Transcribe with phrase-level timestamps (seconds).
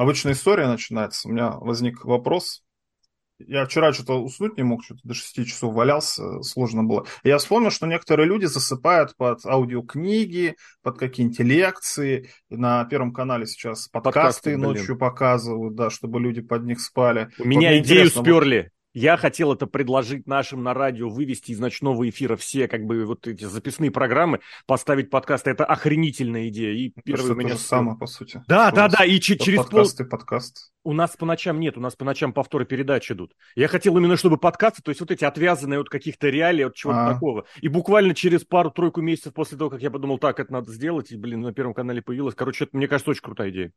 [0.00, 1.28] обычная история начинается.
[1.28, 2.62] У меня возник вопрос.
[3.38, 7.06] Я вчера что-то уснуть не мог, что-то до 6 часов валялся, сложно было.
[7.22, 12.30] Я вспомнил, что некоторые люди засыпают под аудиокниги, под какие-нибудь лекции.
[12.50, 17.30] На Первом канале сейчас подкасты, подкасты ночью показывают, да, чтобы люди под них спали.
[17.38, 18.70] У вот меня идею сперли.
[18.92, 23.28] Я хотел это предложить нашим на радио вывести из ночного эфира все как бы вот
[23.28, 25.50] эти записные программы, поставить подкасты.
[25.50, 26.74] Это охренительная идея.
[26.74, 27.54] И первый меня...
[27.54, 28.42] Же самое, по сути.
[28.48, 29.04] Да, да, да.
[29.04, 30.06] И через подкаст пол...
[30.06, 30.72] и подкаст.
[30.82, 33.34] У нас по ночам нет, у нас по ночам повторы передач идут.
[33.54, 37.06] Я хотел именно, чтобы подкасты, то есть вот эти отвязанные от каких-то реалий, от чего-то
[37.06, 37.14] а.
[37.14, 37.44] такого.
[37.60, 41.16] И буквально через пару-тройку месяцев после того, как я подумал, так, это надо сделать, и,
[41.16, 42.34] блин, на Первом канале появилось.
[42.34, 43.72] Короче, это, мне кажется, очень крутая идея.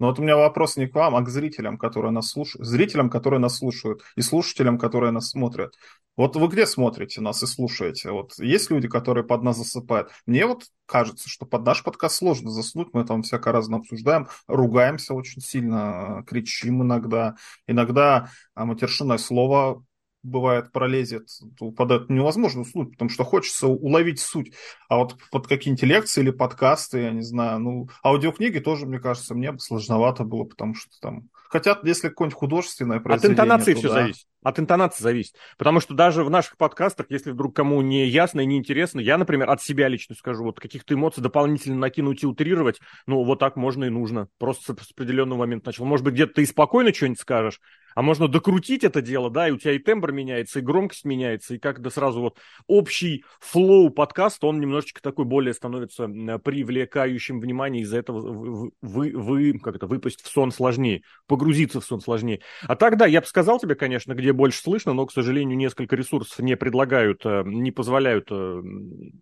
[0.00, 3.10] Но вот у меня вопрос не к вам, а к зрителям, которые нас слушают, зрителям,
[3.10, 5.74] которые нас слушают, и слушателям, которые нас смотрят.
[6.16, 8.10] Вот вы где смотрите нас и слушаете?
[8.10, 10.10] Вот есть люди, которые под нас засыпают.
[10.26, 12.88] Мне вот кажется, что под наш подкаст сложно заснуть.
[12.92, 17.36] Мы там всяко разно обсуждаем, ругаемся очень сильно, кричим иногда.
[17.66, 19.84] Иногда а, матершинное слово
[20.22, 24.52] бывает пролезет, под это невозможно уснуть, потому что хочется уловить суть.
[24.88, 29.34] А вот под какие-нибудь лекции или подкасты, я не знаю, ну, аудиокниги тоже, мне кажется,
[29.34, 31.28] мне бы сложновато было, потому что там...
[31.48, 33.34] Хотя, если какое-нибудь художественное произведение...
[33.34, 33.94] От интонации то, все да.
[33.94, 34.26] зависит.
[34.42, 35.34] От интонации зависит.
[35.58, 39.18] Потому что даже в наших подкастах, если вдруг кому не ясно и не интересно, я,
[39.18, 43.56] например, от себя лично скажу, вот каких-то эмоций дополнительно накинуть и утрировать, ну, вот так
[43.56, 44.28] можно и нужно.
[44.38, 45.84] Просто с определенного момента начал.
[45.86, 47.60] Может быть, где-то ты и спокойно что-нибудь скажешь,
[47.94, 51.54] а можно докрутить это дело, да, и у тебя и тембр меняется, и громкость меняется,
[51.54, 57.98] и как-то сразу вот общий флоу подкаста, он немножечко такой более становится привлекающим внимание, из-за
[57.98, 62.40] этого вы, вы, вы как это, выпасть в сон сложнее, погрузиться в сон сложнее.
[62.62, 66.38] А тогда я бы сказал тебе, конечно, где больше слышно, но, к сожалению, несколько ресурсов
[66.38, 68.62] не предлагают, э, не позволяют э,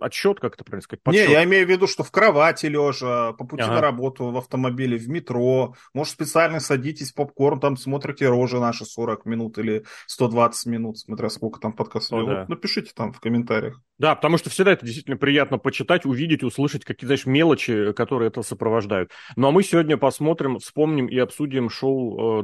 [0.01, 1.29] отсчет, как это правильно сказать, подсчет.
[1.29, 3.75] Не, я имею в виду, что в кровати лежа, по пути ага.
[3.75, 8.85] на работу, в автомобиле, в метро, может, специально садитесь, попкорн, там смотрите рожи уже наши
[8.85, 12.21] 40 минут или 120 минут, смотря сколько там подкастов.
[12.21, 12.41] Ну, да.
[12.41, 13.81] вот напишите там в комментариях.
[13.99, 18.43] Да, потому что всегда это действительно приятно почитать, увидеть, услышать какие-то, знаешь, мелочи, которые это
[18.43, 19.11] сопровождают.
[19.37, 22.43] Ну, а мы сегодня посмотрим, вспомним и обсудим шоу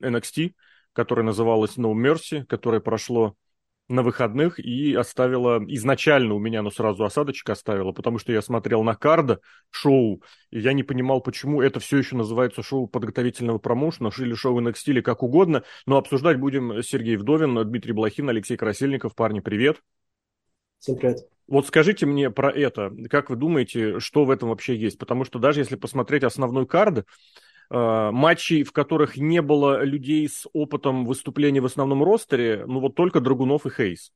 [0.00, 0.52] э, NXT,
[0.92, 3.34] которое называлось No Mercy, которое прошло
[3.90, 8.82] на выходных и оставила изначально у меня, ну, сразу осадочек оставила, потому что я смотрел
[8.84, 9.40] на Карда
[9.70, 14.60] шоу, и я не понимал, почему это все еще называется шоу подготовительного промоушена или шоу
[14.60, 19.14] NXT или как угодно, но обсуждать будем Сергей Вдовин, Дмитрий Блохин, Алексей Красильников.
[19.16, 19.82] Парни, привет.
[20.78, 21.28] Всем привет.
[21.48, 22.92] Вот скажите мне про это.
[23.10, 24.98] Как вы думаете, что в этом вообще есть?
[24.98, 27.04] Потому что даже если посмотреть основной кард,
[27.70, 33.20] матчей, в которых не было людей с опытом выступления в основном ростере, ну вот только
[33.20, 34.12] Драгунов и Хейс.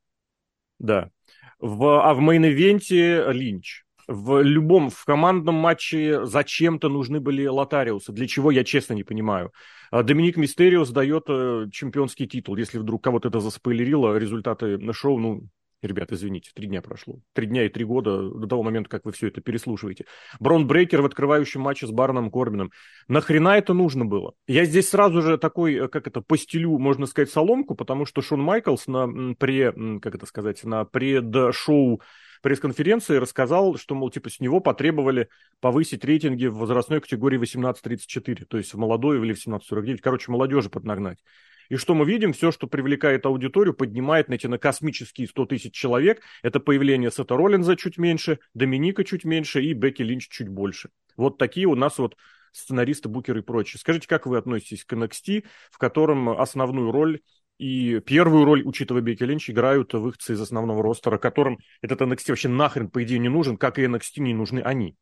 [0.79, 1.11] Да.
[1.59, 3.85] В, а в мейн-ивенте Линч.
[4.07, 8.13] В любом, в командном матче зачем-то нужны были Лотариосы.
[8.13, 9.51] Для чего, я честно не понимаю.
[9.91, 12.57] А Доминик Мистерио сдает э, чемпионский титул.
[12.57, 15.49] Если вдруг кого-то это заспойлерило, результаты шоу, ну,
[15.85, 17.21] Ребят, извините, три дня прошло.
[17.35, 20.07] Три дня и три года до того момента, как вы все это переслушиваете.
[20.41, 22.71] Брон Брейкер в открывающем матче с Бароном Корбином.
[23.07, 24.33] Нахрена это нужно было?
[24.47, 28.41] Я здесь сразу же такой, э, как это, постелю, можно сказать, соломку, потому что Шон
[28.41, 32.01] Майклс на пре, как это сказать, на пред-шоу
[32.45, 38.59] пресс-конференции рассказал, что, мол, типа, с него потребовали повысить рейтинги в возрастной категории 18-34, то
[38.59, 41.25] есть в молодой или в 17-49, короче, молодежи поднагнать.
[41.71, 42.35] И что мы видим?
[42.35, 46.21] Все, что привлекает аудиторию, поднимает на эти на космические 100 тысяч человек.
[46.43, 50.91] Это появление Сета Роллинза чуть меньше, Доминика чуть меньше и Бекки Линч чуть больше.
[51.17, 52.15] Вот такие у нас вот
[52.53, 53.81] сценаристы, букеры и прочее.
[53.81, 57.21] Скажите, как вы относитесь к NXT, в котором основную роль
[57.59, 62.49] и первую роль, учитывая Бекки Линч, играют выходцы из основного ростера, которым этот NXT вообще
[62.49, 64.97] нахрен, по идее, не нужен, как и NXT не нужны они.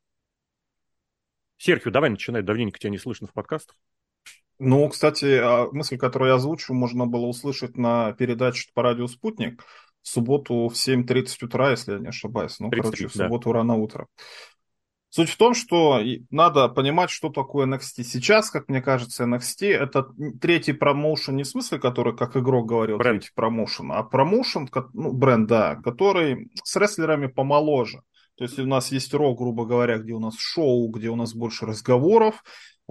[1.56, 3.76] Серхио, давай начинай, давненько тебя не слышно в подкастах.
[4.58, 9.64] Ну, кстати, а, мысль, которую я озвучу, можно было услышать на передаче по радио «Спутник»
[10.02, 12.58] в субботу в 7.30 утра, если я не ошибаюсь.
[12.58, 13.58] Ну, 30, короче, в субботу да.
[13.58, 14.08] рано утро.
[15.14, 16.00] Суть в том, что
[16.30, 18.02] надо понимать, что такое NXT.
[18.02, 20.06] Сейчас, как мне кажется, NXT это
[20.40, 23.20] третий промоушен, не в смысле, который, как игрок говорил, бренд.
[23.20, 28.00] третий промоушен, а промоушен, ну, бренд, да, который с рестлерами помоложе.
[28.36, 31.34] То есть у нас есть рок, грубо говоря, где у нас шоу, где у нас
[31.34, 32.42] больше разговоров,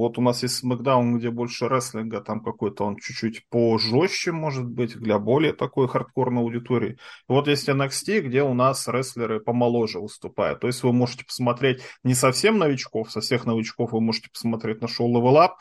[0.01, 4.98] вот у нас есть Смакдаун, где больше рестлинга, там какой-то он чуть-чуть пожестче, может быть,
[4.98, 6.94] для более такой хардкорной аудитории.
[6.94, 10.59] И вот есть NXT, где у нас рестлеры помоложе выступают.
[10.59, 14.88] То есть вы можете посмотреть не совсем новичков, со всех новичков вы можете посмотреть на
[14.88, 15.51] шоу Level Up,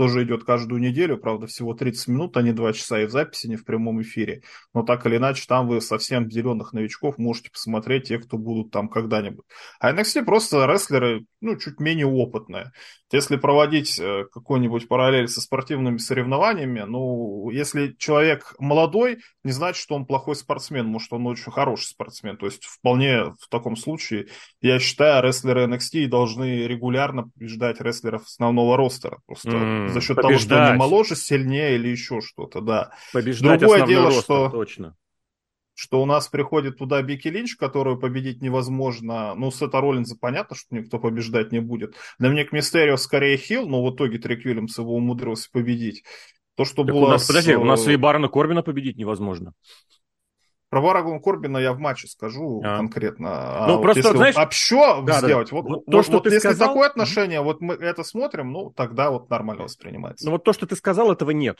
[0.00, 3.48] тоже идет каждую неделю, правда, всего 30 минут, а не 2 часа и в записи,
[3.48, 4.40] не в прямом эфире.
[4.72, 8.88] Но так или иначе, там вы совсем зеленых новичков можете посмотреть, те, кто будут там
[8.88, 9.44] когда-нибудь.
[9.78, 12.72] А NXT просто рестлеры, ну, чуть менее опытные.
[13.12, 19.96] Если проводить э, какой-нибудь параллель со спортивными соревнованиями, ну, если человек молодой, не значит, что
[19.96, 22.38] он плохой спортсмен, может, он очень хороший спортсмен.
[22.38, 24.28] То есть вполне в таком случае,
[24.62, 29.20] я считаю, рестлеры NXT должны регулярно побеждать рестлеров основного ростера.
[29.26, 29.50] Просто
[29.90, 30.48] mm, за счет побеждать.
[30.48, 32.92] того, что они моложе, сильнее или еще что-то, да.
[33.12, 34.48] Побеждать Другое дело, ростер, что...
[34.50, 34.96] Точно
[35.80, 39.34] что у нас приходит туда Бики Линч, которую победить невозможно.
[39.34, 41.94] Ну, Сета Роллинза понятно, что никто побеждать не будет.
[42.18, 46.04] Доминик Мистерио скорее хил, но в итоге Трик Уильямс его умудрился победить.
[46.54, 47.06] То, что так было...
[47.06, 47.28] У нас, с...
[47.28, 49.54] подожди, у нас и Барона Корбина победить невозможно.
[50.70, 52.76] Про Варагун Корбина я в матче скажу а.
[52.78, 53.64] конкретно.
[53.64, 54.36] А ну, а просто, вот знаешь...
[54.36, 55.56] общо да, сделать, да.
[55.56, 56.68] вот, вот, то, вот, что вот ты если сказал...
[56.68, 60.24] такое отношение, вот мы это смотрим, ну, тогда вот нормально воспринимается.
[60.24, 61.58] Ну, вот то, что ты сказал, этого нет.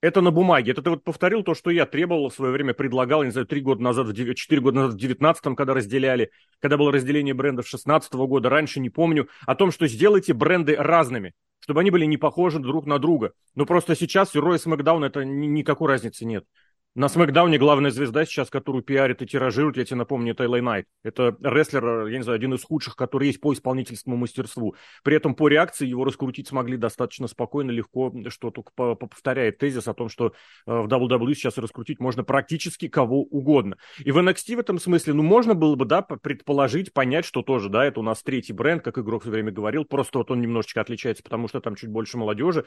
[0.00, 0.72] Это на бумаге.
[0.72, 3.60] Это ты вот повторил то, что я требовал в свое время, предлагал, не знаю, три
[3.60, 6.30] года назад, четыре года назад, в девятнадцатом, когда разделяли,
[6.60, 11.34] когда было разделение брендов шестнадцатого года, раньше не помню, о том, что сделайте бренды разными,
[11.60, 13.32] чтобы они были не похожи друг на друга.
[13.54, 16.44] Но просто сейчас Рой и Смакдаун это никакой разницы нет.
[16.96, 20.86] На Смакдауне главная звезда сейчас, которую пиарит и тиражирует, я тебе напомню, это Элай Найт.
[21.04, 24.74] Это рестлер, я не знаю, один из худших, который есть по исполнительскому мастерству.
[25.04, 29.92] При этом по реакции его раскрутить смогли достаточно спокойно, легко, что только повторяет тезис о
[29.92, 30.30] том, что э,
[30.66, 33.76] в WWE сейчас раскрутить можно практически кого угодно.
[33.98, 37.68] И в NXT в этом смысле, ну, можно было бы, да, предположить, понять, что тоже,
[37.68, 40.80] да, это у нас третий бренд, как игрок все время говорил, просто вот он немножечко
[40.80, 42.64] отличается, потому что там чуть больше молодежи.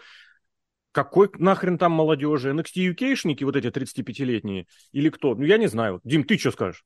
[0.99, 2.51] Какой нахрен там молодежи?
[2.51, 4.65] NXT UK-шники, вот эти 35-летние?
[4.91, 5.33] Или кто?
[5.33, 6.01] Ну, я не знаю.
[6.03, 6.83] Дим, ты что скажешь?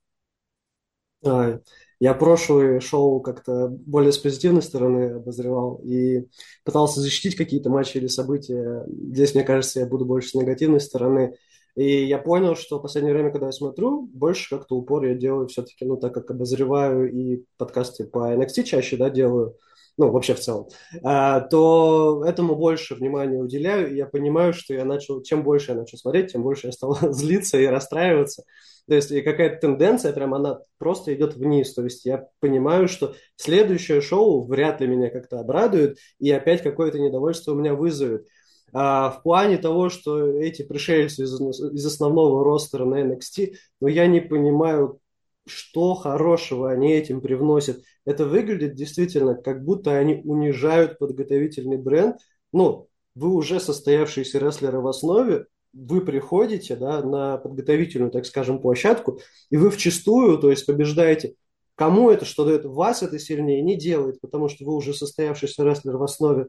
[1.24, 6.28] Я прошлое шоу как-то более с позитивной стороны обозревал и
[6.64, 8.86] пытался защитить какие-то матчи или события.
[8.88, 11.36] Здесь, мне кажется, я буду больше с негативной стороны.
[11.76, 15.48] И я понял, что в последнее время, когда я смотрю, больше как-то упор я делаю
[15.48, 19.58] все-таки, ну, так как обозреваю и подкасты по NXT чаще, да, делаю,
[19.98, 20.68] ну, вообще в целом,
[21.04, 25.78] а, то этому больше внимания уделяю, и я понимаю, что я начал, чем больше я
[25.78, 28.44] начал смотреть, тем больше я стал злиться и расстраиваться.
[28.88, 31.74] То есть и какая-то тенденция, прям она просто идет вниз.
[31.74, 37.00] То есть я понимаю, что следующее шоу вряд ли меня как-то обрадует, и опять какое-то
[37.00, 38.28] недовольство у меня вызовет.
[38.74, 43.88] А в плане того, что эти пришельцы из, из основного ростера на NXT, но ну,
[43.88, 45.00] я не понимаю,
[45.46, 47.84] что хорошего они этим привносят.
[48.06, 52.18] Это выглядит действительно, как будто они унижают подготовительный бренд.
[52.52, 59.20] Ну, вы уже состоявшиеся рестлеры в основе, вы приходите да, на подготовительную, так скажем, площадку,
[59.50, 61.36] и вы вчастую, то есть побеждаете.
[61.76, 62.66] Кому это что дает?
[62.66, 66.48] Вас это сильнее не делает, потому что вы уже состоявшийся рестлер в основе.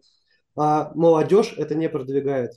[0.56, 2.52] А молодежь это не продвигает.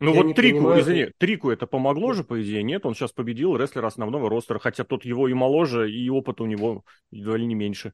[0.00, 2.84] Ну я вот Трику, понимаю, извини, Трику это помогло же, по идее, нет?
[2.84, 6.84] Он сейчас победил рестлера основного ростера, хотя тот его и моложе, и опыт у него
[7.10, 7.92] едва ли не меньше.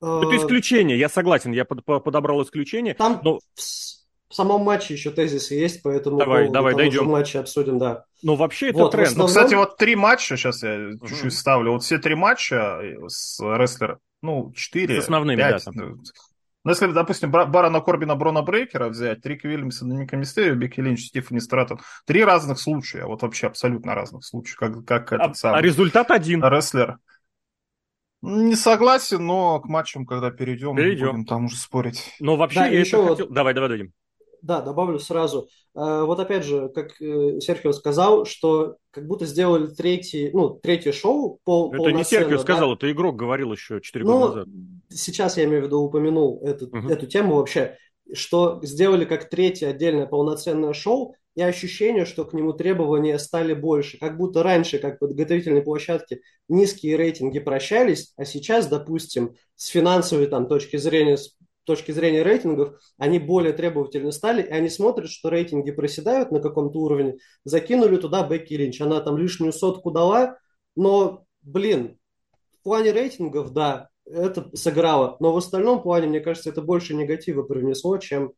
[0.00, 0.22] А...
[0.22, 2.94] Это исключение, я согласен, я под, подобрал исключение.
[2.94, 3.38] Там но...
[3.56, 7.06] в самом матче еще тезисы есть, поэтому давай, давай, дойдем.
[7.06, 8.04] матче обсудим, да.
[8.22, 9.08] Ну, вообще это вот, тренд.
[9.08, 9.26] Основном...
[9.26, 13.98] Ну, кстати, вот три матча, сейчас я чуть-чуть ставлю, вот все три матча с рестлера,
[14.22, 15.72] ну, четыре, С основными, пять, да.
[15.72, 16.02] Там.
[16.64, 21.40] Ну, если, допустим, Барона Корбина, Брона Брейкера взять, Трика Вильямса, Доминика Мистерио, Бекки Линч, Стефани
[21.40, 25.58] Стратон, три разных случая, вот вообще абсолютно разных случаев, как, как этот а, самый...
[25.58, 26.42] А результат один.
[26.42, 26.98] Рестлер.
[28.22, 31.10] Не согласен, но к матчам, когда перейдем, перейдем.
[31.10, 32.14] будем там уже спорить.
[32.18, 33.10] Но вообще да, я еще вот...
[33.10, 33.28] хотел...
[33.28, 33.92] Давай, давай, дадим.
[34.40, 35.48] Да, добавлю сразу.
[35.74, 40.92] Э, вот опять же, как э, Серхио сказал, что как будто сделали третий, ну, третье
[40.92, 42.42] шоу пол, Это не Серхио да?
[42.42, 44.48] сказал, это игрок говорил еще 4 ну, года назад.
[44.90, 46.88] Сейчас я имею в виду упомянул эту, угу.
[46.88, 47.76] эту тему вообще,
[48.12, 53.98] что сделали как третье отдельное полноценное шоу, и ощущение, что к нему требования стали больше.
[53.98, 60.46] Как будто раньше, как подготовительной площадке, низкие рейтинги прощались, а сейчас, допустим, с финансовой там,
[60.46, 65.72] точки зрения, с точки зрения рейтингов, они более требовательны стали, и они смотрят, что рейтинги
[65.72, 68.80] проседают на каком-то уровне, закинули туда Бекки Линч.
[68.80, 70.38] Она там лишнюю сотку дала,
[70.76, 71.98] но, блин,
[72.60, 75.16] в плане рейтингов, да, это сыграло.
[75.20, 78.32] Но в остальном плане, мне кажется, это больше негатива привнесло, чем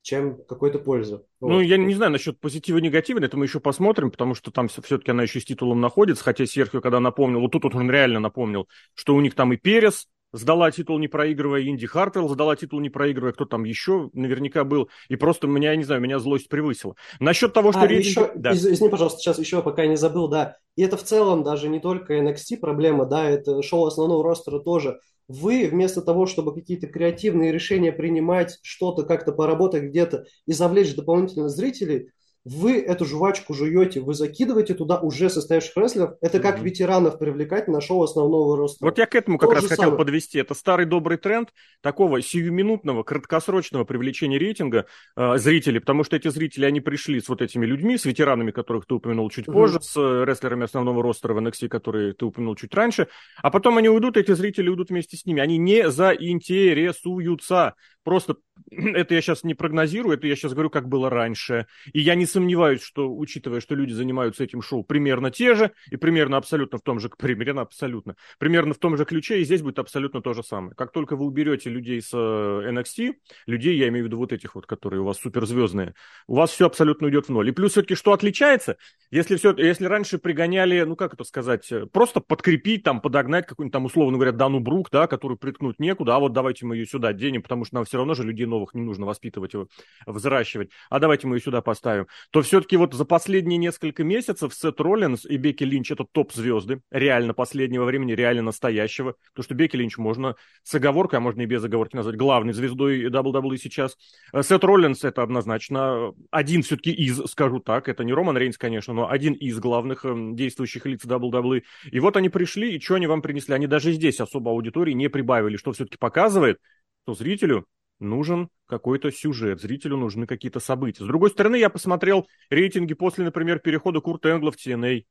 [0.00, 1.26] чем какой-то пользу.
[1.40, 1.60] Ну, вот.
[1.60, 5.10] я не знаю насчет позитива и негатива, это мы еще посмотрим, потому что там все-таки
[5.10, 8.68] она еще с титулом находится, хотя Серхио, когда напомнил, вот тут вот он реально напомнил,
[8.94, 12.90] что у них там и Перес, сдала титул, не проигрывая Инди Хартвелл, сдала титул, не
[12.90, 14.88] проигрывая, кто там еще наверняка был.
[15.08, 16.94] И просто меня, не знаю, меня злость превысила.
[17.20, 17.82] Насчет того, что...
[17.82, 18.06] А, рейтинг...
[18.06, 18.52] еще, да.
[18.52, 20.56] извини, пожалуйста, сейчас еще, пока не забыл, да.
[20.76, 25.00] И это в целом даже не только NXT проблема, да, это шоу основного ростера тоже.
[25.28, 31.50] Вы вместо того, чтобы какие-то креативные решения принимать, что-то как-то поработать где-то и завлечь дополнительно
[31.50, 32.10] зрителей,
[32.48, 36.14] вы эту жвачку жуете, вы закидываете туда уже состоявших рестлеров.
[36.20, 36.64] Это как mm-hmm.
[36.64, 38.84] ветеранов привлекать на шоу основного роста.
[38.84, 39.98] Вот я к этому как То раз хотел самое.
[39.98, 40.38] подвести.
[40.38, 41.50] Это старый добрый тренд
[41.82, 44.86] такого сиюминутного, краткосрочного привлечения рейтинга
[45.16, 48.86] э, зрителей, потому что эти зрители, они пришли с вот этими людьми, с ветеранами, которых
[48.86, 49.52] ты упомянул чуть mm-hmm.
[49.52, 53.08] позже, с э, рестлерами основного роста в NXT, которые ты упомянул чуть раньше,
[53.42, 55.42] а потом они уйдут, эти зрители уйдут вместе с ними.
[55.42, 57.74] Они не заинтересуются
[58.08, 58.36] Просто
[58.70, 61.66] это я сейчас не прогнозирую, это я сейчас говорю, как было раньше.
[61.92, 65.96] И я не сомневаюсь, что, учитывая, что люди занимаются этим шоу примерно те же, и
[65.96, 69.78] примерно абсолютно в том же, примерно абсолютно, примерно в том же ключе, и здесь будет
[69.78, 70.74] абсолютно то же самое.
[70.74, 73.14] Как только вы уберете людей с э, NXT,
[73.46, 75.94] людей, я имею в виду вот этих вот, которые у вас суперзвездные,
[76.26, 77.48] у вас все абсолютно уйдет в ноль.
[77.48, 78.76] И плюс все-таки что отличается?
[79.10, 83.72] Если, все, если раньше пригоняли, ну как это сказать, э, просто подкрепить, там, подогнать какую-нибудь
[83.72, 87.12] там, условно говоря, Дану Брук, да, которую приткнуть некуда, а вот давайте мы ее сюда
[87.12, 89.58] денем, потому что нам все равно же людей новых не нужно воспитывать и
[90.06, 94.80] взращивать, а давайте мы ее сюда поставим, то все-таки вот за последние несколько месяцев Сет
[94.80, 99.98] Роллинс и Бекки Линч это топ-звезды, реально последнего времени, реально настоящего, потому что Бекки Линч
[99.98, 103.96] можно с оговоркой, а можно и без оговорки назвать главной звездой WWE сейчас.
[104.32, 108.94] Э, Сет Роллинс это однозначно один все-таки из, скажу так, это не Роман Рейнс, конечно,
[108.94, 111.62] но один из главных эм, действующих лиц WWE.
[111.90, 113.54] И вот они пришли, и что они вам принесли?
[113.54, 116.58] Они даже здесь особо аудитории не прибавили, что все-таки показывает,
[117.04, 117.66] что зрителю
[118.00, 121.04] нужен какой-то сюжет, зрителю нужны какие-то события.
[121.04, 125.04] С другой стороны, я посмотрел рейтинги после, например, перехода Курта Энгла в TNA,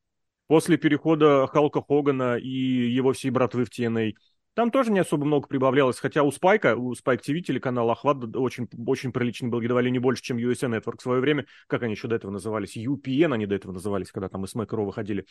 [0.48, 4.14] после перехода Халка Хогана и его всей братвы в TNA.
[4.58, 8.68] Там тоже не особо много прибавлялось, хотя у Спайка, у Spike TV телеканала Охват очень,
[8.88, 11.46] очень приличный был, едва ли не больше, чем USA Network в свое время.
[11.68, 12.76] Как они еще до этого назывались?
[12.76, 15.28] UPN они до этого назывались, когда там из Мэкро выходили.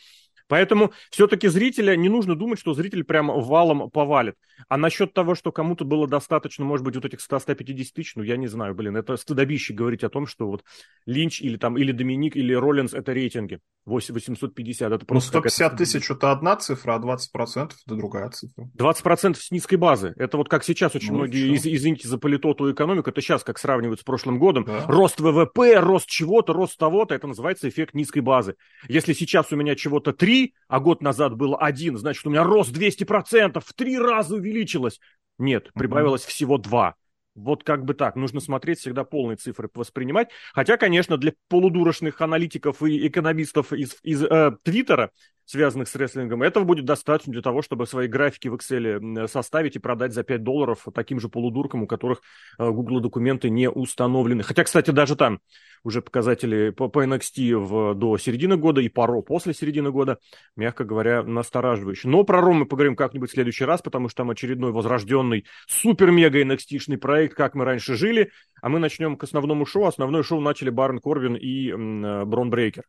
[0.47, 4.35] Поэтому все-таки зрителя, не нужно думать, что зритель прям валом повалит.
[4.69, 8.37] А насчет того, что кому-то было достаточно, может быть, вот этих 100-150 тысяч, ну, я
[8.37, 10.63] не знаю, блин, это стыдобище говорить о том, что вот
[11.05, 13.59] Линч или там, или Доминик, или Роллинс это рейтинги.
[13.87, 15.37] 850, это ну, просто...
[15.37, 18.69] Ну, 150 тысяч это одна цифра, а 20% это другая цифра.
[18.77, 20.13] 20% процентов с низкой базы.
[20.17, 23.57] Это вот как сейчас очень ну, многие, из, извините за политоту экономику, это сейчас как
[23.57, 24.63] сравнивают с прошлым годом.
[24.65, 24.85] Да.
[24.87, 28.57] Рост ВВП, рост чего-то, рост того-то, это называется эффект низкой базы.
[28.87, 32.71] Если сейчас у меня чего-то 3, а год назад было 1, значит, у меня рост
[32.71, 34.99] 200%, в три раза увеличилось.
[35.39, 36.29] Нет, прибавилось mm-hmm.
[36.29, 36.93] всего 2.
[37.33, 38.15] Вот как бы так.
[38.15, 40.29] Нужно смотреть всегда полные цифры воспринимать.
[40.53, 45.11] Хотя, конечно, для полудурочных аналитиков и экономистов из, из э, Твиттера
[45.47, 46.43] связанных с рестлингом.
[46.43, 50.43] Этого будет достаточно для того, чтобы свои графики в Excel составить и продать за 5
[50.43, 52.21] долларов таким же полудуркам, у которых
[52.59, 54.43] э, Google документы не установлены.
[54.43, 55.39] Хотя, кстати, даже там
[55.83, 60.19] уже показатели по, по NXT в, до середины года и RAW после середины года,
[60.57, 62.11] мягко говоря, настораживающие.
[62.11, 66.41] Но про RAW мы поговорим как-нибудь в следующий раз, потому что там очередной возрожденный супер-мега
[66.41, 68.31] NXT-шный проект, как мы раньше жили.
[68.61, 69.85] А мы начнем к основному шоу.
[69.85, 72.83] Основное шоу начали Барн Корбин и э, Брон Брейкер.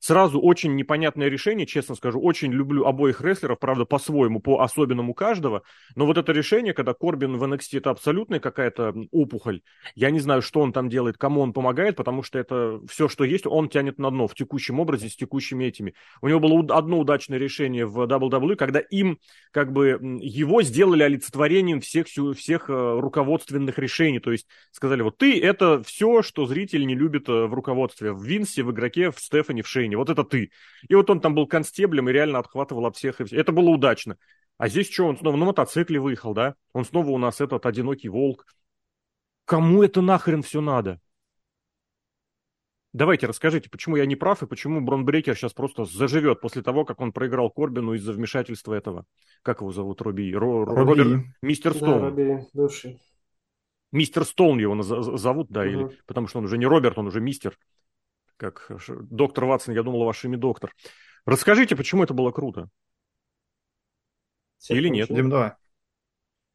[0.00, 2.20] Сразу очень непонятное решение, честно скажу.
[2.20, 5.62] Очень люблю обоих рестлеров, правда, по-своему, по-особенному каждого.
[5.94, 9.60] Но вот это решение, когда Корбин в NXT это абсолютная какая-то опухоль.
[9.94, 13.24] Я не знаю, что он там делает, кому он помогает, потому что это все, что
[13.24, 15.92] есть, он тянет на дно в текущем образе с текущими этими.
[16.22, 19.18] У него было одно удачное решение в WWE, когда им,
[19.50, 24.18] как бы, его сделали олицетворением всех, всех э, руководственных решений.
[24.18, 28.12] То есть сказали, вот ты это все, что зритель не любит э, в руководстве.
[28.12, 30.50] В Винсе, в игроке, в Стефане, в Шейне Украине, вот это ты.
[30.88, 33.20] И вот он там был констеблем и реально отхватывал от всех.
[33.20, 33.36] И все.
[33.36, 34.16] Это было удачно.
[34.58, 36.54] А здесь что, он снова на мотоцикле выехал, да?
[36.72, 38.46] Он снова у нас этот одинокий волк.
[39.44, 41.00] Кому это нахрен все надо?
[42.92, 47.00] Давайте расскажите, почему я не прав и почему Бронбрекер сейчас просто заживет после того, как
[47.00, 49.04] он проиграл Корбину из-за вмешательства этого.
[49.42, 50.02] Как его зовут?
[50.02, 50.34] Робби?
[50.34, 51.00] Ро, Робби.
[51.00, 51.24] Роберт?
[51.40, 52.00] Мистер Стоун.
[52.00, 52.98] Да, Робби, души.
[53.92, 55.68] Мистер Стоун его зовут, да, угу.
[55.68, 57.56] или потому что он уже не Роберт, он уже мистер
[58.40, 60.74] как доктор Ватсон, я думал, ваш имя доктор.
[61.26, 62.68] Расскажите, почему это было круто?
[64.58, 65.08] Всех Или нет?
[65.08, 65.52] Дим, давай.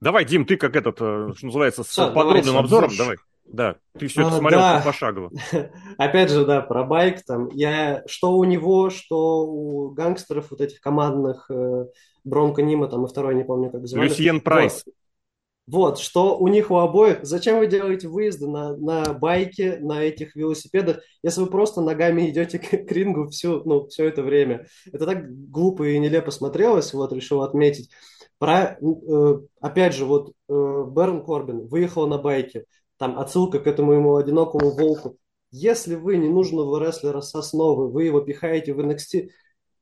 [0.01, 3.17] Давай, Дим, ты как этот, э, что называется, с а, подробным давай, обзором, давай.
[3.45, 4.81] Да, ты все это а, смотрел да.
[4.83, 5.31] пошагово.
[5.97, 7.49] Опять же, да, про байк там.
[7.49, 11.85] Я что у него, что у гангстеров вот этих командных э,
[12.23, 14.09] Бронко Нима, там и второй, не помню, как звали.
[14.09, 14.83] Люсьен Прайс.
[14.85, 14.93] Вот.
[15.67, 17.19] Вот, что у них у обоих.
[17.23, 22.59] Зачем вы делаете выезды на, на байке, на этих велосипедах, если вы просто ногами идете
[22.59, 24.67] к, к рингу всю, ну, все это время?
[24.91, 27.89] Это так глупо и нелепо смотрелось, вот, решил отметить.
[28.37, 32.65] Про, э, опять же, вот э, Берн Корбин выехал на байке,
[32.97, 35.17] там отсылка к этому ему одинокому волку.
[35.51, 39.29] Если вы ненужного рестлера с основы, вы его пихаете в NXT,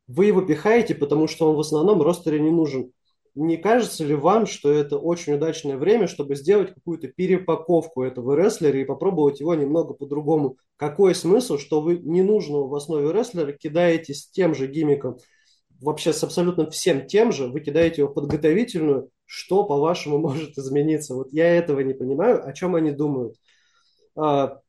[0.07, 2.91] вы его пихаете, потому что он в основном ростере не нужен.
[3.35, 8.79] Не кажется ли вам, что это очень удачное время, чтобы сделать какую-то перепаковку этого рестлера
[8.79, 10.57] и попробовать его немного по-другому?
[10.77, 15.17] Какой смысл, что вы ненужного в основе рестлера кидаете с тем же гиммиком,
[15.81, 21.15] вообще с абсолютно всем тем же, вы кидаете его подготовительную, что, по-вашему, может измениться?
[21.15, 23.35] Вот я этого не понимаю, о чем они думают.
[24.15, 24.59] А,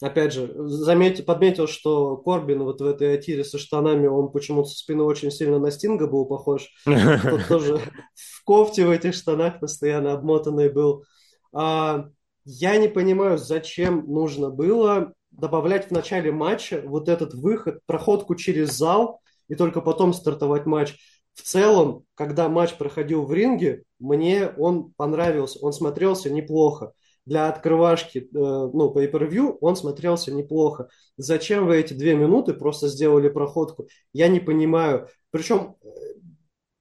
[0.00, 4.78] опять же, заметь, подметил, что Корбин вот в этой атире со штанами, он почему-то со
[4.78, 6.70] спины очень сильно на Стинга был похож.
[6.84, 7.80] Тот тоже
[8.14, 11.04] в кофте в этих штанах постоянно обмотанный был.
[11.52, 12.06] А,
[12.44, 18.72] я не понимаю, зачем нужно было добавлять в начале матча вот этот выход, проходку через
[18.72, 20.96] зал, и только потом стартовать матч.
[21.34, 26.92] В целом, когда матч проходил в ринге, мне он понравился, он смотрелся неплохо.
[27.28, 30.88] Для открывашки, э, ну, по per он смотрелся неплохо.
[31.18, 33.86] Зачем вы эти две минуты просто сделали проходку?
[34.14, 35.08] Я не понимаю.
[35.30, 35.88] Причем э,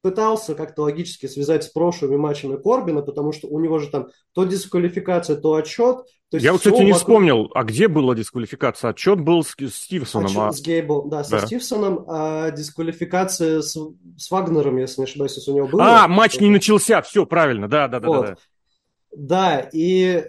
[0.01, 4.45] пытался как-то логически связать с прошлыми матчами Корбина, потому что у него же там то
[4.45, 5.97] дисквалификация, то отчет.
[6.29, 6.97] То Я вот, кстати, не вокруг...
[6.97, 8.91] вспомнил, а где была дисквалификация?
[8.91, 10.27] Отчет был с, с Стивсоном.
[10.27, 10.51] Отчет а...
[10.53, 11.45] с Гейбл, да, со да.
[11.45, 13.77] Стивсоном, а дисквалификация с,
[14.17, 16.05] с Вагнером, если не ошибаюсь, если у него была.
[16.05, 18.07] А, матч не начался, все, правильно, да, да, да.
[18.07, 18.25] Вот.
[18.25, 18.37] Да, да.
[19.11, 20.23] да, и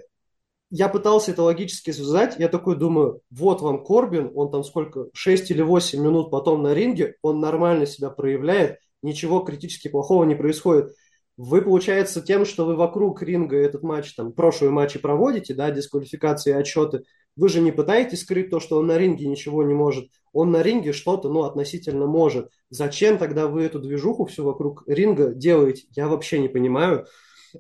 [0.71, 5.51] я пытался это логически связать, я такой думаю, вот вам Корбин, он там сколько, 6
[5.51, 10.95] или 8 минут потом на ринге, он нормально себя проявляет, ничего критически плохого не происходит.
[11.37, 16.53] Вы, получается, тем, что вы вокруг ринга этот матч, там, прошлые матчи проводите, да, дисквалификации,
[16.53, 17.05] отчеты,
[17.37, 20.11] вы же не пытаетесь скрыть то, что он на ринге ничего не может.
[20.33, 22.51] Он на ринге что-то, ну, относительно может.
[22.69, 25.87] Зачем тогда вы эту движуху всю вокруг ринга делаете?
[25.95, 27.07] Я вообще не понимаю.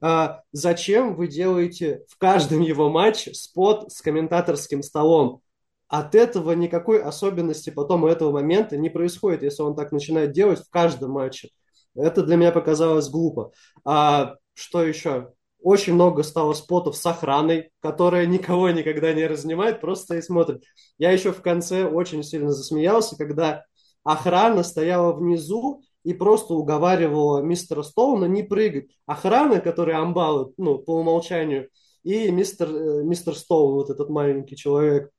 [0.00, 5.42] А, зачем вы делаете в каждом его матче спот с комментаторским столом?
[5.88, 10.60] от этого никакой особенности потом у этого момента не происходит, если он так начинает делать
[10.60, 11.48] в каждом матче.
[11.94, 13.52] Это для меня показалось глупо.
[13.84, 15.32] А что еще?
[15.60, 20.62] Очень много стало спотов с охраной, которая никого никогда не разнимает, просто и смотрит.
[20.98, 23.64] Я еще в конце очень сильно засмеялся, когда
[24.04, 28.90] охрана стояла внизу и просто уговаривала мистера Стоуна не прыгать.
[29.06, 31.68] Охрана, которая амбалы, ну, по умолчанию,
[32.02, 35.10] и мистер, э, мистер Стоун, вот этот маленький человек,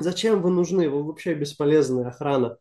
[0.00, 0.88] Зачем вы нужны?
[0.88, 2.56] Вы вообще бесполезная охрана.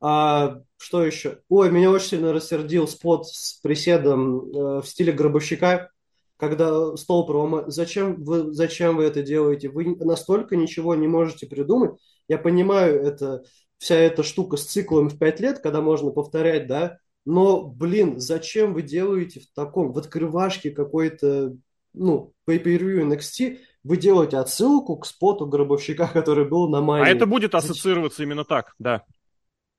[0.00, 1.38] А, что еще?
[1.48, 5.90] Ой, меня очень сильно рассердил спот с приседом э, в стиле гробовщика,
[6.36, 7.68] когда стол проломает.
[7.68, 9.68] Зачем вы, зачем вы это делаете?
[9.68, 12.00] Вы настолько ничего не можете придумать.
[12.26, 13.44] Я понимаю, это
[13.82, 18.74] вся эта штука с циклом в 5 лет, когда можно повторять, да, но, блин, зачем
[18.74, 21.56] вы делаете в таком, в открывашке какой-то,
[21.92, 27.06] ну, pay-per-view NXT, вы делаете отсылку к споту гробовщика, который был на Мане.
[27.06, 28.30] А это будет ассоциироваться Зачем?
[28.30, 29.02] именно так, да.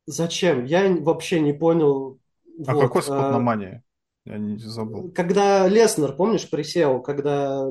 [0.05, 0.65] Зачем?
[0.65, 2.19] Я вообще не понял.
[2.67, 2.81] А вот.
[2.81, 3.83] какой спот а, на Мане?
[4.25, 5.13] Я не забыл.
[5.13, 7.69] Когда Леснер, помнишь, присел, когда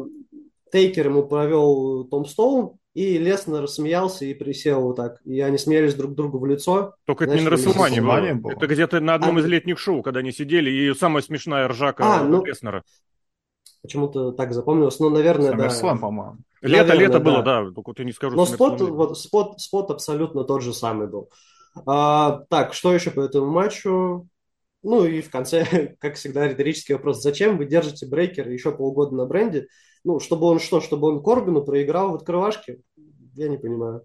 [0.72, 5.20] Тейкер ему провел Том Стоун, и Леснер смеялся и присел вот так.
[5.24, 6.94] И они смеялись друг другу в лицо.
[7.06, 8.34] Только это не на Расселмане было.
[8.34, 8.50] было.
[8.52, 9.40] Это где-то на одном а...
[9.40, 12.44] из летних шоу, когда они сидели, и самая смешная ржака а, ну...
[12.44, 12.84] Леснера.
[13.82, 15.00] Почему-то так запомнилось.
[15.00, 15.96] Ну, наверное, SummerSlam, да.
[15.96, 16.36] по-моему.
[16.60, 17.70] Лето, лето было, да.
[17.74, 18.36] Только ты не скажу.
[18.36, 21.30] Но спот, вот, спот, спот абсолютно тот же самый был.
[21.86, 24.28] А, так, что еще по этому матчу?
[24.82, 27.22] Ну и в конце, как всегда, риторический вопрос.
[27.22, 29.66] Зачем вы держите брейкер еще полгода на бренде?
[30.04, 30.80] Ну, чтобы он что?
[30.80, 32.80] Чтобы он Корбину проиграл в открывашке?
[33.34, 34.04] Я не понимаю.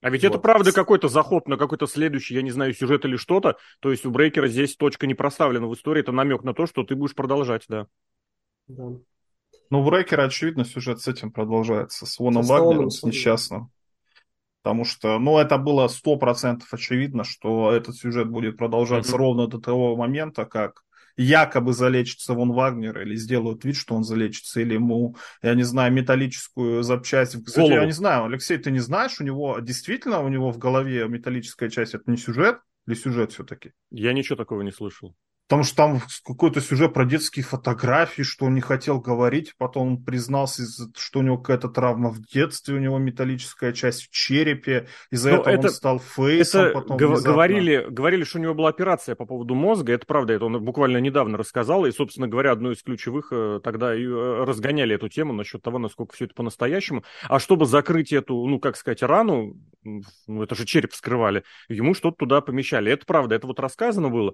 [0.00, 0.28] А ведь вот.
[0.28, 3.56] это правда какой-то заход на какой-то следующий, я не знаю, сюжет или что-то.
[3.80, 6.00] То есть у Брейкера здесь точка не проставлена в истории.
[6.00, 7.86] Это намек на то, что ты будешь продолжать, да.
[8.66, 8.84] Да.
[9.70, 13.70] Ну, в Брейкера, очевидно, сюжет с этим продолжается, с Воном Вагнером, с несчастным.
[14.62, 19.18] Потому что, ну, это было сто процентов очевидно, что этот сюжет будет продолжаться mm-hmm.
[19.18, 20.84] ровно до того момента, как
[21.16, 25.92] якобы залечится Вон Вагнер, или сделают вид, что он залечится, или ему, я не знаю,
[25.92, 27.36] металлическую запчасть.
[27.44, 27.80] Кстати, Голову.
[27.80, 31.70] я не знаю, Алексей, ты не знаешь, у него действительно у него в голове металлическая
[31.70, 33.72] часть, это не сюжет или сюжет все-таки?
[33.90, 35.14] Я ничего такого не слышал.
[35.46, 39.52] Потому что там какой-то сюжет про детские фотографии, что он не хотел говорить.
[39.58, 40.62] Потом он признался,
[40.96, 44.88] что у него какая-то травма в детстве, у него металлическая часть в черепе.
[45.10, 46.62] Из-за ну, этого это, он стал фейсом.
[46.62, 49.92] Это потом г- говорили, говорили, что у него была операция по поводу мозга.
[49.92, 51.84] Это правда, это он буквально недавно рассказал.
[51.84, 55.78] И, собственно говоря, одну из ключевых э, тогда и э, разгоняли эту тему насчет того,
[55.78, 57.04] насколько все это по-настоящему.
[57.28, 62.16] А чтобы закрыть эту, ну, как сказать, рану, ну, это же череп вскрывали, ему что-то
[62.16, 62.90] туда помещали.
[62.90, 64.32] Это правда, это вот рассказано было.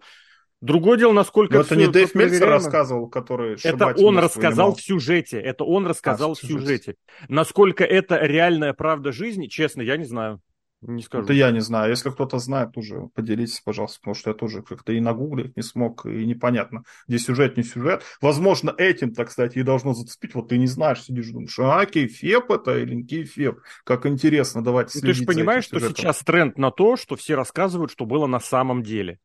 [0.60, 5.40] Другое дело, насколько Но это не Дэйв Мельцер рассказывал, который Это он рассказал в сюжете.
[5.40, 6.96] Это он рассказал а, в сюжете.
[7.28, 10.40] Насколько это реальная правда жизни, честно, я не знаю.
[10.82, 11.24] Не скажу.
[11.24, 11.90] Это я не знаю.
[11.90, 16.06] Если кто-то знает, тоже поделитесь, пожалуйста, потому что я тоже как-то и нагуглить не смог,
[16.06, 18.02] и непонятно, где сюжет, не сюжет.
[18.22, 20.34] Возможно, этим-то, кстати, и должно зацепить.
[20.34, 23.60] Вот ты не знаешь, сидишь, думаешь, а, кейфеп это или кейфеп?
[23.84, 27.90] Как интересно, давайте ну, Ты же понимаешь, что сейчас тренд на то, что все рассказывают,
[27.90, 29.18] что было на самом деле.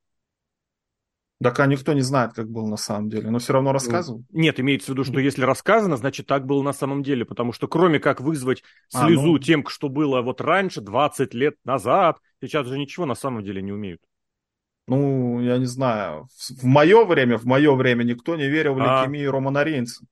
[1.44, 4.24] Так а никто не знает, как было на самом деле, но все равно ну, рассказывал.
[4.32, 7.68] Нет, имеется в виду, что если рассказано, значит так было на самом деле, потому что
[7.68, 9.40] кроме как вызвать слезу а, ну...
[9.40, 13.74] тем, что было вот раньше, 20 лет назад, сейчас же ничего на самом деле не
[13.74, 14.02] умеют.
[14.88, 16.28] Ну, я не знаю.
[16.50, 19.02] В мое время, в мое время никто не верил в а...
[19.02, 20.06] лейкемию Романа Рейнса.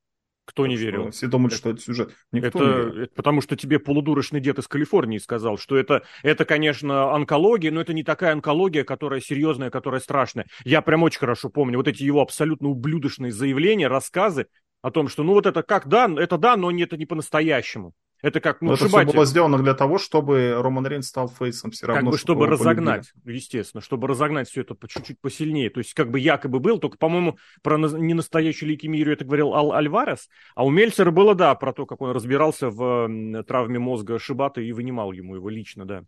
[0.54, 1.10] Кто не верил?
[1.10, 2.16] Все думают, это, что это сюжет.
[2.32, 3.04] Никто это, не верил.
[3.04, 7.82] это потому, что тебе полудурочный дед из Калифорнии сказал, что это, это, конечно, онкология, но
[7.82, 10.46] это не такая онкология, которая серьезная, которая страшная.
[10.64, 14.46] Я прям очень хорошо помню вот эти его абсолютно ублюдочные заявления, рассказы
[14.84, 17.94] о том, что ну вот это как да, это да, но это не по-настоящему.
[18.24, 21.88] Это как, ну, Это все было сделано для того, чтобы Роман Рейнс стал фейсом все
[21.88, 22.04] равно.
[22.04, 23.36] Как бы, чтобы разогнать, полюбили.
[23.36, 25.70] естественно, чтобы разогнать все это по чуть-чуть посильнее.
[25.70, 30.30] То есть, как бы якобы был, только, по-моему, про ненастоящую лейкемию это говорил Ал Альварес,
[30.56, 34.72] а у Мельцера было, да, про то, как он разбирался в травме мозга Шибата и
[34.72, 36.06] вынимал ему его лично, да.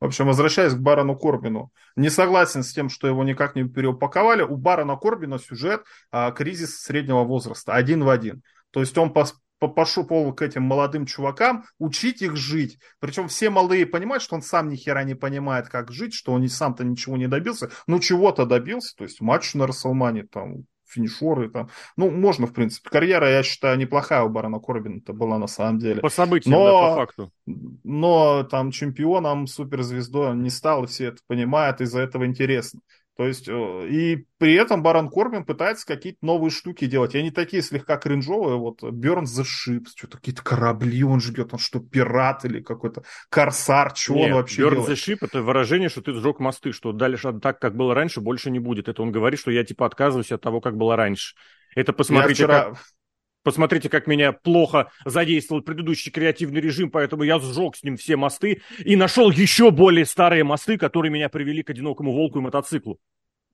[0.00, 4.42] В общем, возвращаясь к Барону Корбину, не согласен с тем, что его никак не переупаковали.
[4.42, 8.42] У Барона Корбина сюжет а, кризис среднего возраста, один в один.
[8.72, 12.78] То есть он пос пошел к этим молодым чувакам, учить их жить.
[13.00, 16.48] Причем все молодые понимают, что он сам ни хера не понимает, как жить, что он
[16.48, 17.70] сам-то ничего не добился.
[17.86, 21.68] Ну, чего-то добился, то есть матч на Расселмане, там, финишеры там.
[21.96, 22.88] Ну, можно, в принципе.
[22.90, 26.00] Карьера, я считаю, неплохая у Барона Корбина-то была на самом деле.
[26.00, 27.32] По событиям, но, да, по факту.
[27.82, 32.80] Но там чемпионом, суперзвездой не стал, и все это понимают, из-за этого интересно.
[33.16, 37.14] То есть, э, и при этом Барон Корбин пытается какие-то новые штуки делать.
[37.14, 38.56] И они такие слегка кринжовые.
[38.56, 41.52] Вот Берн the Ships, что-то какие-то корабли он жгет.
[41.52, 43.94] Он что, пират или какой-то корсар?
[43.94, 44.98] Что он вообще Burn делает?
[44.98, 48.58] Ship это выражение, что ты сжег мосты, что дальше так, как было раньше, больше не
[48.58, 48.88] будет.
[48.88, 51.36] Это он говорит, что я типа отказываюсь от того, как было раньше.
[51.76, 52.64] Это посмотрите, я вчера...
[52.70, 52.78] как...
[53.44, 58.62] Посмотрите, как меня плохо задействовал предыдущий креативный режим, поэтому я сжег с ним все мосты
[58.78, 62.98] и нашел еще более старые мосты, которые меня привели к одинокому волку и мотоциклу.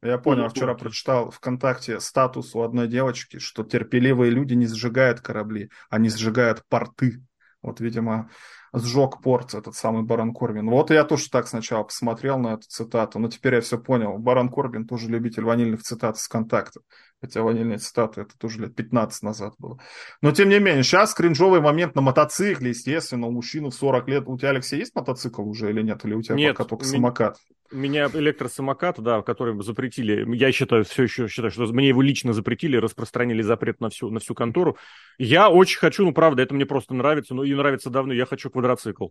[0.00, 5.70] Я понял, вчера прочитал ВКонтакте статус у одной девочки, что терпеливые люди не сжигают корабли,
[5.90, 7.22] они сжигают порты.
[7.61, 8.31] Вот, видимо,
[8.72, 10.70] сжег порт этот самый Барон Корбин.
[10.70, 14.16] Вот я тоже так сначала посмотрел на эту цитату, но теперь я все понял.
[14.18, 16.81] Барон Корбин тоже любитель ванильных цитат с контакта.
[17.20, 19.78] Хотя ванильные цитаты это тоже лет 15 назад было.
[20.22, 24.24] Но тем не менее, сейчас кринжовый момент на мотоцикле, естественно, у мужчины в 40 лет.
[24.26, 26.02] У тебя, Алексей, есть мотоцикл уже или нет?
[26.04, 27.37] Или у тебя нет, пока только самокат?
[27.72, 30.26] У меня электросамокат, да, который запретили.
[30.35, 34.18] Я считаю, все еще считаю, что мне его лично запретили, распространили запрет на всю, на
[34.18, 34.78] всю контору.
[35.18, 38.50] Я очень хочу, ну правда, это мне просто нравится, ну и нравится давно, я хочу
[38.50, 39.09] квадроцикл.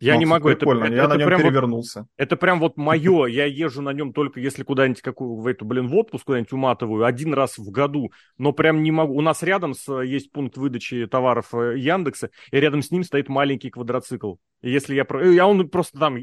[0.00, 2.00] Я ну, не могу, это, это, я это на нем прям перевернулся.
[2.00, 5.64] Вот, это прям вот мое, я езжу на нем только если куда-нибудь какую, в эту,
[5.64, 9.14] блин, в отпуск куда-нибудь уматываю, один раз в году, но прям не могу.
[9.14, 13.28] У нас рядом с, есть пункт выдачи товаров э, Яндекса, и рядом с ним стоит
[13.28, 14.34] маленький квадроцикл.
[14.60, 15.06] Если я...
[15.08, 16.18] А он просто там,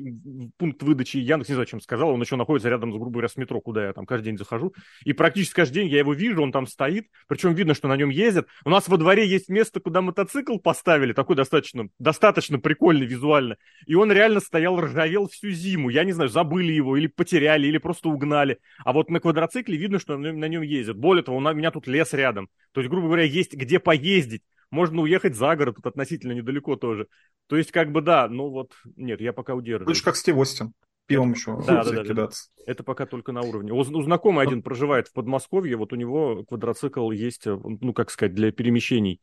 [0.57, 3.37] пункт выдачи Яндекс, не знаю, чем сказал, он еще находится рядом, с, грубо говоря, с
[3.37, 4.73] метро, куда я там каждый день захожу.
[5.05, 8.09] И практически каждый день я его вижу, он там стоит, причем видно, что на нем
[8.09, 8.47] ездят.
[8.65, 13.55] У нас во дворе есть место, куда мотоцикл поставили, такой достаточно, достаточно прикольный визуально.
[13.85, 15.89] И он реально стоял, ржавел всю зиму.
[15.89, 18.59] Я не знаю, забыли его, или потеряли, или просто угнали.
[18.83, 20.97] А вот на квадроцикле видно, что на нем ездят.
[20.97, 22.49] Более того, у меня тут лес рядом.
[22.73, 24.41] То есть, грубо говоря, есть где поездить.
[24.75, 27.07] Можно уехать за город, тут относительно недалеко тоже.
[27.47, 29.87] То есть, как бы да, ну вот, нет, я пока удерживаю.
[29.87, 30.73] Будешь как Стив Остин,
[31.05, 32.49] пивом это, еще да, да, да, кидаться.
[32.57, 32.63] Да.
[32.71, 33.71] Это пока только на уровне.
[33.71, 38.35] У, у знакомый один проживает в Подмосковье, вот у него квадроцикл есть, ну, как сказать,
[38.35, 39.21] для перемещений.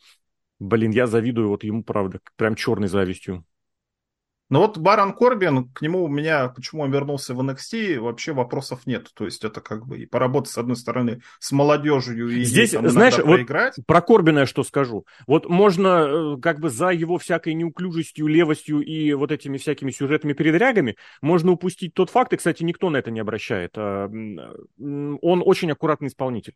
[0.58, 3.44] Блин, я завидую вот ему, правда, прям черной завистью.
[4.52, 8.80] Но вот Барон Корбин, к нему у меня, почему он вернулся в NXT, вообще вопросов
[8.84, 9.08] нет.
[9.14, 12.86] То есть это как бы и поработать, с одной стороны, с молодежью и Здесь, там,
[12.90, 13.78] знаешь, проиграть.
[13.78, 15.06] Вот про Корбина я что скажу.
[15.26, 20.34] Вот можно э, как бы за его всякой неуклюжестью, левостью и вот этими всякими сюжетными
[20.34, 23.70] передрягами можно упустить тот факт, и, кстати, никто на это не обращает.
[23.78, 26.52] А, он очень аккуратный исполнитель.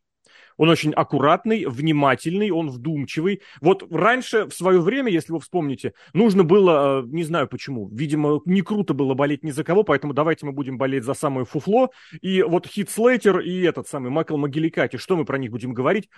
[0.56, 3.42] Он очень аккуратный, внимательный, он вдумчивый.
[3.60, 8.40] Вот раньше, в свое время, если вы вспомните, нужно было, э, не знаю почему, видимо,
[8.44, 11.90] не круто было болеть ни за кого, поэтому давайте мы будем болеть за самое фуфло.
[12.20, 16.08] И вот Хит Слейтер и этот самый Майкл Могиликати, что мы про них будем говорить?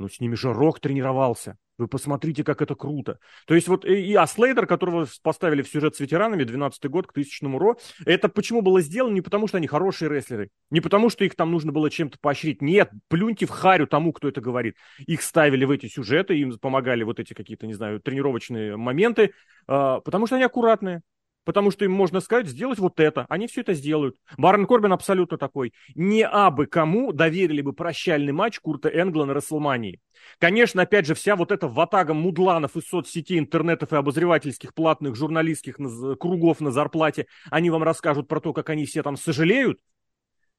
[0.00, 1.58] Ну, с ними же Рок тренировался.
[1.76, 3.18] Вы посмотрите, как это круто.
[3.46, 7.06] То есть вот и, и а Слейдер, которого поставили в сюжет с ветеранами, 12-й год
[7.06, 9.12] к тысячному ро, это почему было сделано?
[9.12, 12.62] Не потому, что они хорошие рестлеры, не потому, что их там нужно было чем-то поощрить.
[12.62, 14.74] Нет, плюньте в харю тому, кто это говорит.
[15.06, 19.32] Их ставили в эти сюжеты, им помогали вот эти какие-то, не знаю, тренировочные моменты,
[19.68, 21.02] э, потому что они аккуратные
[21.44, 23.26] потому что им можно сказать, сделать вот это.
[23.28, 24.16] Они все это сделают.
[24.36, 25.72] Барон Корбин абсолютно такой.
[25.94, 30.00] Не абы кому доверили бы прощальный матч Курта Энгла на Расселмании.
[30.38, 35.76] Конечно, опять же, вся вот эта ватага мудланов из соцсетей, интернетов и обозревательских платных журналистских
[36.18, 39.80] кругов на зарплате, они вам расскажут про то, как они все там сожалеют.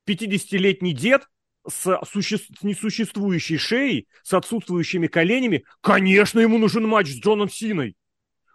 [0.08, 1.28] 50-летний дед
[1.68, 2.38] с, суще...
[2.38, 7.96] с несуществующей шеей, с отсутствующими коленями, конечно, ему нужен матч с Джоном Синой.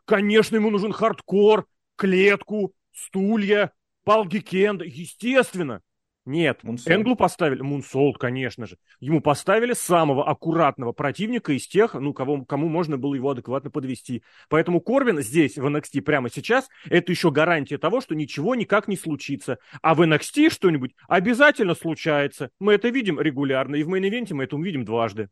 [0.04, 3.72] Конечно, ему нужен хардкор, клетку, стулья,
[4.04, 4.84] палки Кенда.
[4.84, 5.82] Естественно.
[6.26, 6.90] Нет, Мунсолт.
[6.90, 8.78] Энглу поставили, Мунсолт, конечно же.
[8.98, 14.24] Ему поставили самого аккуратного противника из тех, ну, кого, кому можно было его адекватно подвести.
[14.48, 18.96] Поэтому Корбин здесь, в NXT, прямо сейчас, это еще гарантия того, что ничего никак не
[18.96, 19.58] случится.
[19.82, 22.50] А в NXT что-нибудь обязательно случается.
[22.58, 25.28] Мы это видим регулярно, и в мейн-ивенте мы это увидим дважды.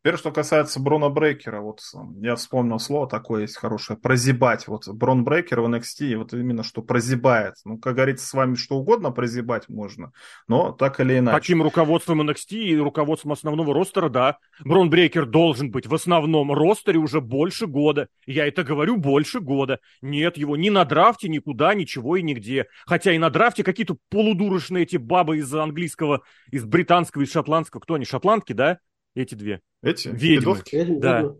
[0.00, 1.80] Теперь, что касается Брона Брейкера, вот
[2.20, 4.68] я вспомнил слово такое есть хорошее, прозябать.
[4.68, 7.54] Вот Брон Брейкер в NXT, вот именно что прозябает.
[7.64, 10.12] Ну, как говорится, с вами что угодно прозябать можно,
[10.46, 11.36] но так или иначе.
[11.36, 14.38] Таким руководством NXT и руководством основного ростера, да.
[14.64, 18.06] Брон Брейкер должен быть в основном ростере уже больше года.
[18.24, 19.80] Я это говорю больше года.
[20.00, 22.66] Нет его ни на драфте, никуда, ничего и нигде.
[22.86, 27.80] Хотя и на драфте какие-то полудурочные эти бабы из английского, из британского, из шотландского.
[27.80, 28.78] Кто они, шотландки, да?
[29.18, 29.60] Эти две.
[29.82, 30.08] Эти?
[30.08, 30.62] Ведьмы.
[31.00, 31.34] Да.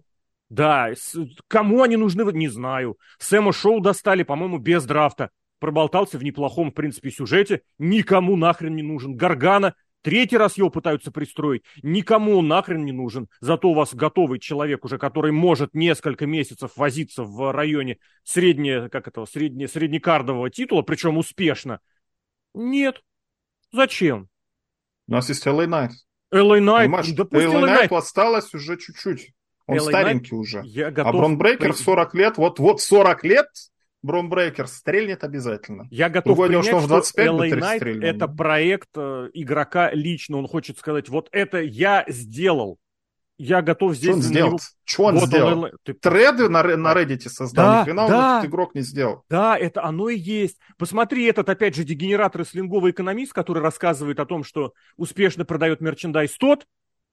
[0.49, 0.91] Да,
[1.47, 2.99] кому они нужны, не знаю.
[3.19, 5.31] Сэма Шоу достали, по-моему, без драфта.
[5.61, 7.63] Проболтался в неплохом, в принципе, сюжете.
[7.79, 9.15] Никому нахрен не нужен.
[9.15, 11.63] Гаргана, третий раз его пытаются пристроить.
[11.83, 13.29] Никому он нахрен не нужен.
[13.41, 19.07] Зато у вас готовый человек уже, который может несколько месяцев возиться в районе средне, как
[19.07, 21.79] это, средне, среднекардового титула, причем успешно.
[22.55, 23.03] Нет.
[23.71, 24.29] Зачем?
[25.07, 25.91] У нас есть LA Knight.
[26.33, 29.33] LA Knight, да пусть LA Knight осталось уже чуть-чуть.
[29.67, 30.63] Он LA старенький Knight, уже.
[30.65, 31.15] Я готов...
[31.15, 33.47] А Брон Брейкер 40 лет, вот, вот 40 лет
[34.03, 35.87] Брон Брейкер стрельнет обязательно.
[35.91, 39.91] Я готов Другое принять, дело, что, в 25 что LA Knight это проект э, игрока
[39.93, 40.39] лично.
[40.39, 42.79] Он хочет сказать, вот это я сделал
[43.39, 44.11] я готов здесь...
[44.11, 44.49] Что он сделал?
[44.49, 44.59] Него...
[44.85, 45.63] Что он вот сделал?
[45.63, 45.71] Он...
[45.85, 45.95] Ты...
[45.95, 49.23] Треды на, на Reddit создал, да, ни хрена да, этот игрок не сделал.
[49.31, 50.59] Да, это оно и есть.
[50.77, 56.37] Посмотри этот, опять же, дегенерат рестлинговый экономист, который рассказывает о том, что успешно продает мерчендайз
[56.37, 56.67] тот,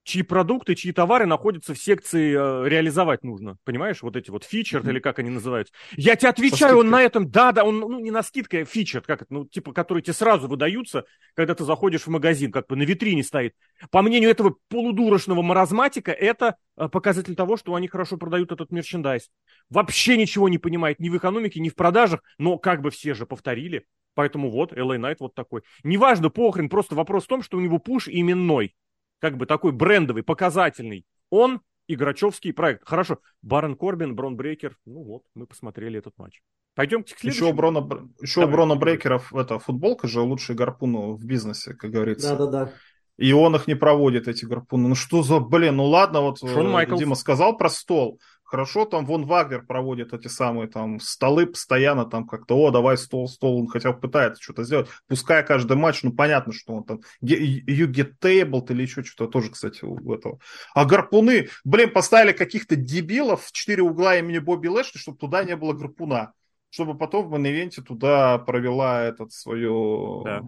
[0.06, 3.58] чьи продукты, чьи товары находятся в секции э, реализовать нужно.
[3.66, 4.90] Понимаешь, вот эти вот фичер mm-hmm.
[4.92, 5.74] или как они называются.
[5.98, 9.02] Я тебе отвечаю, он на этом, да, да, он, ну, не на скидке, а фичер,
[9.02, 12.76] как это, ну, типа, которые тебе сразу выдаются, когда ты заходишь в магазин, как бы
[12.76, 13.56] на витрине стоит.
[13.90, 19.32] По мнению этого полудурочного маразматика, это э, показатель того, что они хорошо продают этот мерчендайз.
[19.72, 23.26] Вообще ничего не понимает ни в экономике, ни в продажах, но как бы все же
[23.26, 23.86] повторили.
[24.14, 25.64] Поэтому вот, LA Knight вот такой.
[25.84, 28.76] Неважно, похрен, просто вопрос в том, что у него пуш именной
[29.20, 31.06] как бы такой брендовый, показательный.
[31.30, 32.88] Он игрочевский проект.
[32.88, 34.78] Хорошо, Барон Корбин, Брон Брейкер.
[34.86, 36.42] Ну вот, мы посмотрели этот матч.
[36.76, 37.46] Пойдемте к следующему.
[37.48, 41.92] Еще у Брона, еще Давай, Брона Брейкеров это футболка же лучший гарпун в бизнесе, как
[41.92, 42.36] говорится.
[42.36, 42.74] Да-да-да.
[43.18, 44.90] И он их не проводит, эти гарпуны.
[44.90, 47.00] Ну что за, блин, ну ладно, вот Шон э, Майклс.
[47.00, 48.20] Дима сказал про стол.
[48.46, 53.28] Хорошо, там Вон Вагнер проводит эти самые там столы постоянно, там как-то, о, давай стол,
[53.28, 54.88] стол, он хотя бы пытается что-то сделать.
[55.08, 59.50] Пускай каждый матч, ну понятно, что он там, you get tabled или еще что-то тоже,
[59.50, 60.40] кстати, у этого.
[60.76, 65.56] А гарпуны, блин, поставили каких-то дебилов в четыре угла имени Бобби Лэшли, чтобы туда не
[65.56, 66.34] было гарпуна.
[66.70, 70.22] Чтобы потом в инвенте туда провела этот свое...
[70.24, 70.44] Да.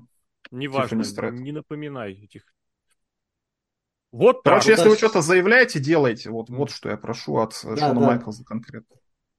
[0.51, 2.43] Неважно, не напоминай этих
[4.11, 6.29] вот Короче, так, если вы что-то заявляете, делайте.
[6.29, 8.07] Вот, вот что я прошу от да, Шона да.
[8.07, 8.95] Майклса конкретно.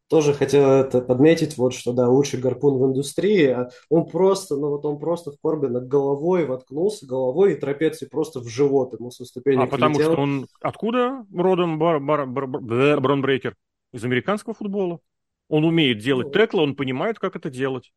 [0.08, 3.46] Тоже хотел это подметить, вот что, да, лучший гарпун в индустрии.
[3.48, 8.40] А он просто, ну вот он просто в Корбина головой воткнулся, головой и трапецией просто
[8.40, 10.12] в живот ему со ступенек А потому летел.
[10.12, 13.54] что он откуда родом бар, бар, бар, бар, Бронбрейкер?
[13.92, 15.00] Из американского футбола.
[15.48, 17.92] Он умеет делать ну, теклы, он понимает, как это делать.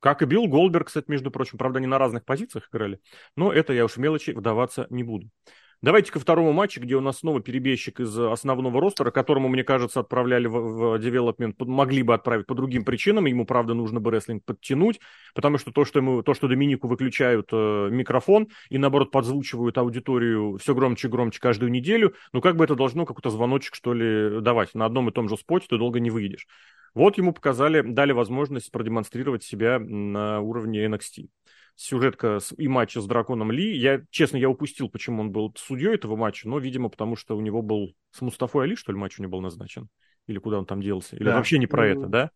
[0.00, 1.58] Как и Билл Голдберг, кстати, между прочим.
[1.58, 3.00] Правда, они на разных позициях играли.
[3.34, 5.30] Но это я уж мелочи вдаваться не буду.
[5.82, 10.00] Давайте ко второму матчу, где у нас снова перебежчик из основного ростера, которому, мне кажется,
[10.00, 13.26] отправляли в, в девелопмент, могли бы отправить по другим причинам.
[13.26, 15.00] Ему, правда, нужно бы рестлинг подтянуть,
[15.34, 20.56] потому что то, что, ему, то, что Доминику выключают э, микрофон и, наоборот, подзвучивают аудиторию
[20.56, 24.40] все громче и громче каждую неделю, ну, как бы это должно какой-то звоночек, что ли,
[24.40, 24.74] давать.
[24.74, 26.46] На одном и том же споте ты долго не выйдешь.
[26.96, 31.28] Вот ему показали, дали возможность продемонстрировать себя на уровне NXT.
[31.74, 33.76] сюжетка и матча с Драконом Ли.
[33.76, 37.42] Я, честно, я упустил, почему он был судьей этого матча, но, видимо, потому что у
[37.42, 39.90] него был с Мустафой Али, что ли, матч у него был назначен.
[40.26, 41.16] Или куда он там делся.
[41.16, 41.36] Или да.
[41.36, 42.30] вообще не про это, да?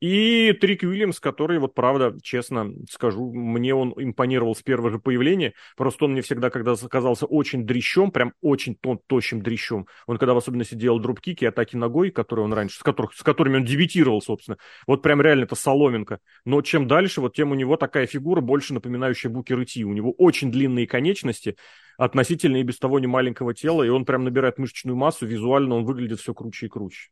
[0.00, 5.54] И Трик Уильямс, который, вот правда, честно скажу, мне он импонировал с первого же появления.
[5.76, 9.86] Просто он мне всегда, когда казался очень дрищом, прям очень тон, тощим дрищом.
[10.06, 13.56] Он когда в особенности делал дропкики, атаки ногой, которые он раньше, с, которых, с которыми
[13.56, 14.56] он дебютировал, собственно.
[14.86, 16.18] Вот прям реально это соломинка.
[16.44, 19.84] Но чем дальше, вот тем у него такая фигура, больше напоминающая Букер Ти.
[19.84, 21.56] У него очень длинные конечности,
[21.98, 25.84] относительно и без того не маленького тела, и он прям набирает мышечную массу, визуально он
[25.84, 27.10] выглядит все круче и круче.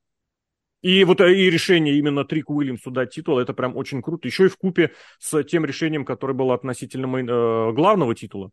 [0.82, 4.26] И вот э, и решение именно Трик Уильямсу дать титул, это прям очень круто.
[4.26, 8.50] Еще и в купе с тем решением, которое было относительно мейн, э, главного титула.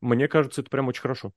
[0.00, 1.32] Мне кажется, это прям очень хорошо.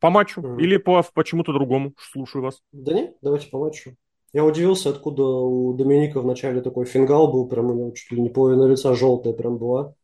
[0.00, 0.60] По матчу mm-hmm.
[0.60, 1.94] или по почему-то другому?
[1.98, 2.60] Слушаю вас.
[2.72, 3.96] Да нет, давайте по матчу.
[4.32, 8.30] Я удивился, откуда у Доминика вначале такой фингал был, прям у него чуть ли не
[8.30, 9.94] половина лица желтая прям была.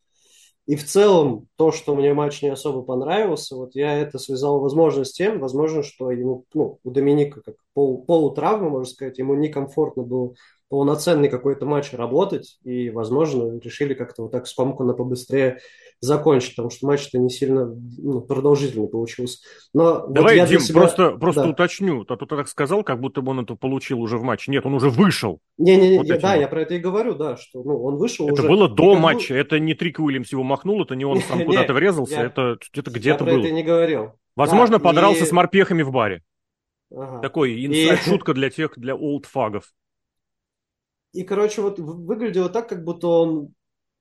[0.71, 5.05] И в целом, то, что мне матч не особо понравился, вот я это связал, возможно,
[5.05, 10.05] с тем, возможно, что ему, ну, у Доминика как пол, полутравма, можно сказать, ему некомфортно
[10.05, 10.35] было
[10.69, 15.59] полноценный какой-то матч работать, и, возможно, решили как-то вот так спомканно побыстрее
[16.01, 17.67] закончить, потому что матч-то не сильно
[17.99, 19.39] ну, продолжительный получился.
[19.75, 20.81] Но Давай, вот Дим, себя...
[20.81, 21.49] просто, просто да.
[21.51, 24.51] уточню, а то ты так сказал, как будто бы он это получил уже в матче.
[24.51, 25.41] Нет, он уже вышел.
[25.59, 28.43] Не-не-не, вот да, я про это и говорю, да, что ну, он вышел это уже.
[28.43, 29.01] Это было до никому...
[29.01, 33.25] матча, это не Трик Уильямс его махнул, это не он сам куда-то врезался, это где-то
[33.25, 33.35] было.
[33.35, 34.13] Я про это не говорил.
[34.37, 36.23] Возможно, подрался с морпехами в баре.
[37.23, 39.73] Такой инсайд-шутка для тех, для олдфагов.
[41.13, 43.53] И, короче, вот выглядело так, как будто он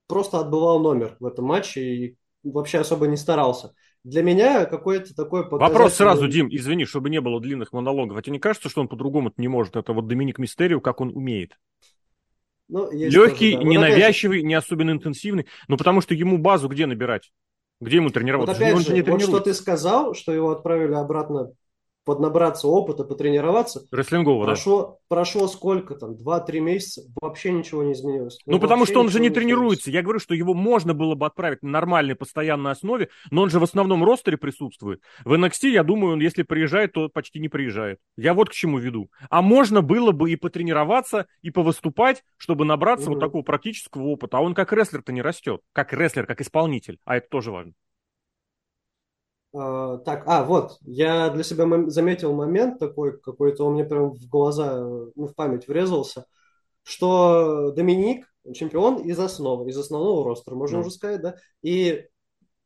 [0.10, 3.74] просто отбывал номер в этом матче и вообще особо не старался.
[4.04, 5.74] Для меня какой-то такой показатель...
[5.74, 8.18] Вопрос сразу, Дим, извини, чтобы не было длинных монологов.
[8.18, 9.76] А тебе не кажется, что он по-другому не может?
[9.76, 11.58] Это вот Доминик Мистерио, как он умеет.
[12.70, 13.70] Ну, Легкий, тоже, да.
[13.70, 15.48] ненавязчивый, не особенно интенсивный.
[15.68, 17.32] Ну, потому что ему базу где набирать?
[17.82, 18.54] Где ему тренироваться?
[18.54, 21.52] Вот опять он же, не вот что ты сказал, что его отправили обратно
[22.06, 23.82] поднабраться опыта, потренироваться.
[23.92, 25.16] Рестлингового, прошло, да.
[25.16, 28.40] Прошло сколько там, 2-3 месяца, вообще ничего не изменилось.
[28.46, 29.92] Ну, ну потому что он же не, не тренируется.
[29.92, 33.60] Я говорю, что его можно было бы отправить на нормальной постоянной основе, но он же
[33.60, 35.02] в основном ростере присутствует.
[35.24, 38.00] В NXT, я думаю, он если приезжает, то почти не приезжает.
[38.18, 39.10] Я вот к чему веду.
[39.30, 43.16] А можно было бы и потренироваться, и повыступать, чтобы набраться угу.
[43.16, 44.38] вот такого практического опыта.
[44.38, 45.62] А он как рестлер-то не растет.
[45.74, 47.00] Как рестлер, как исполнитель.
[47.06, 47.74] А это тоже важно.
[49.52, 54.28] Uh, так, а, вот, я для себя заметил момент такой, какой-то он мне прям в
[54.28, 56.26] глаза, ну, в память врезался,
[56.84, 60.80] что Доминик чемпион из основы, из основного ростера, можно mm.
[60.82, 62.06] уже сказать, да, и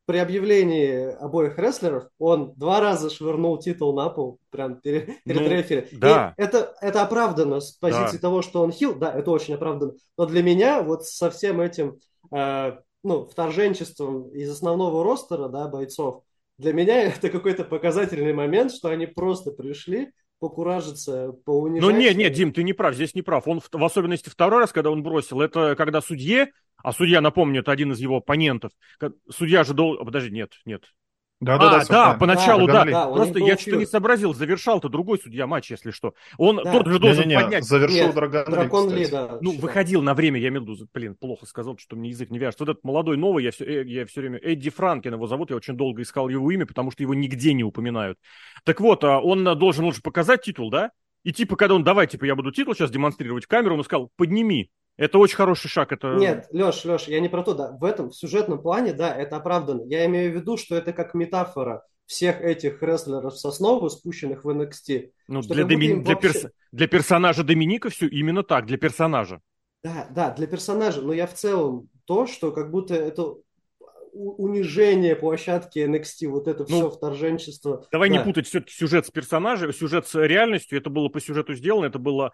[0.06, 5.48] при объявлении обоих рестлеров он два раза швырнул титул на пол, прям перед, перед ну,
[5.48, 5.88] рефери.
[5.92, 6.34] Да.
[6.36, 8.22] И это, это оправдано с позиции да.
[8.22, 11.98] того, что он хил, да, это очень оправдано, но для меня вот со всем этим,
[12.30, 16.22] э, ну, вторженчеством из основного ростера, да, бойцов,
[16.58, 21.88] для меня это какой-то показательный момент, что они просто пришли покуражиться, поунижать.
[21.88, 23.48] Ну нет, нет, Дим, ты не прав, здесь не прав.
[23.48, 26.50] Он в особенности второй раз, когда он бросил, это когда судье,
[26.82, 28.72] а судья, напомню, это один из его оппонентов,
[29.30, 30.04] судья же должен...
[30.04, 30.84] Подожди, нет, нет,
[31.40, 32.84] да, да, а, да, да, поначалу, да.
[32.84, 33.06] да.
[33.08, 36.14] Просто я что-то не сообразил, завершал-то другой судья матч, если что.
[36.38, 36.72] Он да.
[36.72, 37.64] тот же должен не, не, не, поднять.
[37.64, 39.38] Завершил Нет, Драгон, Дракон Ли, да.
[39.40, 42.38] Ну, выходил на время, я имею в виду, блин, плохо сказал, что мне язык не
[42.38, 42.60] вяжет.
[42.60, 45.56] Вот этот молодой новый, я все, э, я все время, Эдди Франкен его зовут, я
[45.56, 48.18] очень долго искал его имя, потому что его нигде не упоминают.
[48.64, 50.90] Так вот, а он должен лучше показать титул, да?
[51.24, 54.10] И типа, когда он, давай, типа, я буду титул сейчас демонстрировать в камеру, он сказал,
[54.16, 54.70] подними.
[54.96, 55.92] Это очень хороший шаг.
[55.92, 56.14] Это...
[56.14, 57.72] Нет, Леш, Леш, я не про то, да.
[57.72, 59.82] В этом, в сюжетном плане, да, это оправдано.
[59.86, 64.48] Я имею в виду, что это как метафора всех этих рестлеров с основы, спущенных в
[64.48, 65.10] NXT.
[65.28, 66.00] Ну, для, Доми...
[66.02, 66.32] для, вообще...
[66.32, 66.46] перс...
[66.70, 69.40] для персонажа Доминика все именно так, для персонажа.
[69.82, 71.02] Да, да, для персонажа.
[71.02, 73.34] Но я в целом то, что как будто это
[74.14, 77.86] унижение площадки NXT, вот это ну, все вторженчество.
[77.90, 78.16] Давай да.
[78.16, 80.78] не путать все-таки сюжет с персонажем, сюжет с реальностью.
[80.78, 82.32] Это было по сюжету сделано, это было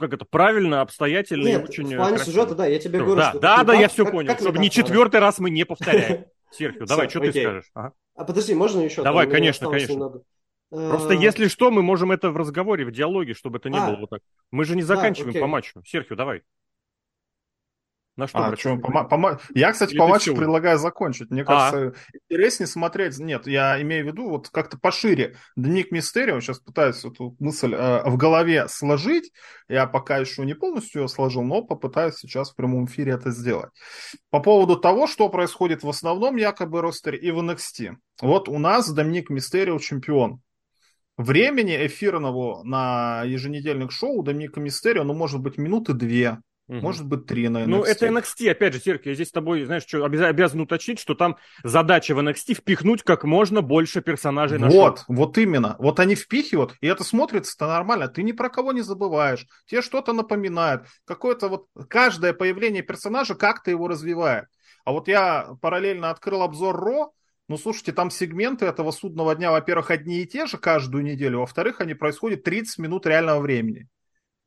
[0.00, 2.24] как это правильно, обстоятельно Нет, и очень в плане красиво.
[2.24, 3.40] сюжета, да, я тебе говорю, да, что...
[3.40, 6.24] Да, да, я все как, понял, как чтобы не четвертый раз мы не повторяем.
[6.50, 7.70] Серхио, давай, что ты скажешь?
[7.74, 9.02] А подожди, можно еще?
[9.02, 10.22] Давай, конечно, конечно.
[10.70, 14.00] Просто если что, мы можем это в разговоре, в диалоге, чтобы это не а, было
[14.00, 14.22] вот так.
[14.50, 15.82] Мы же не заканчиваем да, по матчу.
[15.84, 16.42] Серхио, давай.
[18.14, 18.38] На что?
[18.44, 21.30] А, что по, по, я, кстати, Или по матчу предлагаю закончить.
[21.30, 21.44] Мне а.
[21.44, 23.18] кажется, интереснее смотреть.
[23.18, 25.36] Нет, я имею в виду вот как-то пошире.
[25.56, 29.32] Дник Мистерио, сейчас пытаюсь эту мысль э, в голове сложить.
[29.66, 33.70] Я пока еще не полностью ее сложил, но попытаюсь сейчас в прямом эфире это сделать.
[34.28, 37.96] По поводу того, что происходит в основном якобы ростере и в NXT.
[38.20, 40.42] Вот у нас Доминик Мистерио чемпион.
[41.16, 46.38] Времени эфирного на еженедельных шоу Доминика Мистерио, ну, может быть, минуты две
[46.72, 46.80] Угу.
[46.80, 47.66] Может быть, три на NXT.
[47.66, 51.14] Ну, это NXT, опять же, Серк, я здесь с тобой, знаешь, что, обязан уточнить, что
[51.14, 55.04] там задача в NXT впихнуть как можно больше персонажей на Вот, шоу.
[55.08, 55.76] вот именно.
[55.78, 58.08] Вот они впихивают, и это смотрится-то нормально.
[58.08, 59.46] Ты ни про кого не забываешь.
[59.66, 60.86] Тебе что-то напоминает.
[61.04, 64.46] Какое-то вот каждое появление персонажа как-то его развивает.
[64.86, 67.12] А вот я параллельно открыл обзор Ро,
[67.48, 71.82] ну, слушайте, там сегменты этого судного дня, во-первых, одни и те же каждую неделю, во-вторых,
[71.82, 73.88] они происходят 30 минут реального времени.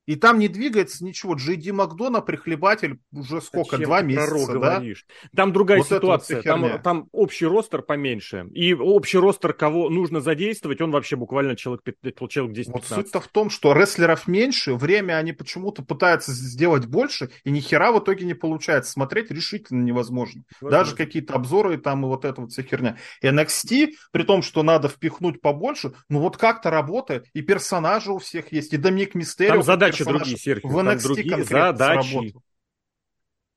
[0.05, 1.35] И там не двигается ничего.
[1.35, 4.75] Джей Ди Макдона, прихлебатель, уже сколько, два месяца, да?
[4.75, 5.05] Говоришь?
[5.35, 6.37] Там другая вот ситуация.
[6.37, 8.47] Вот там, там общий ростер поменьше.
[8.53, 11.83] И общий ростер, кого нужно задействовать, он вообще буквально человек,
[12.29, 12.71] человек 10-15.
[12.71, 17.59] Вот суть-то в том, что рестлеров меньше, время они почему-то пытаются сделать больше, и ни
[17.59, 18.91] хера в итоге не получается.
[18.91, 20.43] Смотреть решительно невозможно.
[20.61, 20.77] Возможно.
[20.77, 22.97] Даже какие-то обзоры там и вот эта вот вся херня.
[23.23, 27.25] NXT, при том, что надо впихнуть побольше, ну вот как-то работает.
[27.33, 29.53] И персонажи у всех есть, и Доминик Мистерио.
[29.53, 30.69] Там задача задачи другие, Серхио.
[30.69, 32.09] В NXT другие задачи.
[32.09, 32.41] Сработал.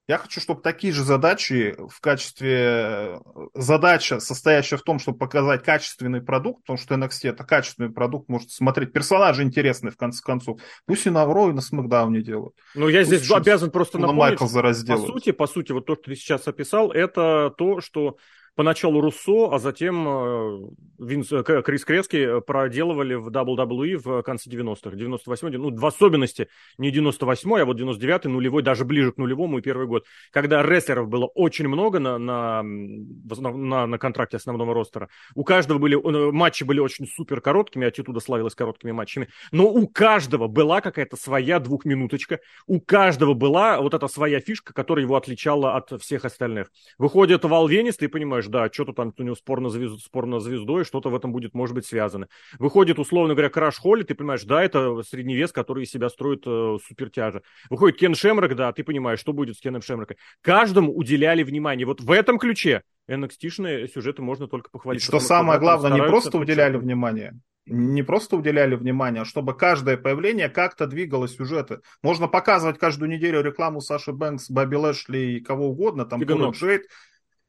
[0.09, 3.21] Я хочу, чтобы такие же задачи в качестве...
[3.53, 8.51] Задача, состоящая в том, чтобы показать качественный продукт, потому что NXT это качественный продукт, может
[8.51, 10.63] смотреть персонажи интересные, в конце концов.
[10.87, 12.55] Пусть и на Ро, и на Смакдауне делают.
[12.75, 16.15] Ну, я здесь Пусть обязан просто напомнить, по сути, по сути, вот то, что ты
[16.15, 18.17] сейчас описал, это то, что
[18.59, 20.59] поначалу Руссо, а затем э,
[20.99, 26.91] Винс, э, Крис Крески проделывали в WWE в конце 90-х, 98-й, ну, в особенности не
[26.91, 31.27] 98-й, а вот 99-й, нулевой, даже ближе к нулевому и первый год, когда рестлеров было
[31.27, 35.09] очень много на, на, на, на контракте основного ростера.
[35.37, 39.87] У каждого были, э, матчи были очень супер короткими, Аттитуда славилась короткими матчами, но у
[39.87, 45.77] каждого была какая-то своя двухминуточка, у каждого была вот эта своя фишка, которая его отличала
[45.77, 46.73] от всех остальных.
[46.99, 50.41] Выходит Вал Венис, ты понимаешь, да, что-то там у него спор на, звезд, спор на
[50.41, 52.29] звездой, что-то в этом будет, может быть, связано.
[52.59, 56.43] Выходит, условно говоря, Краш Холли, ты понимаешь, да, это средний вес, который из себя строит
[56.47, 57.43] э, супертяжа.
[57.71, 60.17] Выходит Кен Шемрак, да, ты понимаешь, что будет с Кеном Шемраком.
[60.41, 61.87] Каждому уделяли внимание.
[61.87, 65.03] Вот в этом ключе NXT-шные сюжеты можно только похвалить.
[65.03, 67.39] И что самое главное, не просто уделяли внимание,
[67.69, 71.81] не просто уделяли внимание, а чтобы каждое появление как-то двигало сюжеты.
[72.03, 76.87] Можно показывать каждую неделю рекламу Саши Бэнкс, Бобби Лэшли и кого угодно, там Коля Джейд,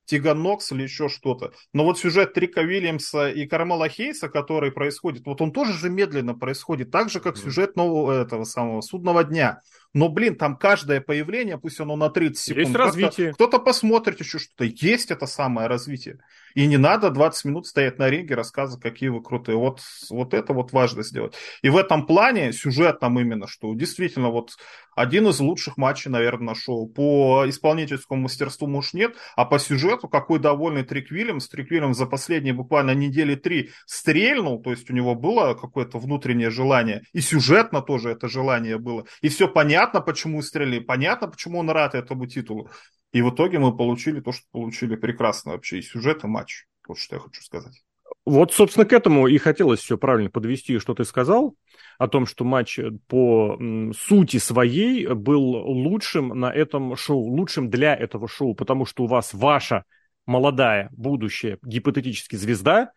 [0.09, 1.53] Тиган Нокс или еще что-то.
[1.71, 6.33] Но вот сюжет Трика Уильямса и Кармела Хейса, который происходит, вот он тоже же медленно
[6.33, 9.61] происходит, так же, как сюжет нового этого самого судного дня.
[9.93, 12.65] Но, блин, там каждое появление, пусть оно на 30 секунд.
[12.67, 13.33] Есть развитие.
[13.33, 14.65] Кто-то посмотрит еще что-то.
[14.65, 16.19] Есть это самое развитие.
[16.53, 19.57] И не надо 20 минут стоять на ринге, рассказывать, какие вы крутые.
[19.57, 21.33] Вот, вот это вот важно сделать.
[21.61, 24.57] И в этом плане сюжет там именно, что действительно вот
[24.99, 26.85] один из лучших матчей, наверное, на шоу.
[26.87, 31.47] По исполнительскому мастерству, может, нет, а по сюжету какой довольный Трик Вильямс.
[31.47, 36.49] Трик Вильямс за последние буквально недели три стрельнул, то есть у него было какое-то внутреннее
[36.49, 37.03] желание.
[37.13, 39.05] И сюжетно тоже это желание было.
[39.21, 42.69] И все понятно, почему стрелили, понятно, почему он рад этому титулу.
[43.11, 46.65] И в итоге мы получили то, что получили прекрасно вообще и сюжет, и матч.
[46.87, 47.83] Вот что я хочу сказать.
[48.25, 51.55] Вот, собственно, к этому и хотелось все правильно подвести, что ты сказал,
[51.97, 53.59] о том, что матч по
[53.97, 59.33] сути своей был лучшим на этом шоу, лучшим для этого шоу, потому что у вас
[59.33, 59.83] ваша
[60.25, 62.91] молодая, будущая, гипотетически звезда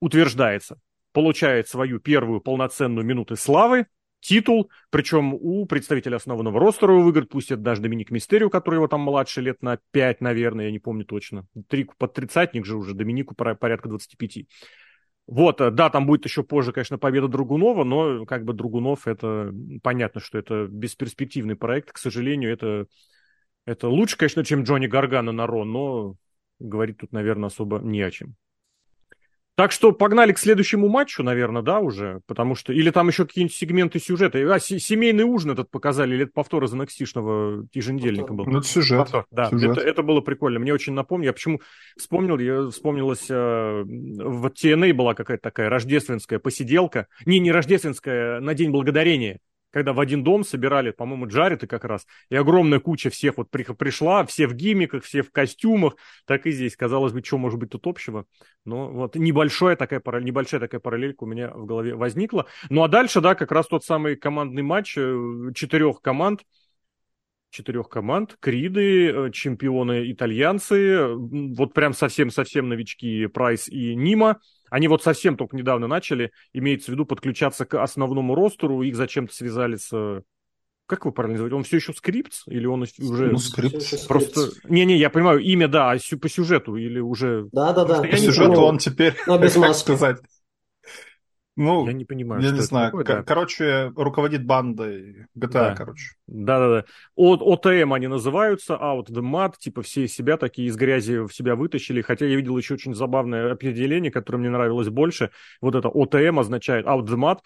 [0.00, 0.80] утверждается,
[1.12, 3.86] получает свою первую полноценную минуту славы,
[4.20, 9.00] титул, причем у представителя основного ростера выиграет, пусть это даже Доминик Мистерио, который его там
[9.00, 11.46] младше лет на 5, наверное, я не помню точно.
[11.68, 14.46] Три, под тридцатник же уже, Доминику порядка 25.
[15.26, 19.52] Вот, э, да, там будет еще позже, конечно, победа Другунова, но как бы Другунов, это
[19.82, 22.86] понятно, что это бесперспективный проект, к сожалению, это,
[23.66, 26.14] это лучше, конечно, чем Джонни Гаргана на Рон, но
[26.58, 28.36] говорить тут, наверное, особо не о чем.
[29.58, 32.72] Так что погнали к следующему матчу, наверное, да, уже, потому что...
[32.72, 34.38] Или там еще какие-нибудь сегменты сюжета.
[34.54, 38.46] А, семейный ужин этот показали, или это повтор из NXT-шного еженедельника был?
[38.46, 38.98] Ну, это сюжет.
[38.98, 39.78] Повтор, да, сюжет.
[39.78, 40.60] Это, это было прикольно.
[40.60, 41.26] Мне очень напомнил.
[41.26, 41.60] Я почему
[41.96, 47.08] вспомнил, я вспомнилась, э, в TNA была какая-то такая рождественская посиделка.
[47.26, 49.40] Не, не рождественская, на День Благодарения
[49.70, 53.64] когда в один дом собирали, по-моему, Джареты как раз, и огромная куча всех вот при,
[53.64, 55.96] пришла, все в гиммиках, все в костюмах,
[56.26, 56.76] так и здесь.
[56.76, 58.26] Казалось бы, что может быть тут общего?
[58.64, 62.46] Но вот небольшая такая, небольшая такая параллелька у меня в голове возникла.
[62.70, 66.42] Ну а дальше, да, как раз тот самый командный матч э, четырех команд,
[67.50, 68.36] четырех команд.
[68.40, 74.38] Криды, э, чемпионы итальянцы, вот прям совсем-совсем новички Прайс и Нима.
[74.70, 79.34] Они вот совсем только недавно начали, имеется в виду, подключаться к основному ростеру, их зачем-то
[79.34, 80.22] связали с...
[80.86, 81.56] Как вы правильно называете?
[81.56, 82.44] Он все еще скрипт?
[82.46, 83.30] Или он уже...
[83.30, 84.08] Ну, скрипт.
[84.08, 84.52] Просто...
[84.64, 87.46] Не-не, я понимаю, имя, да, а по сюжету или уже...
[87.52, 88.02] Да-да-да.
[88.02, 89.14] По сюжету он теперь...
[89.26, 89.82] Но без маски.
[89.82, 90.18] сказать.
[91.58, 92.92] Ну, я не понимаю, я не знаю.
[92.92, 93.22] Такое, да.
[93.24, 95.74] Короче, руководит бандой GTA, да.
[95.74, 96.12] короче.
[96.28, 96.84] Да-да-да.
[97.16, 101.56] От ОТМ они называются, Out the Mud, типа все себя такие из грязи в себя
[101.56, 102.00] вытащили.
[102.00, 105.30] Хотя я видел еще очень забавное определение, которое мне нравилось больше.
[105.60, 107.38] Вот это ОТМ означает Out the Mud,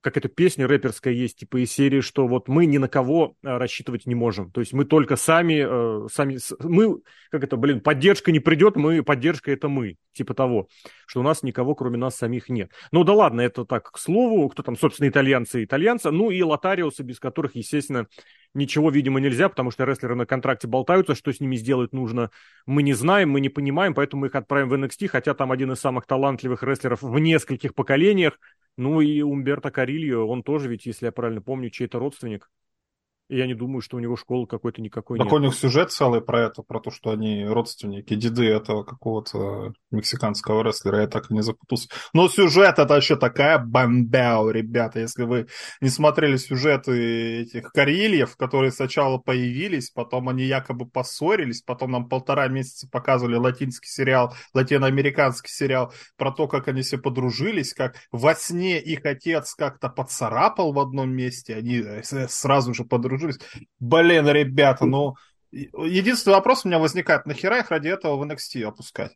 [0.00, 3.56] как эта песня рэперская есть, типа из серии, что вот мы ни на кого э,
[3.56, 4.50] рассчитывать не можем.
[4.52, 9.02] То есть мы только сами, э, сами, мы, как это, блин, поддержка не придет, мы,
[9.02, 10.68] поддержка это мы, типа того,
[11.06, 12.70] что у нас никого кроме нас самих нет.
[12.92, 16.42] Ну да ладно, это так, к слову, кто там, собственно, итальянцы и итальянцы, ну и
[16.42, 18.06] лотариусы, без которых, естественно,
[18.58, 22.30] ничего, видимо, нельзя, потому что рестлеры на контракте болтаются, что с ними сделать нужно,
[22.66, 25.72] мы не знаем, мы не понимаем, поэтому мы их отправим в NXT, хотя там один
[25.72, 28.38] из самых талантливых рестлеров в нескольких поколениях,
[28.76, 32.50] ну и Умберто Карильо, он тоже ведь, если я правильно помню, чей-то родственник.
[33.28, 35.34] Я не думаю, что у него школы какой-то никакой так нет.
[35.34, 40.62] у них сюжет целый про это, про то, что они родственники, деды этого какого-то мексиканского
[40.62, 41.88] рестлера, я так и не запутался.
[42.14, 45.46] Но сюжет это вообще такая бомбяу, ребята, если вы
[45.82, 52.48] не смотрели сюжеты этих Карельев, которые сначала появились, потом они якобы поссорились, потом нам полтора
[52.48, 58.80] месяца показывали латинский сериал, латиноамериканский сериал про то, как они все подружились, как во сне
[58.80, 63.40] их отец как-то поцарапал в одном месте, они э, сразу же подружились подружились.
[63.78, 65.14] Блин, ребята, ну...
[65.50, 69.12] Единственный вопрос у меня возникает, нахера их ради этого в NXT опускать?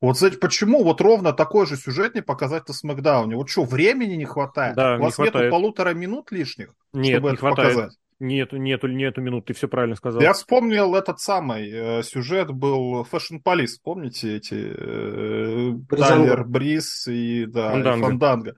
[0.00, 3.36] Вот, кстати, почему вот ровно такой же сюжет не показать на Смакдауне?
[3.36, 4.76] Вот что, времени не хватает?
[4.76, 7.74] Да, У вас не нету полутора минут лишних, Нет, чтобы не это хватает.
[7.74, 7.98] показать?
[8.18, 10.20] Нету, нету, нету минут, ты все правильно сказал.
[10.20, 17.46] Я вспомнил этот самый э, сюжет был Fashion Police, помните эти э, Тайлер Брис и
[17.46, 17.98] да, Фанданго.
[17.98, 18.54] И Фанданго.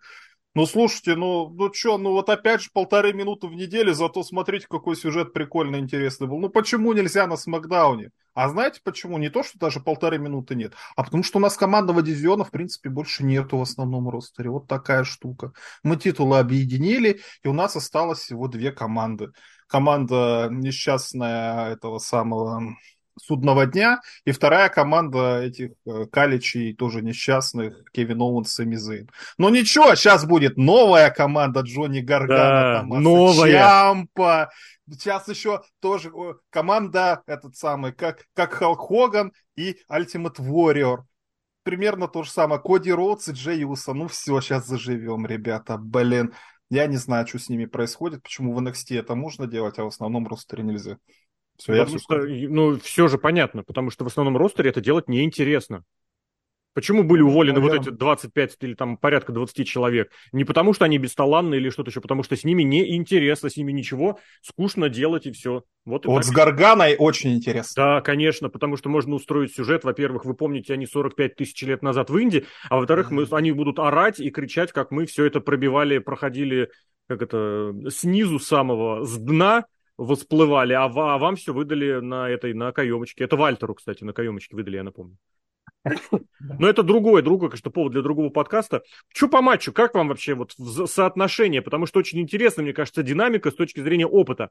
[0.55, 4.67] Ну, слушайте, ну, ну что, ну вот опять же полторы минуты в неделю, зато смотрите,
[4.69, 6.39] какой сюжет прикольно интересный был.
[6.39, 8.11] Ну, почему нельзя на Смакдауне?
[8.35, 9.17] А знаете почему?
[9.17, 12.51] Не то, что даже полторы минуты нет, а потому что у нас командного дивизиона, в
[12.51, 14.51] принципе, больше нету в основном ростере.
[14.51, 15.53] Вот такая штука.
[15.83, 19.31] Мы титулы объединили, и у нас осталось всего две команды.
[19.69, 22.77] Команда несчастная этого самого
[23.21, 29.11] судного дня, и вторая команда этих э, каличей, тоже несчастных, Кевин Оуэнс и Мизейн.
[29.39, 33.53] Но ничего, сейчас будет новая команда Джонни Гаргана, да, новая.
[33.53, 34.51] Чампа,
[34.91, 36.13] сейчас еще тоже
[36.51, 40.99] команда этот самый, как, как Халк Хоган и Ultimate Warrior.
[41.65, 42.61] Примерно то же самое.
[42.61, 43.93] Коди Роудс и Джей Юса.
[43.93, 45.79] Ну все, сейчас заживем, ребята.
[45.79, 46.35] Блин,
[46.71, 49.89] я не знаю, что с ними происходит, почему в NXT это можно делать, а в
[49.89, 50.97] основном ростере нельзя.
[51.63, 55.85] Все, все что, ну, все же понятно, потому что в основном ростере это делать неинтересно.
[56.75, 57.79] Почему были уволены Наверное.
[57.81, 60.11] вот эти 25 или там порядка 20 человек?
[60.33, 63.73] Не потому, что они бесталанны или что-то еще, потому что с ними неинтересно, с ними
[63.73, 65.65] ничего, скучно делать и все.
[65.85, 67.73] Вот, и вот с Гарганой очень интересно.
[67.77, 69.85] Да, конечно, потому что можно устроить сюжет.
[69.85, 73.79] Во-первых, вы помните, они 45 тысяч лет назад в Индии, а во-вторых, мы, они будут
[73.79, 76.71] орать и кричать, как мы все это пробивали, проходили,
[77.07, 79.67] как это, снизу самого, с дна,
[79.97, 83.25] восплывали, а, а вам все выдали на этой, на каемочке.
[83.25, 85.17] Это Вальтеру, кстати, на каемочке выдали, я напомню.
[86.41, 88.83] Но это другое, другое, конечно, повод для другого подкаста.
[89.13, 89.73] Что по матчу?
[89.73, 90.55] Как вам вообще вот
[90.87, 91.63] соотношение?
[91.63, 94.51] Потому что очень интересно, мне кажется, динамика с точки зрения опыта.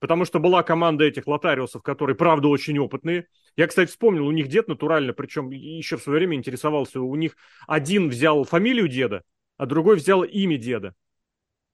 [0.00, 3.26] Потому что была команда этих лотариусов, которые, правда, очень опытные.
[3.56, 7.00] Я, кстати, вспомнил, у них дед натурально, причем еще в свое время интересовался.
[7.00, 7.36] У них
[7.66, 9.22] один взял фамилию деда,
[9.56, 10.94] а другой взял имя деда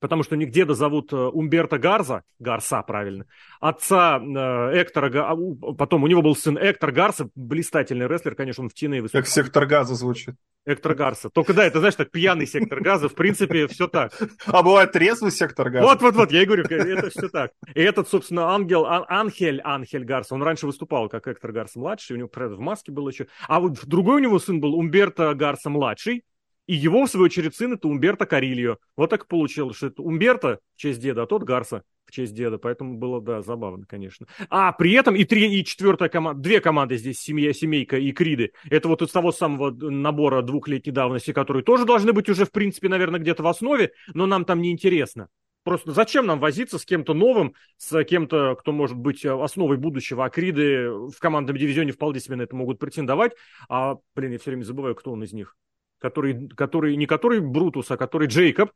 [0.05, 3.25] потому что у них деда зовут э, Умберто Гарза, Гарса, правильно,
[3.59, 5.35] отца э, Эктора, а,
[5.79, 9.23] потом у него был сын Эктор Гарса, блистательный рестлер, конечно, он в TNA выступал.
[9.23, 10.35] Как сектор газа звучит.
[10.67, 11.31] Эктор Гарса.
[11.31, 14.13] Только да, это, знаешь, так пьяный сектор газа, в принципе, все так.
[14.45, 15.87] А бывает трезвый сектор газа.
[15.87, 17.53] Вот-вот-вот, я и говорю, это все так.
[17.75, 22.17] И этот, собственно, ангел, Ан, Анхель, Анхель Гарса, он раньше выступал как Эктор Гарса младший,
[22.17, 23.27] у него, правда, в маске был еще.
[23.49, 26.25] А вот другой у него сын был Умберто Гарса младший,
[26.67, 28.79] и его, в свою очередь, сын это Умберто Карильо.
[28.97, 32.59] Вот так получилось, что это Умберто в честь деда, а тот Гарса в честь деда.
[32.59, 34.27] Поэтому было, да, забавно, конечно.
[34.49, 38.53] А при этом и три, и четвертая команда, две команды здесь, семья, семейка и Криды.
[38.71, 42.89] Это вот из того самого набора двухлетней давности, которые тоже должны быть уже, в принципе,
[42.89, 45.29] наверное, где-то в основе, но нам там не интересно.
[45.65, 50.31] Просто зачем нам возиться с кем-то новым, с кем-то, кто может быть основой будущего, а
[50.31, 53.33] Криды в командном дивизионе вполне себе на это могут претендовать.
[53.71, 55.57] А, блин, я все время забываю, кто он из них
[56.05, 58.73] который, который не который Брутус, а который Джейкоб.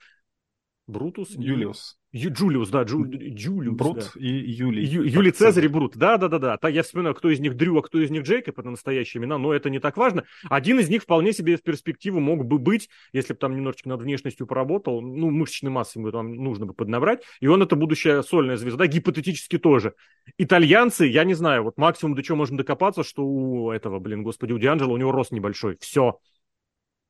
[0.87, 1.35] Брутус?
[1.37, 1.99] Юлиус.
[2.13, 3.77] Ю, Джулиус, да, Джу, Джулиус.
[3.77, 4.21] Брут да.
[4.21, 4.83] и Юлий.
[4.83, 6.57] Ю, Юлий Цезарь и Брут, да, да, да, да.
[6.57, 9.37] Так, я вспоминаю, кто из них Дрю, а кто из них Джейкоб, это настоящие имена,
[9.37, 10.25] но это не так важно.
[10.49, 14.01] Один из них вполне себе в перспективу мог бы быть, если бы там немножечко над
[14.01, 18.57] внешностью поработал, ну, мышечной массой ему там нужно бы поднабрать, и он это будущая сольная
[18.57, 19.93] звезда, гипотетически тоже.
[20.39, 24.55] Итальянцы, я не знаю, вот максимум до чего можно докопаться, что у этого, блин, господи,
[24.55, 26.19] у Дианджела у него рост небольшой, все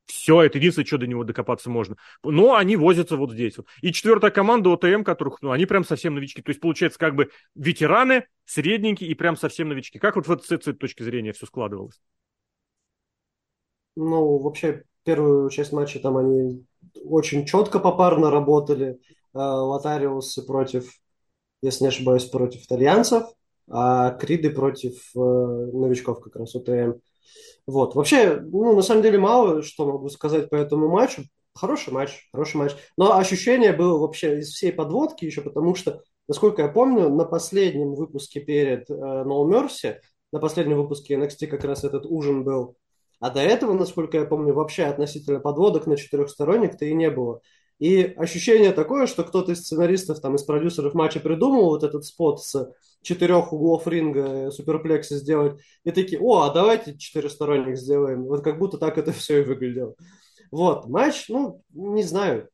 [0.09, 1.95] Все, это единственное, что до него докопаться можно.
[2.23, 3.57] Но они возятся вот здесь.
[3.57, 3.67] Вот.
[3.83, 6.41] И четвертая команда ОТМ, которых, ну, они прям совсем новички.
[6.41, 9.99] То есть, получается, как бы ветераны, средненькие и прям совсем новички.
[9.99, 12.01] Как вот вот с этой точки зрения все складывалось?
[13.95, 16.65] Ну, вообще, первую часть матча там они
[17.03, 18.99] очень четко попарно работали.
[19.33, 20.91] А, Лотариусы против,
[21.61, 23.25] если не ошибаюсь, против итальянцев,
[23.69, 26.93] а Криды против э, новичков как раз ОТМ.
[27.67, 27.95] Вот.
[27.95, 31.23] Вообще, ну, на самом деле, мало что могу сказать по этому матчу.
[31.53, 32.75] Хороший матч, хороший матч.
[32.97, 37.95] Но ощущение было вообще из всей подводки еще, потому что, насколько я помню, на последнем
[37.95, 39.97] выпуске перед э, No Mercy,
[40.31, 42.77] на последнем выпуске NXT как раз этот ужин был.
[43.19, 47.41] А до этого, насколько я помню, вообще относительно подводок на четырехсторонник-то и не было.
[47.79, 52.43] И ощущение такое, что кто-то из сценаристов, там, из продюсеров матча придумал вот этот спот
[52.43, 52.71] с
[53.01, 58.25] четырех углов ринга э, суперплекса сделать, и такие, о, а давайте четырехсторонник сделаем.
[58.25, 59.95] Вот как будто так это все и выглядело.
[60.51, 62.49] Вот, матч, ну, не знаю.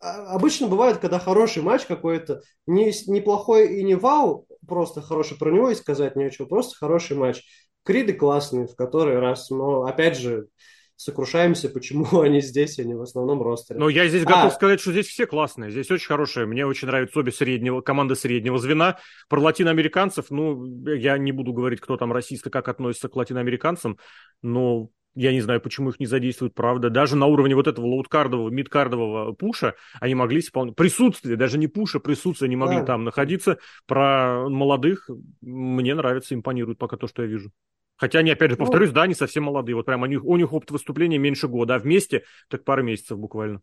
[0.00, 5.50] А, обычно бывает, когда хороший матч какой-то, не, неплохой и не вау, просто хороший, про
[5.50, 7.42] него и сказать нечего, просто хороший матч.
[7.82, 10.48] Криды классные в который раз, но, опять же,
[10.96, 13.78] сокрушаемся, почему они здесь, а не в основном ростере.
[13.78, 14.26] Но я здесь а...
[14.26, 16.46] готов сказать, что здесь все классные, здесь очень хорошие.
[16.46, 18.98] Мне очень нравятся обе среднего, команды среднего звена.
[19.28, 23.98] Про латиноамериканцев, ну, я не буду говорить, кто там расисты, как относится к латиноамериканцам,
[24.42, 26.90] но я не знаю, почему их не задействуют, правда.
[26.90, 30.76] Даже на уровне вот этого лоудкардового, мидкардового пуша они могли исполнять.
[30.76, 32.84] Присутствие, даже не пуша, присутствие, они могли да.
[32.84, 33.56] там находиться.
[33.86, 35.08] Про молодых
[35.40, 37.50] мне нравится, импонирует пока то, что я вижу.
[37.96, 39.74] Хотя они, опять же, ну, повторюсь, ну, да, они совсем молодые.
[39.74, 43.18] Вот прям у них, у них опыт выступления меньше года, а вместе так пара месяцев
[43.18, 43.62] буквально.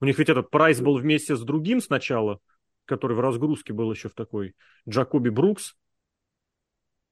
[0.00, 2.38] У них ведь этот прайс был вместе с другим сначала,
[2.84, 4.54] который в разгрузке был еще в такой.
[4.88, 5.76] Джакоби Брукс.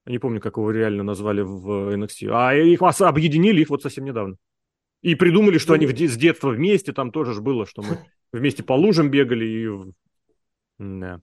[0.05, 2.29] Не помню, как его реально назвали в NXT.
[2.31, 4.37] А их объединили их вот совсем недавно.
[5.01, 7.99] И придумали, что они с детства вместе, там тоже же было, что мы
[8.31, 9.93] вместе по лужам бегали и...
[10.79, 11.21] Да.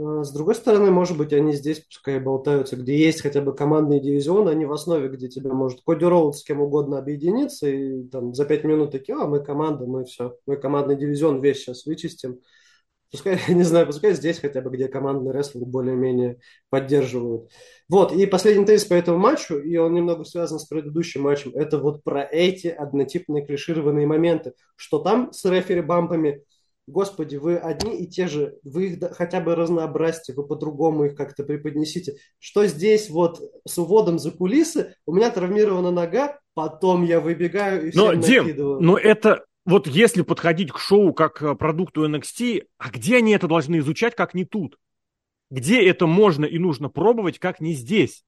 [0.00, 4.00] А, с другой стороны, может быть, они здесь пускай болтаются, где есть хотя бы командный
[4.00, 8.04] дивизион, а не в основе, где тебе может Коди Роуд с кем угодно объединиться, и
[8.04, 11.84] там за пять минут такие, а, мы команда, мы все, мы командный дивизион весь сейчас
[11.84, 12.40] вычистим.
[13.10, 16.38] Пускай, не знаю, пускай здесь хотя бы, где командный рестлинг более-менее
[16.70, 17.50] поддерживают.
[17.88, 21.78] Вот, и последний тезис по этому матчу, и он немного связан с предыдущим матчем, это
[21.78, 26.42] вот про эти однотипные клишированные моменты, что там с рефери-бампами–
[26.90, 31.44] Господи, вы одни и те же, вы их хотя бы разнообразьте, вы по-другому их как-то
[31.44, 32.16] преподнесите.
[32.38, 37.96] Что здесь вот с уводом за кулисы, у меня травмирована нога, потом я выбегаю и
[37.96, 38.80] но, Дим, накидываю.
[38.80, 43.46] Но это вот если подходить к шоу как к продукту NXT, а где они это
[43.46, 44.76] должны изучать, как не тут?
[45.50, 48.24] Где это можно и нужно пробовать, как не здесь?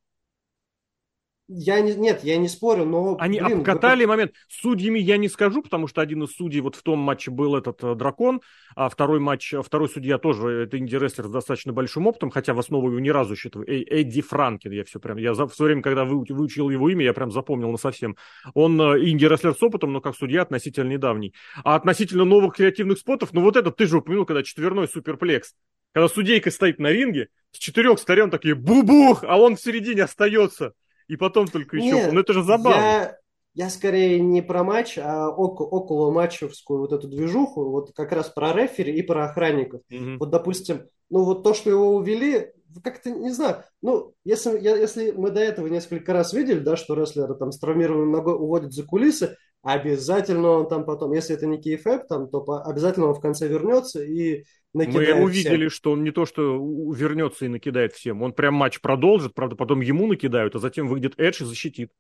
[1.55, 3.16] Я не, нет, я не спорю, но...
[3.20, 4.09] Они блин, обкатали вы...
[4.09, 4.32] момент.
[4.48, 7.84] Судьями я не скажу, потому что один из судей вот в том матче был этот
[7.84, 8.40] э, дракон,
[8.74, 12.59] а второй матч, э, второй судья тоже, это инди-рестлер с достаточно большим опытом, хотя в
[12.59, 13.66] основу его ни разу считаю.
[13.68, 17.05] Э, Эдди Франкин, я все прям, я за, все время, когда вы, выучил его имя,
[17.05, 18.16] я прям запомнил на совсем.
[18.55, 21.34] Он инди-рестлер с опытом, но как судья относительно недавний.
[21.64, 25.55] А относительно новых креативных спотов, ну вот этот ты же упомянул, когда четверной суперплекс.
[25.92, 30.72] Когда судейка стоит на ринге, с четырех сторон такие бубух, а он в середине остается
[31.09, 31.92] и потом только еще.
[31.92, 32.80] Нет, ну это же забавно.
[32.80, 33.18] Я,
[33.55, 38.28] я скорее не про матч, а около, около матчевскую вот эту движуху, вот как раз
[38.28, 39.82] про рефери и про охранников.
[39.90, 40.18] Угу.
[40.18, 45.11] Вот, допустим, ну вот то, что его увели, как-то, не знаю, ну, если, я, если
[45.11, 48.84] мы до этого несколько раз видели, да, что рестлера там с травмированной ногой уводят за
[48.84, 53.21] кулисы, обязательно он там потом, если это не кейфэп, там, то по, обязательно он в
[53.21, 54.45] конце вернется и
[54.75, 55.71] накидает Мы увидели, всем.
[55.71, 56.57] что он не то, что
[56.93, 61.19] вернется и накидает всем, он прям матч продолжит, правда, потом ему накидают, а затем выйдет
[61.19, 61.93] Эдж и защитит.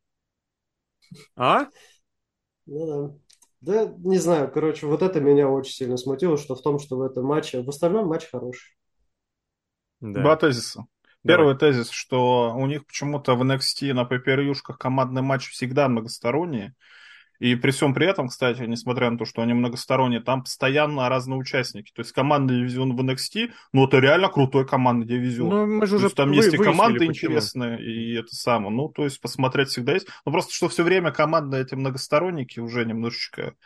[1.36, 1.66] А?
[2.66, 3.14] Ну да.
[3.60, 7.02] Да, не знаю, короче, вот это меня очень сильно смутило, что в том, что в
[7.02, 8.76] этом матче, в остальном матч хороший.
[10.00, 10.20] Да.
[10.22, 10.86] Два тезиса.
[11.24, 11.58] Первый Давай.
[11.58, 16.72] тезис, что у них почему-то в NXT на пейперюшках командный матч всегда многосторонний.
[17.42, 21.40] И при всем при этом, кстати, несмотря на то, что они многосторонние, там постоянно разные
[21.40, 21.90] участники.
[21.92, 25.48] То есть командный дивизион в NXT, ну, это реально крутой командный дивизион.
[25.48, 27.32] Ну, мы же уже там вы, есть и команды почему.
[27.32, 28.70] интересные, и это самое.
[28.70, 30.06] Ну, то есть посмотреть всегда есть.
[30.24, 33.56] Ну, просто что все время команды эти многосторонники уже немножечко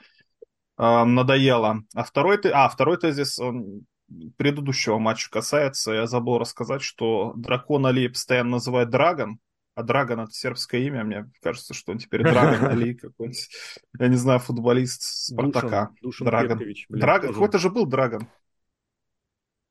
[0.78, 1.82] э, надоело.
[1.94, 3.84] А второй, а, второй тезис, он
[4.38, 9.38] предыдущего матча касается, я забыл рассказать, что дракон Али постоянно называют Драгон,
[9.76, 13.50] а Драгон это сербское имя, мне кажется, что он теперь Драгон Али какой-нибудь,
[13.98, 15.90] я не знаю, футболист Спартака.
[16.00, 16.62] Душан, Драгон.
[16.88, 18.26] Драгон, какой-то же был Драгон.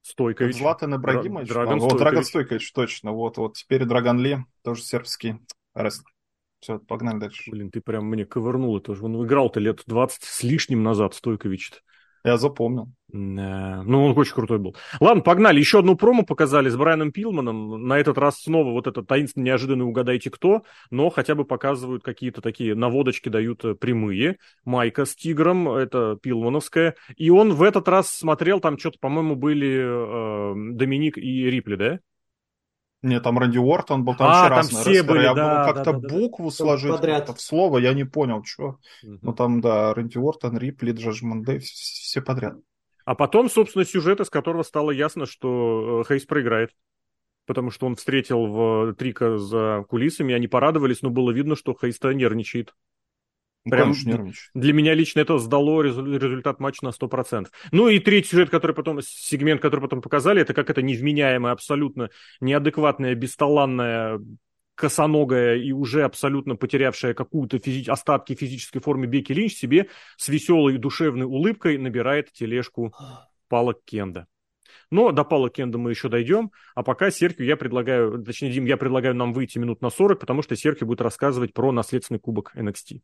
[0.04, 0.58] Стойкович.
[0.58, 1.50] Златан Ибрагимович.
[1.50, 3.14] Драгон вот, Драгон Стойкович, точно.
[3.14, 5.40] Вот, вот теперь Драгон Ли, тоже сербский
[5.74, 6.14] рестлер.
[6.60, 7.50] Все, погнали дальше.
[7.50, 8.92] Блин, ты прям мне ковырнул это.
[8.92, 11.72] Он играл-то лет 20 с лишним назад, Стойкович.
[11.72, 11.78] -то.
[12.26, 12.90] Я запомнил.
[13.10, 13.84] Да.
[13.86, 14.76] Ну, он очень крутой был.
[15.00, 15.60] Ладно, погнали.
[15.60, 17.88] Еще одну промо показали с Брайаном Пилманом.
[17.88, 22.42] На этот раз снова вот это таинственно неожиданно угадайте кто, но хотя бы показывают какие-то
[22.42, 24.38] такие наводочки, дают э, прямые.
[24.66, 26.96] Майка с тигром, это Пилмановская.
[27.16, 32.00] И он в этот раз смотрел, там что-то, по-моему, были э, Доминик и Рипли, да?
[33.06, 35.94] Нет, там Рэнди Уортон был, там а, все там разные все были, Я да, как-то
[35.94, 36.56] да, да, букву да.
[36.56, 37.30] сложить Подряд.
[37.30, 38.80] в слово, я не понял, что.
[39.04, 39.20] Мгм.
[39.22, 42.56] Ну там, да, Рэнди Уортон, Рипли, Джаджмент Дэй, все подряд.
[43.06, 46.72] А потом, собственно, сюжет, из которого стало ясно, что э, Хейс проиграет.
[47.46, 52.12] Потому что он встретил в Трика за кулисами, они порадовались, но было видно, что Хейс-то
[52.12, 52.74] нервничает.
[53.66, 54.50] Ну, Прям нервничает.
[54.54, 57.52] Для меня лично это сдало резу- результат матча на 100%.
[57.72, 62.10] Ну и третий сюжет, который потом, сегмент, который потом показали, это как это невменяемая, абсолютно
[62.42, 64.22] неадекватная, бесталанная,
[64.76, 70.76] косоногая и уже абсолютно потерявшая какую-то физи- остатки физической формы Бекки Линч себе с веселой
[70.76, 72.94] и душевной улыбкой набирает тележку
[73.48, 74.28] палок Кенда.
[74.92, 78.78] Но до палок Кенда мы еще дойдем, а пока Серхию я предлагаю, точнее, Дим, я
[78.78, 83.02] предлагаю нам выйти минут на 40, потому что Серхио будет рассказывать про наследственный кубок NXT.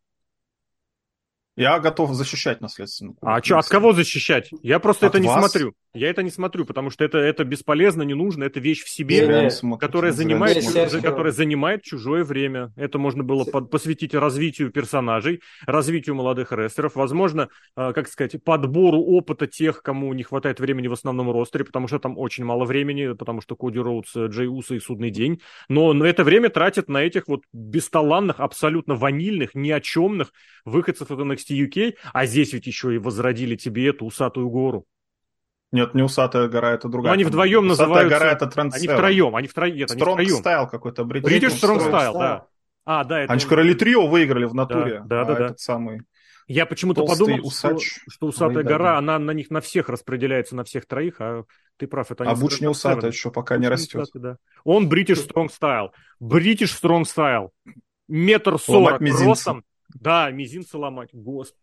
[1.57, 3.17] Я готов защищать наследственную.
[3.21, 4.49] А чё, от кого защищать?
[4.61, 5.39] Я просто От это не вас?
[5.51, 5.73] смотрю.
[5.93, 9.19] Я это не смотрю, потому что это, это бесполезно, не нужно, это вещь в себе,
[9.19, 10.63] Не, Зря смотрите, которая зря занимает.
[10.63, 11.01] Серхио.
[11.01, 12.71] которая занимает чужое время.
[12.77, 18.99] Это можно было под- посвятить развитию персонажей, развитию молодых рестлеров, возможно, э, как сказать, подбору
[19.01, 23.11] опыта тех, кому не хватает времени в основном ростере, потому что там очень мало времени,
[23.13, 25.41] потому что Коди Роудс, э, Джей Уса и Судный день.
[25.67, 30.31] Но на это время тратят на этих вот бесталанных, абсолютно ванильных, ни о чемных
[30.63, 34.85] выходцев из NXT UK, а здесь ведь еще и возродили тебе эту усатую гору.
[35.71, 37.11] Нет, не усатая гора, это другая.
[37.11, 40.19] Ну, они вдвоем Усатая называются- гора это Тренд Они втроем, они втроем, нет, они Стронг
[40.21, 40.39] втроем.
[40.39, 41.03] стайл какой-то.
[41.03, 42.19] British British Strong Strong Style, Style.
[42.19, 42.45] да.
[42.83, 45.01] А, да, это Они же короли трио выиграли в натуре.
[45.05, 45.45] Да, да, а да.
[45.45, 46.01] Этот самый.
[46.47, 48.73] Я почему-то подумал, что, усач что усатая выедали.
[48.73, 51.45] гора, она на них на всех распределяется, на всех троих, а
[51.77, 53.05] ты прав, это А они Буч не сконцентрированы.
[53.13, 54.01] еще пока не Буч растет.
[54.01, 54.37] усатый, да.
[54.65, 55.89] Он British Strong Style.
[56.21, 57.49] British Strong Style.
[58.09, 59.63] Метр сорок ростом.
[59.99, 61.09] Да, мизинцы ломать.
[61.13, 61.57] Господи.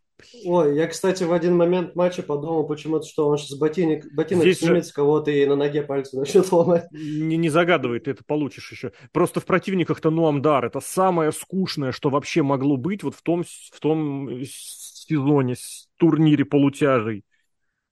[0.45, 4.59] Ой, я, кстати, в один момент матча подумал почему-то, что он сейчас ботинок, ботинок Здесь
[4.59, 6.91] же- снимет с кого-то и на ноге пальцы начнет ломать.
[6.91, 8.91] Не, не загадывай, ты это получишь еще.
[9.13, 10.65] Просто в противниках-то Нуамдар.
[10.65, 15.55] Это самое скучное, что вообще могло быть вот в том, в том э, сезоне,
[15.97, 17.23] турнире полутяжей.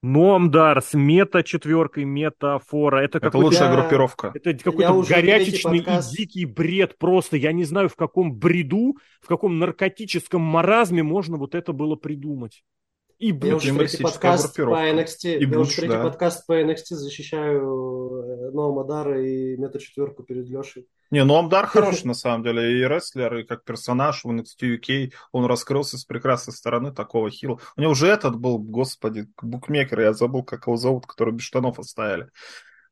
[0.03, 2.97] Нуамдар с мета-четверкой, мета-фора.
[2.97, 4.31] Это, Это какой-то лучшая Я- группировка.
[4.33, 7.37] Это какой-то горячечный и дикий бред просто.
[7.37, 12.63] Я не знаю, в каком бреду, в каком наркотическом маразме можно вот это было придумать.
[13.19, 15.01] И, Я блин, уже третий подкаст по группировка.
[15.01, 16.03] NXT, И я Буч, уже третий да.
[16.03, 20.87] подкаст по NXT защищаю э, Ноа Мадара и Мета четверку перед Лешей.
[21.09, 25.13] Не, ну Амдар хороший на самом деле, и рестлер, и как персонаж в NXT UK,
[25.31, 27.59] он раскрылся с прекрасной стороны такого хила.
[27.75, 31.79] У него уже этот был, господи, букмекер, я забыл, как его зовут, который без штанов
[31.79, 32.29] оставили.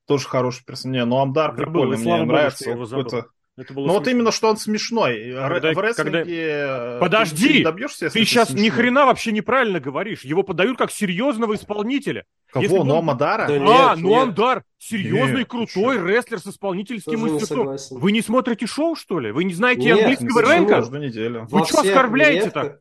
[0.08, 0.96] Тоже хороший персонаж.
[0.96, 2.70] Не, ну Амдар Забыл, прикольный, мне нравится.
[2.70, 4.12] я какой-то- это было Ну вот смешно.
[4.18, 5.34] именно, что он смешной.
[5.34, 7.48] Когда- в рестлинге э, Подожди!
[7.48, 10.22] ты не добьешься, если Ты сейчас ни хрена вообще неправильно говоришь.
[10.22, 12.26] Его подают как серьезного исполнителя.
[12.54, 12.82] если Кого?
[12.82, 13.48] он- Ну Амадара?
[13.48, 13.58] Да а,
[13.96, 14.24] нет, ну нет.
[14.24, 18.00] Амдар, серьезный, Нет, крутой рестлер с исполнительским Тоже не мастерством.
[18.02, 19.32] Вы не смотрите шоу, что ли?
[19.32, 20.66] Вы не знаете Нет, английского?
[20.68, 21.48] Каждую неделю.
[21.50, 22.80] Вы чё оскорбляете так?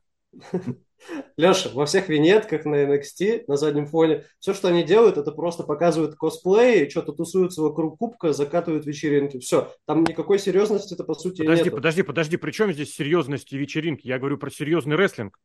[1.37, 5.63] Леша, во всех винетках на NXT на заднем фоне все, что они делают, это просто
[5.63, 9.39] показывают косплей, что-то тусуются вокруг кубка, закатывают вечеринки.
[9.39, 11.75] Все, там никакой серьезности-то по сути Подожди, нет.
[11.75, 14.07] подожди, подожди, при чем здесь серьезность и вечеринки?
[14.07, 15.39] Я говорю про серьезный рестлинг.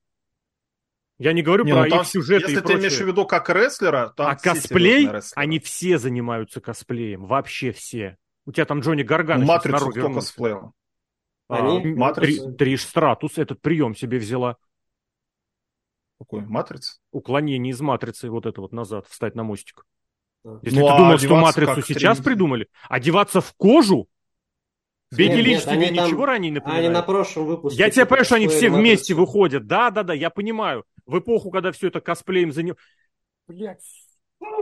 [1.18, 2.80] Я не говорю Не, про ну там, их сюжеты если и ты прочее.
[2.80, 7.26] имеешь в виду как рестлера, там а косплей, они все занимаются косплеем.
[7.26, 8.16] Вообще все.
[8.46, 10.72] У тебя там Джонни Гарган Ну, Матрицу кто косплеил?
[11.50, 11.94] А, Они?
[11.94, 12.46] Матрицу?
[12.46, 14.56] Три- Триш Стратус этот прием себе взяла.
[16.20, 16.42] Какой?
[16.42, 17.00] Матрица?
[17.12, 19.86] Уклонение из матрицы вот это вот назад, встать на мостик.
[20.44, 20.60] Да.
[20.62, 24.08] Если Ну, ты а думал, что матрицу сейчас три- придумали, одеваться в кожу?
[25.12, 27.80] Беги нет, тебе там- ничего ранее не Они на прошлом выпуске.
[27.80, 29.20] Я тебе понимаю, что они все косплеили вместе Матрицу.
[29.20, 29.68] выходят.
[29.68, 30.84] Да, да, да, я понимаю.
[31.06, 32.76] В эпоху, когда все это косплеем заним...
[33.48, 33.84] Блять,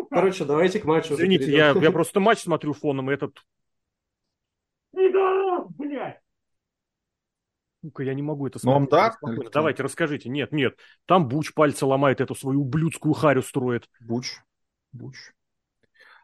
[0.10, 1.14] Короче, давайте к матчу.
[1.16, 3.38] Извините, я, я просто матч смотрю фоном, и этот...
[4.94, 6.22] Блядь!
[7.88, 8.92] Сука, я не могу это Ну, он смотреть.
[8.92, 9.12] да?
[9.14, 9.50] Спокойно.
[9.52, 10.28] Давайте, расскажите.
[10.30, 10.76] Нет, нет.
[11.06, 13.88] Там Буч пальцы ломает, эту свою ублюдскую харю строит.
[14.02, 14.40] Буч.
[14.92, 15.16] Буч.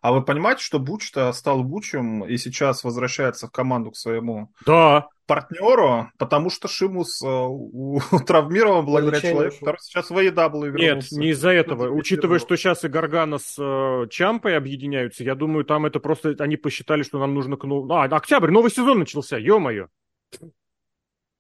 [0.02, 5.08] А вы понимаете, что Буч-то стал Бучем и сейчас возвращается в команду к своему Да.
[5.26, 11.18] партнеру, потому что Шимус э, у- травмирован благодаря человеку, который сейчас в AEW Нет, вернулся.
[11.18, 11.86] не из-за этого.
[11.88, 16.36] Ну, Учитывая, что сейчас и Гаргана с э, Чампой объединяются, я думаю, там это просто
[16.40, 17.56] они посчитали, что нам нужно...
[17.56, 19.88] к А, октябрь, новый сезон начался, ё-моё.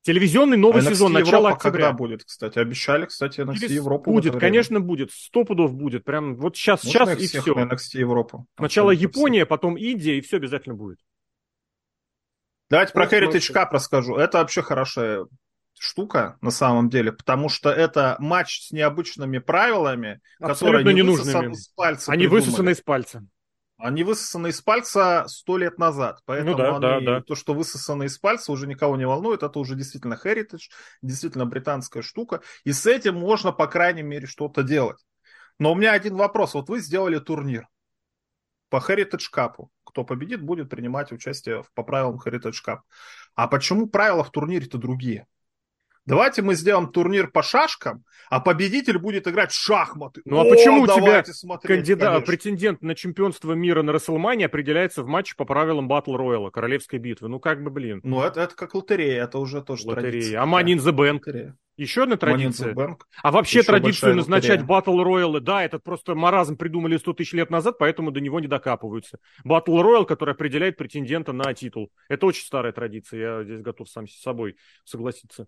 [0.03, 1.85] Телевизионный новый а сезон, начало Европа октября.
[1.85, 2.59] когда будет, кстати?
[2.59, 3.71] Обещали, кстати, NXT Через...
[3.71, 4.11] Европу.
[4.11, 5.11] Будет, конечно, будет.
[5.11, 6.03] Сто пудов будет.
[6.03, 7.53] Прям вот сейчас, Можно сейчас и все.
[7.53, 8.45] NXT Европу.
[8.57, 10.99] Сначала Япония, потом Индия, и все обязательно будет.
[12.69, 14.17] Давайте про Heritage Cup расскажу.
[14.17, 15.25] Это вообще хорошая
[15.79, 21.01] штука на самом деле, потому что это матч с необычными правилами, Абсолютно которые не
[21.75, 22.45] пальца Они придумали.
[22.45, 23.25] высосаны из пальца.
[23.83, 27.21] Они высосаны из пальца сто лет назад, поэтому ну, да, они, да, да.
[27.21, 30.69] то, что высосано из пальца, уже никого не волнует, это уже действительно heritage,
[31.01, 35.05] действительно британская штука, и с этим можно, по крайней мере, что-то делать.
[35.59, 36.53] Но у меня один вопрос.
[36.53, 37.67] Вот вы сделали турнир
[38.69, 39.67] по Heritage Cup.
[39.83, 42.79] Кто победит, будет принимать участие по правилам Heritage Cup.
[43.35, 45.27] А почему правила в турнире-то другие?
[46.05, 50.21] Давайте мы сделаем турнир по шашкам, а победитель будет играть в шахматы.
[50.25, 51.23] Ну а почему у тебя
[51.61, 56.99] кандидат, претендент на чемпионство мира на Расселмане определяется в матче по правилам Батл Рояла, королевской
[56.99, 57.29] битвы?
[57.29, 58.01] Ну как бы, блин.
[58.03, 60.11] Ну это, это как лотерея, это уже тоже лотерея.
[60.11, 60.41] традиция.
[60.41, 61.13] А Money in the Bank?
[61.13, 61.57] Лотерея.
[61.75, 62.75] Еще одна традиция.
[63.23, 67.49] А вообще Еще традицию назначать батл роялы, да, этот просто маразм придумали 100 тысяч лет
[67.49, 69.17] назад, поэтому до него не докапываются.
[69.43, 71.91] Батл роял, который определяет претендента на титул.
[72.09, 75.47] Это очень старая традиция, я здесь готов сам с собой согласиться.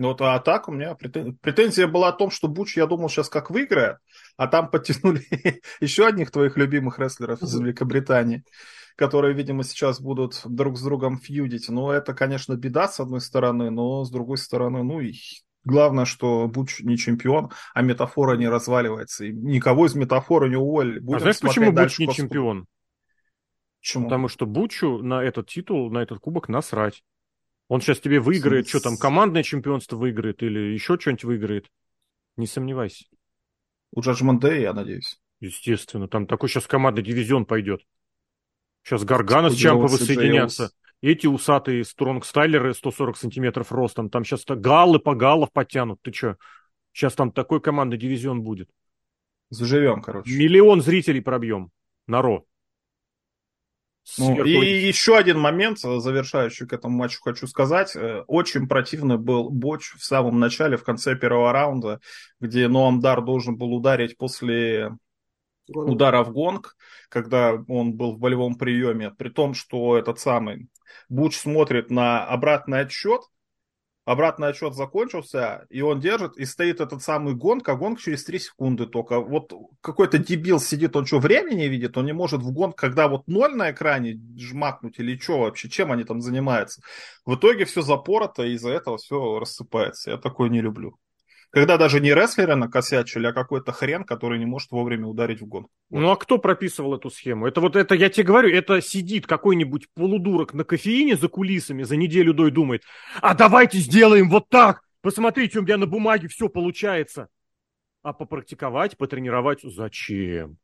[0.00, 3.28] Ну вот, а так у меня претензия была о том, что Буч, я думал, сейчас
[3.28, 3.98] как выиграет,
[4.38, 5.26] а там подтянули
[5.80, 8.42] еще одних твоих любимых рестлеров из Великобритании,
[8.96, 11.68] которые, видимо, сейчас будут друг с другом фьюдить.
[11.68, 15.12] Ну, это, конечно, беда, с одной стороны, но с другой стороны, ну и
[15.64, 19.26] Главное, что Буч не чемпион, а метафора не разваливается.
[19.26, 21.00] И никого из метафоры не уволили.
[21.00, 22.66] Будем а знаешь, почему Буч не чемпион?
[23.82, 24.04] Почему?
[24.04, 27.02] Потому что Бучу на этот титул, на этот кубок насрать.
[27.70, 31.66] Он сейчас тебе выиграет, что там, командное чемпионство выиграет или еще что-нибудь выиграет.
[32.36, 33.04] Не сомневайся.
[33.92, 35.20] У Judgment Day, я надеюсь.
[35.38, 37.82] Естественно, там такой сейчас командный дивизион пойдет.
[38.82, 40.72] Сейчас Гаргана с Чампа воссоединятся.
[41.00, 44.10] Эти усатые Стронг Стайлеры 140 сантиметров ростом.
[44.10, 46.00] Там сейчас галлы по галлов подтянут.
[46.02, 46.38] Ты что?
[46.92, 48.68] Сейчас там такой командный дивизион будет.
[49.50, 50.36] Заживем, короче.
[50.36, 51.70] Миллион зрителей пробьем
[52.08, 52.44] на Ро.
[54.18, 57.94] Ну, и еще один момент, завершающий к этому матчу, хочу сказать.
[57.94, 62.00] Э, очень противный был Боч в самом начале, в конце первого раунда,
[62.40, 64.90] где Ноамдар должен был ударить после
[65.68, 66.76] удара в гонг,
[67.08, 70.68] когда он был в болевом приеме, при том, что этот самый
[71.08, 73.22] Буч смотрит на обратный отсчет,
[74.10, 78.38] обратный отчет закончился, и он держит, и стоит этот самый гонг, а гонг через 3
[78.40, 79.20] секунды только.
[79.20, 81.96] Вот какой-то дебил сидит, он что, времени видит?
[81.96, 85.68] Он не может в гонг, когда вот ноль на экране жмакнуть или что вообще?
[85.68, 86.82] Чем они там занимаются?
[87.24, 90.10] В итоге все запорото, и из-за этого все рассыпается.
[90.10, 90.96] Я такое не люблю.
[91.50, 95.66] Когда даже не рестлера накосячили, а какой-то хрен, который не может вовремя ударить в гон.
[95.90, 96.00] Вот.
[96.00, 97.46] Ну а кто прописывал эту схему?
[97.46, 101.96] Это вот это, я тебе говорю, это сидит какой-нибудь полудурок на кофеине за кулисами за
[101.96, 102.84] неделю до и думает,
[103.20, 107.28] а давайте сделаем вот так, посмотрите, у меня на бумаге все получается.
[108.02, 110.56] А попрактиковать, потренировать зачем?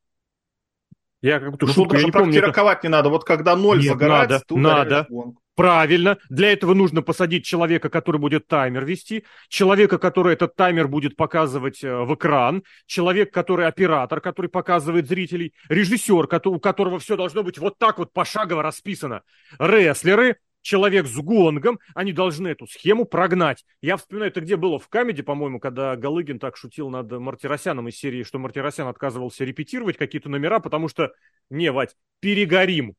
[1.21, 3.09] Я как будто ну, шутку, я не практиковать помню, не надо.
[3.09, 5.35] Вот когда ноль Нет, загорается, надо, надо.
[5.57, 6.19] Правильно.
[6.29, 11.83] Для этого нужно посадить человека, который будет таймер вести, человека, который этот таймер будет показывать
[11.83, 17.57] э, в экран, человек, который оператор, который показывает зрителей, режиссер, у которого все должно быть
[17.57, 19.23] вот так вот пошагово расписано.
[19.59, 23.65] Рестлеры, человек с гонгом, они должны эту схему прогнать.
[23.81, 27.97] Я вспоминаю, это где было в Камеди, по-моему, когда Галыгин так шутил над Мартиросяном из
[27.97, 31.13] серии, что Мартиросян отказывался репетировать какие-то номера, потому что,
[31.49, 32.95] не, Вать, перегорим.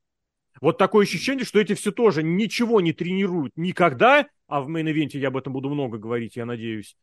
[0.62, 5.28] Вот такое ощущение, что эти все тоже ничего не тренируют никогда, а в мейн-ивенте я
[5.28, 6.98] об этом буду много говорить, я надеюсь,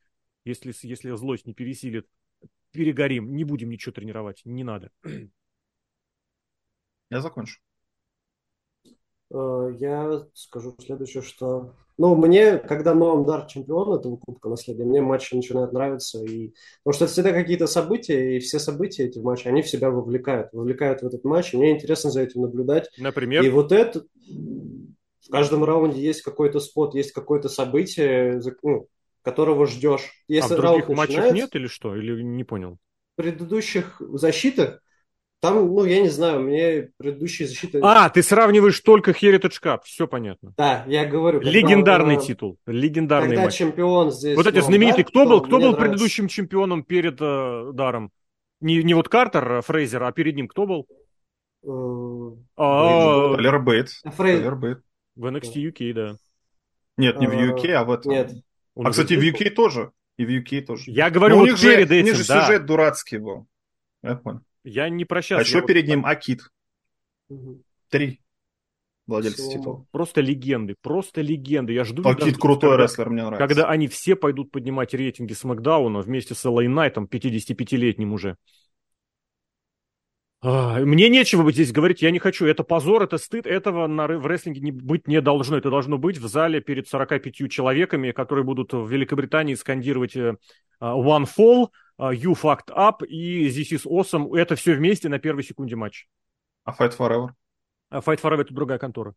[0.44, 2.06] если, если злость не пересилит,
[2.72, 4.90] перегорим, не будем ничего тренировать, не надо.
[7.10, 7.60] Я закончу.
[9.32, 15.00] Э, я скажу следующее, что ну, мне, когда Ноам Дар чемпион этого Кубка Наследия, мне
[15.00, 16.24] матчи начинают нравиться.
[16.24, 16.52] И...
[16.82, 19.90] Потому что это всегда какие-то события, и все события эти в матче, они в себя
[19.90, 20.52] вовлекают.
[20.52, 22.90] Вовлекают в этот матч, и мне интересно за этим наблюдать.
[22.98, 23.44] Например?
[23.44, 24.04] И вот это...
[24.26, 28.88] В каждом раунде есть какой-то спот, есть какое-то событие, ну,
[29.22, 30.12] которого ждешь.
[30.28, 31.96] Если а в других матчах нет или что?
[31.96, 32.76] Или не понял?
[33.14, 34.82] В предыдущих защитах
[35.44, 37.78] там, ну, я не знаю, мне предыдущие защиты...
[37.82, 40.54] А, ты сравниваешь только Heritage Cup, все понятно.
[40.56, 41.40] Да, я говорю...
[41.40, 43.54] Легендарный когда, титул, легендарный когда матч.
[43.54, 44.36] чемпион здесь...
[44.36, 45.82] Вот эти знаменитый, кто был, кто был нравится.
[45.82, 48.10] предыдущим чемпионом перед э, Даром?
[48.60, 50.86] Не, не вот Картер, а Фрейзер, а перед ним кто был?
[51.62, 53.90] Э, а, Талер Бейт.
[54.16, 54.78] Талер Бейт.
[55.14, 56.16] В NXT UK, да.
[56.96, 58.12] Нет, не в UK, а в этом.
[58.12, 58.32] Нет.
[58.76, 59.90] А, кстати, в UK тоже.
[60.16, 60.84] И в UK тоже.
[60.86, 63.46] Я говорю, вот перед этим, У них же сюжет дурацкий был.
[64.02, 64.40] Я понял.
[64.64, 65.42] Я не прощаюсь.
[65.42, 66.50] А что перед ним Акит?
[67.90, 68.20] Три.
[69.06, 69.86] владельцы титула.
[69.92, 71.72] Просто легенды, просто легенды.
[71.74, 72.02] Я жду...
[72.02, 73.46] Пакит крутой когда, рестлер, мне нравится.
[73.46, 78.36] Когда они все пойдут поднимать рейтинги Смакдауна вместе с Элай Найтом, 55-летним уже.
[80.42, 82.44] Мне нечего здесь говорить, я не хочу.
[82.44, 85.56] Это позор, это стыд, этого на, в рестлинге не, быть не должно.
[85.56, 90.36] Это должно быть в зале перед 45 человеками, которые будут в Великобритании скандировать uh,
[90.80, 91.68] One Fall,
[91.98, 94.36] You Fucked Up и This is Awesome.
[94.36, 96.06] Это все вместе на первой секунде матча.
[96.64, 97.30] А Fight Forever?
[97.90, 99.14] А Fight Forever это другая контора.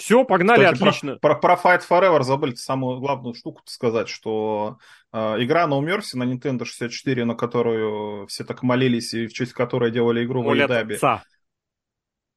[0.00, 1.16] Все, погнали, Кстати, отлично.
[1.16, 4.78] Про, про, про Fight Forever забыли самую главную штуку сказать, что
[5.12, 9.52] э, игра No Mercy на Nintendo 64, на которую все так молились и в честь
[9.52, 10.96] которой делали игру в Айдаби.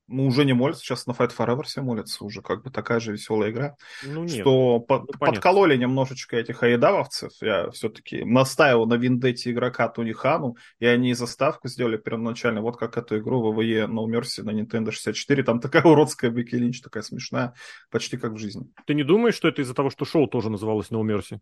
[0.07, 3.13] Ну, уже не молятся, сейчас на Fight Forever все молятся, уже как бы такая же
[3.13, 3.75] веселая игра.
[4.03, 4.41] Ну, нет.
[4.41, 7.31] Что ну, под, подкололи немножечко этих аидавовцев.
[7.41, 12.97] Я все-таки настаивал на виндете игрока Тони Хану, и они заставку сделали первоначально, вот как
[12.97, 15.43] эту игру WWE No Mercy на Nintendo 64.
[15.43, 17.53] Там такая уродская Бекки Линч, такая смешная,
[17.89, 18.67] почти как в жизни.
[18.85, 21.39] Ты не думаешь, что это из-за того, что шоу тоже называлось No Mercy?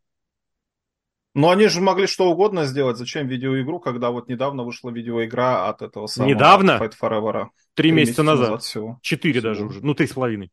[1.34, 2.98] Но они же могли что угодно сделать.
[2.98, 6.72] Зачем видеоигру, когда вот недавно вышла видеоигра от этого самого Недавно?
[6.82, 7.48] Fight Forever.
[7.74, 8.50] Три, Три месяца, месяца назад.
[8.50, 9.00] назад всего.
[9.02, 9.50] Четыре всего.
[9.50, 9.86] даже уже.
[9.86, 10.52] Ну, три с половиной.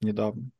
[0.00, 0.50] Недавно.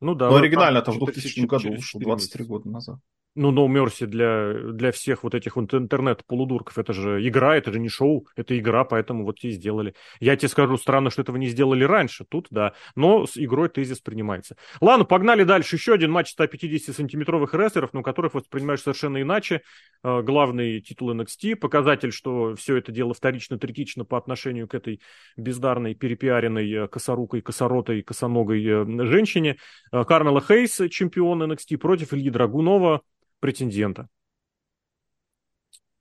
[0.00, 0.28] Ну да.
[0.28, 2.98] Но оригинально это в 2000 году вышло, 23 года назад
[3.34, 7.80] ну, No Mercy для, для всех вот этих вот интернет-полудурков, это же игра, это же
[7.80, 9.94] не шоу, это игра, поэтому вот и сделали.
[10.20, 14.00] Я тебе скажу, странно, что этого не сделали раньше, тут да, но с игрой тезис
[14.00, 14.56] принимается.
[14.80, 15.76] Ладно, погнали дальше.
[15.76, 19.62] Еще один матч 150-сантиметровых рестлеров, но которых воспринимаешь совершенно иначе.
[20.02, 25.00] Э, главный титул NXT, показатель, что все это дело вторично-третично по отношению к этой
[25.36, 29.56] бездарной, перепиаренной, э, косорукой, косоротой, косоногой э, женщине.
[29.90, 33.02] Кармела Хейс, чемпион NXT, против Ильи Драгунова,
[33.44, 34.08] претендента.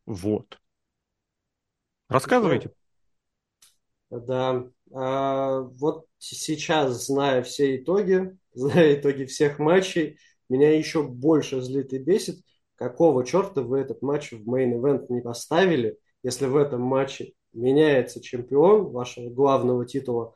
[0.05, 0.61] Вот.
[2.07, 2.71] Рассказывайте.
[4.09, 4.63] Да.
[4.93, 11.97] А, вот сейчас, зная все итоги, зная итоги всех матчей, меня еще больше злит и
[11.97, 12.37] бесит,
[12.75, 18.89] какого черта вы этот матч в мейн-эвент не поставили, если в этом матче меняется чемпион
[18.89, 20.33] вашего главного титула,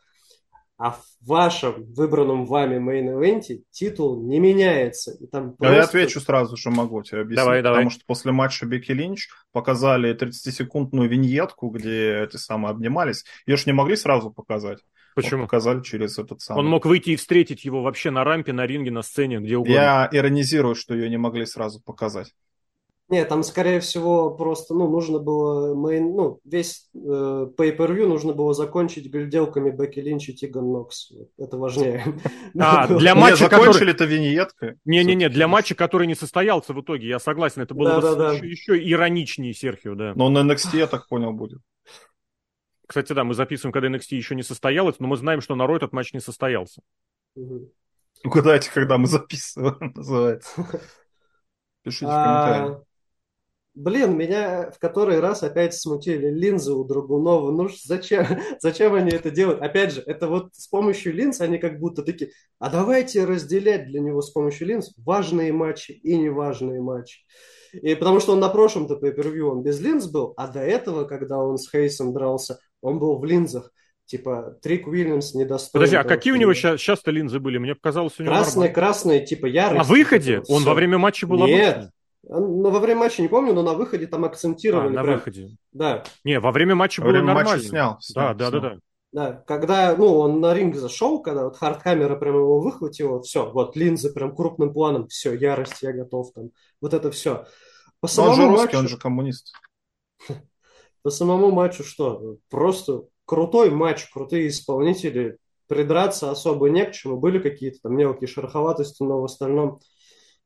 [0.77, 5.11] а в вашем выбранном вами мейн-эвенте титул не меняется.
[5.19, 5.75] И там просто...
[5.75, 7.43] Я отвечу сразу же, могу тебе объяснить.
[7.43, 7.79] Давай, давай.
[7.79, 13.25] Потому что после матча Бекки Линч показали 30-секундную виньетку, где эти самые обнимались.
[13.47, 14.79] Ее ж не могли сразу показать.
[15.15, 15.41] Почему?
[15.41, 16.59] Вот показали через этот самый.
[16.59, 19.73] Он мог выйти и встретить его вообще на рампе, на ринге, на сцене, где угодно.
[19.73, 22.35] Я иронизирую, что ее не могли сразу показать.
[23.09, 26.97] Нет, там, скорее всего, просто, ну, нужно было, main, ну, весь э,
[27.57, 31.13] pay-per-view нужно было закончить гляделками Бекки Линч и Тиган Нокс.
[31.37, 32.03] Это важнее.
[32.59, 34.75] А, для матча, закончили это виньеткой.
[34.83, 39.53] Не-не-не, для матча, который не состоялся в итоге, я согласен, это было бы еще ироничнее
[39.53, 40.11] Серхио, да.
[40.15, 41.59] Но на NXT, я так понял, будет.
[42.87, 45.77] Кстати, да, мы записываем, когда NXT еще не состоялось, но мы знаем, что на Ро
[45.77, 46.81] этот матч не состоялся.
[48.23, 50.49] Угадайте, когда мы записываем, называется.
[51.83, 52.86] Пишите в комментариях.
[53.77, 57.51] Блин, меня в который раз опять смутили линзы у Драгунова.
[57.51, 58.25] Ну зачем,
[58.59, 59.61] зачем они это делают?
[59.61, 63.99] Опять же, это вот с помощью линз они как будто такие, а давайте разделять для
[63.99, 67.19] него с помощью линз важные матчи и неважные матчи.
[67.71, 71.37] И потому что он на прошлом-то pay он без линз был, а до этого, когда
[71.37, 73.71] он с Хейсом дрался, он был в линзах.
[74.07, 75.73] Типа, Трик Уильямс недостоин.
[75.73, 77.57] Подожди, а какие у него сейчас, сейчас-то линзы были?
[77.59, 79.79] Мне показалось, у него Красные, красные, типа яркие.
[79.79, 80.41] На выходе?
[80.47, 81.91] Он во время матча был Нет, обычный?
[82.29, 84.87] Ну, во время матча не помню, но на выходе там акцентировали.
[84.87, 85.15] А, на прям.
[85.15, 85.57] выходе.
[85.71, 86.03] Да.
[86.23, 87.51] Не, во время матча во было время нормально.
[87.51, 88.51] Матча снял, снял, да, снял.
[88.51, 88.79] да, да, да.
[89.13, 93.75] Да, когда, ну, он на ринг зашел, когда вот хардкамера прям его выхватила, все, вот
[93.77, 96.51] линзы прям крупным планом, все, ярость, я готов там,
[96.81, 97.45] вот это все.
[98.01, 99.53] По самому он же русский, матчу, он же коммунист.
[101.03, 102.37] По самому матчу что?
[102.49, 109.03] Просто крутой матч, крутые исполнители, придраться особо не к чему, были какие-то там мелкие шероховатости,
[109.03, 109.79] но в остальном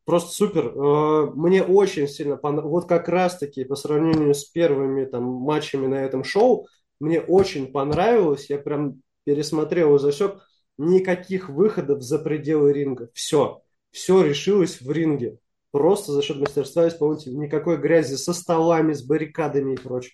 [0.06, 0.68] Просто супер.
[0.68, 2.72] Э, мне очень сильно понравилось.
[2.72, 6.68] Вот как раз-таки по сравнению с первыми там матчами на этом шоу,
[7.00, 8.50] мне очень понравилось.
[8.50, 10.42] Я прям пересмотрел и засек.
[10.78, 13.10] Никаких выходов за пределы ринга.
[13.14, 13.62] Все.
[13.92, 15.38] Все решилось в ринге.
[15.72, 17.38] Просто за счет мастерства исполнителя.
[17.38, 20.14] Никакой грязи со столами, с баррикадами и прочим.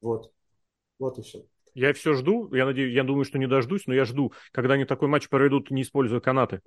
[0.00, 0.32] Вот.
[0.98, 1.44] Вот и все.
[1.74, 4.84] Я все жду, я надеюсь, я думаю, что не дождусь, но я жду, когда они
[4.84, 6.60] такой матч проведут, не используя канаты.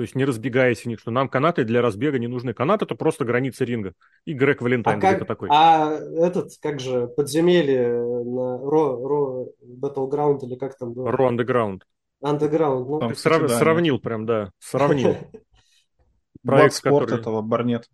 [0.00, 2.54] То есть не разбегаясь в них, что нам канаты для разбега не нужны.
[2.54, 3.92] Канат это просто граница ринга.
[4.24, 5.50] И Грег Валентайн а как, такой.
[5.52, 11.10] А этот, как же, подземелье на Ро, Ро Battleground или как там было?
[11.10, 11.82] Ро Underground.
[12.24, 12.86] Underground.
[12.88, 14.02] Ну, там, срав, да, сравнил нет.
[14.02, 15.18] прям, да, сравнил.
[16.42, 17.86] Проект спорт этого, Барнет.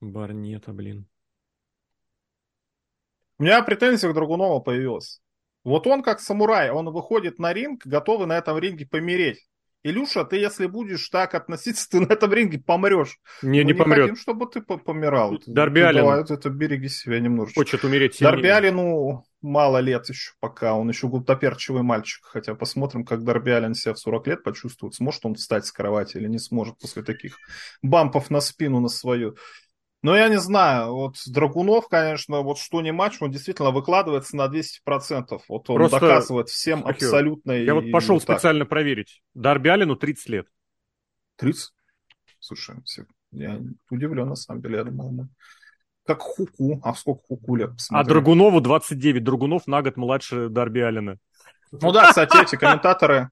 [0.00, 1.06] Барнета, блин.
[3.38, 5.20] У меня претензия к Драгунова появилась.
[5.62, 9.46] Вот он как самурай, он выходит на ринг, готовый на этом ринге помереть.
[9.82, 13.18] Илюша, ты если будешь так относиться, ты на этом ринге помрешь.
[13.42, 14.02] Не, Мы не, помрет.
[14.02, 15.38] хотим, чтобы ты помирал.
[15.46, 16.02] Дарби Аллен.
[16.04, 17.60] Давай, это береги себя немножечко.
[17.60, 18.32] Хочет умереть сильнее.
[18.32, 22.24] Дарби Аллену мало лет еще пока, он еще гултоперчивый мальчик.
[22.24, 24.94] Хотя посмотрим, как Дарби Аллен себя в 40 лет почувствует.
[24.94, 27.38] Сможет он встать с кровати или не сможет после таких
[27.82, 29.36] бампов на спину на свою.
[30.02, 34.46] Но я не знаю, вот Драгунов, конечно, вот что не матч, он действительно выкладывается на
[34.46, 35.40] 200%.
[35.48, 36.00] Вот он Просто...
[36.00, 37.06] доказывает всем Ахер.
[37.06, 37.52] абсолютно.
[37.52, 38.36] Я вот пошел так.
[38.36, 39.22] специально проверить.
[39.34, 40.46] Дарби Алину 30 лет.
[41.36, 41.72] 30?
[42.38, 42.76] Слушай,
[43.32, 45.28] я удивлен на самом деле, я думал, мы...
[46.06, 46.80] Как Хуку.
[46.84, 47.70] А сколько Хуку лет?
[47.90, 49.24] А Драгунову 29.
[49.24, 51.18] Драгунов на год младше Дарби Алина.
[51.72, 53.30] Ну да, кстати, эти комментаторы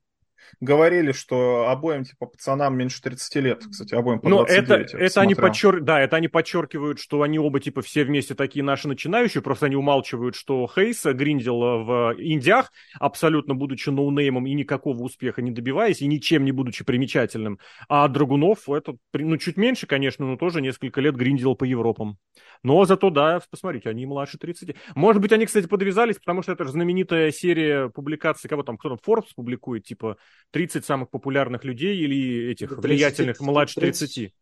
[0.61, 5.35] говорили, что обоим, типа, пацанам меньше 30 лет, кстати, обоим по Но это, это они
[5.35, 5.81] подчер...
[5.81, 9.77] да, это они подчеркивают, что они оба, типа, все вместе такие наши начинающие, просто они
[9.77, 16.07] умалчивают, что Хейса гриндил в Индиях, абсолютно будучи ноунеймом и никакого успеха не добиваясь, и
[16.07, 17.59] ничем не будучи примечательным.
[17.89, 22.19] А Драгунов, это, ну, чуть меньше, конечно, но тоже несколько лет гриндил по Европам.
[22.63, 24.75] Но зато, да, посмотрите, они младше 30.
[24.95, 28.89] Может быть, они, кстати, подвязались, потому что это же знаменитая серия публикаций, кого там, кто
[28.89, 30.17] там, Forbes публикует, типа,
[30.51, 34.35] 30 самых популярных людей или этих 30, влиятельных 30, младше 30.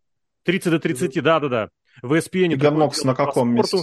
[0.44, 1.70] 30 до 30, да-да-да.
[2.02, 2.50] В ESPN...
[2.50, 3.78] Тиганокс на каком месте?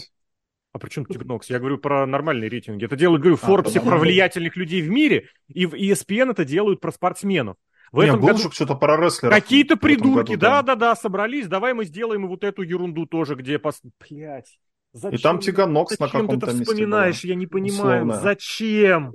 [0.72, 1.50] А при чем Тигнокс?
[1.50, 2.86] Я говорю про нормальные рейтинги.
[2.86, 6.46] Это делают, говорю, в а, Forbes про влиятельных людей в мире, и в ESPN это
[6.46, 7.58] делают про спортсменов.
[7.92, 9.34] В этом году что-то про рестлеров.
[9.34, 13.58] Какие-то придурки, да-да-да, собрались, давай мы сделаем вот эту ерунду тоже, где...
[13.58, 13.82] Пос...
[14.08, 14.60] Блять.
[14.94, 15.18] Зачем?
[15.18, 17.24] И там Тиганокс на каком-то месте Зачем ты это вспоминаешь?
[17.24, 18.04] Я не понимаю.
[18.04, 18.22] Условно.
[18.22, 19.14] Зачем?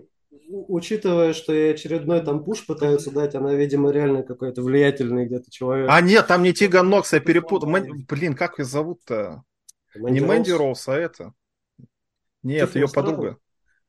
[0.68, 5.88] Учитывая, что и очередной там пуш пытаются дать, она, видимо, реально какой-то влиятельный где-то человек.
[5.90, 7.68] А нет, там не Тиган Нокс, я перепутал.
[7.68, 8.04] Мэн...
[8.08, 9.42] Блин, как ее зовут-то?
[9.94, 11.32] Мэнди не Мэнди Роуз, а это.
[12.42, 13.08] Нет, Тиффани ее Страта?
[13.08, 13.38] подруга.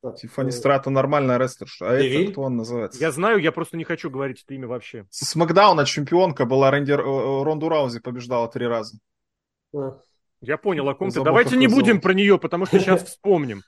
[0.02, 0.52] А, Тиффани э...
[0.52, 1.90] Страта нормальная рестлерша.
[1.90, 2.24] А Девиль?
[2.24, 3.00] это кто он называется?
[3.00, 5.06] Я знаю, я просто не хочу говорить это имя вообще.
[5.10, 6.92] Смэкдауна чемпионка была, Рэнди...
[6.92, 8.98] Э, Ронду Раузи побеждала три раза.
[9.76, 10.00] А.
[10.42, 11.24] Я понял, о ком ты.
[11.24, 13.64] Давайте не будем про нее, потому что сейчас вспомним.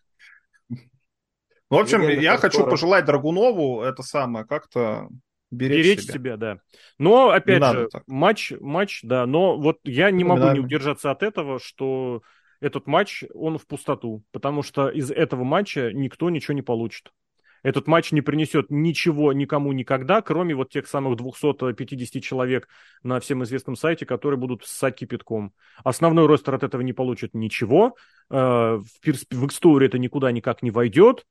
[1.70, 2.72] Ну, в общем, Легенда я хочу скоро.
[2.72, 5.10] пожелать Драгунову это самое, как-то
[5.52, 6.14] беречь, беречь себя.
[6.14, 6.58] себя, да.
[6.98, 11.24] Но, опять не же, матч, матч, да, но вот я не могу не удержаться от
[11.24, 12.22] этого, что
[12.62, 17.12] этот матч, он в пустоту, потому что из этого матча никто ничего не получит.
[17.64, 22.68] Этот матч не принесет ничего никому никогда, кроме вот тех самых 250 человек
[23.04, 25.54] на всем известном сайте, которые будут ссать кипятком.
[25.84, 27.96] Основной ростер от этого не получит ничего,
[28.30, 31.26] э, в, в историю это никуда никак не войдет,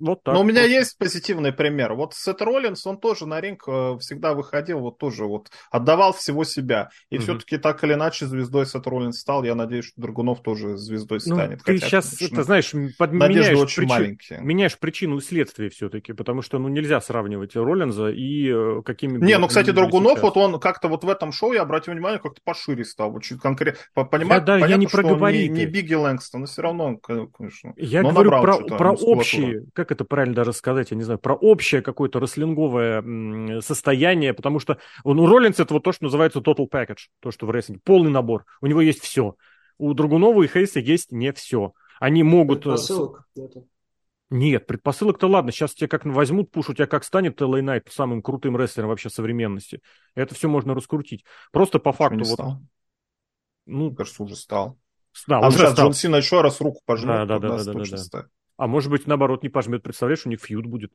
[0.00, 0.34] вот так.
[0.34, 0.70] Но у меня вот.
[0.70, 1.94] есть позитивный пример.
[1.94, 6.44] Вот Сет Роллинс, он тоже на ринг э, всегда выходил, вот тоже вот отдавал всего
[6.44, 6.90] себя.
[7.10, 9.44] И mm все-таки так или иначе звездой Сет Роллинс стал.
[9.44, 11.62] Я надеюсь, что Драгунов тоже звездой ну, станет.
[11.62, 13.88] Ты Хотя, сейчас, конечно, это, знаешь, подменяешь очень причи...
[13.88, 14.40] маленькие.
[14.40, 19.16] меняешь причину и следствие все-таки, потому что ну нельзя сравнивать Роллинза и э, какими...
[19.24, 22.40] Не, ну, кстати, Драгунов, вот он как-то вот в этом шоу, я обратил внимание, как-то
[22.44, 23.14] пошире стал.
[23.14, 23.80] Очень конкретно.
[23.94, 27.72] Понимаю, да, да, понятно, я не что не, не Бигги Лэнгстон, но все равно, конечно.
[27.76, 31.82] Я говорю про, про общие, как это правильно даже сказать, я не знаю, про общее
[31.82, 37.30] какое-то рестлинговое состояние, потому что ну, Роллинс это вот то, что называется total package, то,
[37.30, 38.46] что в рестлинге, полный набор.
[38.62, 39.36] У него есть все.
[39.76, 41.72] У Драгунова и Хейса есть не все.
[42.00, 42.60] Они могут...
[42.60, 43.28] Э, Предпосылок
[44.30, 48.22] Нет, предпосылок-то ладно, сейчас тебя как возьмут, пуш, у тебя как станет Лэй Найт самым
[48.22, 49.82] крутым рестлером вообще современности.
[50.14, 51.24] Это все можно раскрутить.
[51.52, 52.34] Просто по факту вот...
[52.34, 52.62] Стал?
[53.66, 54.78] Ну, кажется, уже стал.
[55.26, 55.86] Да, а уже сейчас стал.
[55.86, 57.26] Джон Сина еще раз руку пожмет.
[57.28, 58.26] Да, да, да, да, да, да.
[58.56, 59.82] А может быть, наоборот, не пожмет.
[59.82, 60.92] Представляешь, у них фьюд будет.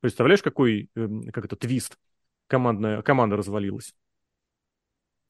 [0.00, 1.98] Представляешь, какой, эм, как это, твист
[2.46, 3.94] командная, команда развалилась.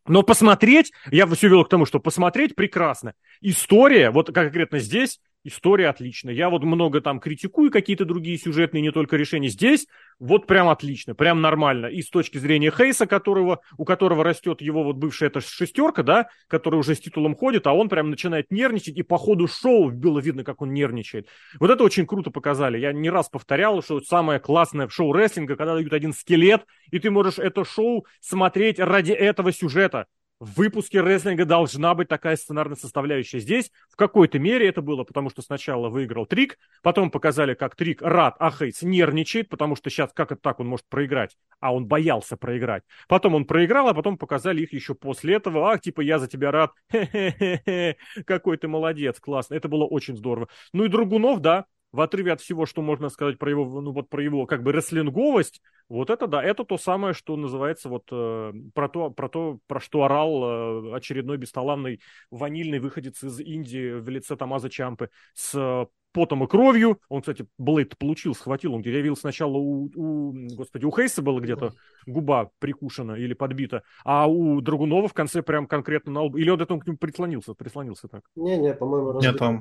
[0.07, 3.15] Но посмотреть, я все вел к тому, что посмотреть прекрасно.
[3.41, 6.33] История, вот конкретно здесь, история отличная.
[6.33, 9.49] Я вот много там критикую какие-то другие сюжетные, не только решения.
[9.49, 9.87] Здесь
[10.19, 11.87] вот прям отлично, прям нормально.
[11.87, 16.29] И с точки зрения Хейса, которого, у которого растет его вот бывшая эта шестерка, да,
[16.47, 20.19] который уже с титулом ходит, а он прям начинает нервничать, и по ходу шоу было
[20.21, 21.29] видно, как он нервничает.
[21.59, 22.79] Вот это очень круто показали.
[22.79, 26.99] Я не раз повторял, что самое классное в шоу рестлинга, когда дают один скелет, и
[26.99, 30.07] ты можешь это шоу смотреть ради этого сюжета
[30.41, 33.41] в выпуске рестлинга должна быть такая сценарная составляющая.
[33.41, 38.03] Здесь в какой-то мере это было, потому что сначала выиграл Трик, потом показали, как Трик
[38.03, 41.87] рад, а Хейтс нервничает, потому что сейчас как это так он может проиграть, а он
[41.87, 42.85] боялся проиграть.
[43.09, 46.53] Потом он проиграл, а потом показали их еще после этого, ах, типа, я за тебя
[46.53, 49.55] рад, хе-хе-хе, какой ты молодец, классно.
[49.55, 50.49] Это было очень здорово.
[50.73, 54.09] Ну и Другунов, да, в отрыве от всего, что можно сказать про его, ну вот
[54.09, 58.53] про его как бы рестлинговость, вот это да, это то самое, что называется вот э,
[58.75, 62.01] про то, про то, про что орал э, очередной бесталанный
[62.31, 67.01] ванильный выходец из Индии в лице Тамаза Чампы с потом и кровью.
[67.09, 68.75] Он, кстати, Блейд получил, схватил.
[68.75, 71.73] Он я видел сначала у, у господи, у Хейса было где-то
[72.07, 76.39] губа прикушена или подбита, а у Драгунова в конце прям конкретно на лбу.
[76.39, 78.25] Или он это к нему прислонился, прислонился так.
[78.37, 79.61] Не-не, по-моему, Нет, там...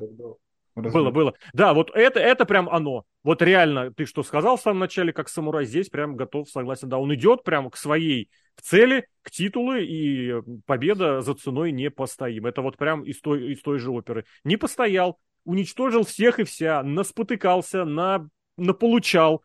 [0.82, 1.34] Было, было.
[1.52, 3.04] Да, вот это, это прям оно.
[3.22, 6.88] Вот реально, ты что сказал в самом начале, как самурай, здесь прям готов, согласен.
[6.88, 8.30] Да, он идет прям к своей
[8.62, 12.46] цели, к титулу, и победа за ценой не постоим.
[12.46, 14.24] Это вот прям из той, из той же оперы.
[14.44, 19.42] Не постоял, уничтожил всех и вся, наспотыкался, на, наполучал,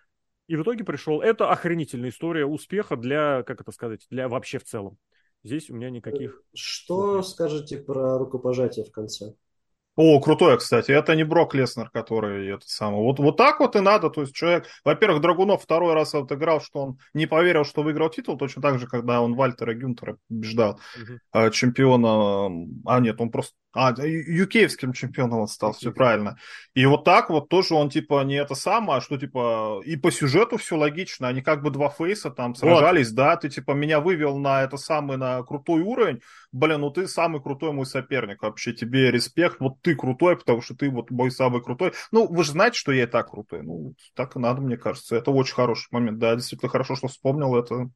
[0.48, 1.22] и в итоге пришел.
[1.22, 4.98] Это охренительная история успеха для, как это сказать, для вообще в целом.
[5.44, 6.42] Здесь у меня никаких...
[6.54, 9.34] Что скажете про рукопожатие в конце?
[9.96, 10.92] О, крутое, кстати.
[10.92, 13.04] Это не Брок Леснер, который это самое.
[13.04, 14.10] Вот, вот так вот и надо.
[14.10, 18.38] То есть человек, во-первых, Драгунов второй раз отыграл, что он не поверил, что выиграл титул,
[18.38, 21.52] точно так же, когда он Вальтера Гюнтера побеждал, угу.
[21.52, 22.68] чемпиона.
[22.86, 26.38] А нет, он просто а, юкеевским чемпионом он стал, все правильно.
[26.76, 30.12] И вот так вот тоже он, типа, не это самое, а что, типа, и по
[30.12, 31.28] сюжету все логично.
[31.28, 33.16] Они как бы два фейса там сражались, вот.
[33.16, 36.22] да, ты, типа, меня вывел на это самый, на крутой уровень.
[36.52, 38.44] Блин, ну ты самый крутой мой соперник.
[38.44, 39.60] Вообще тебе респект.
[39.60, 41.94] Вот ты крутой, потому что ты вот мой самый крутой.
[42.12, 43.64] Ну, вы же знаете, что я и так крутой.
[43.64, 45.16] Ну, так и надо, мне кажется.
[45.16, 46.20] Это очень хороший момент.
[46.20, 47.90] Да, действительно хорошо, что вспомнил это.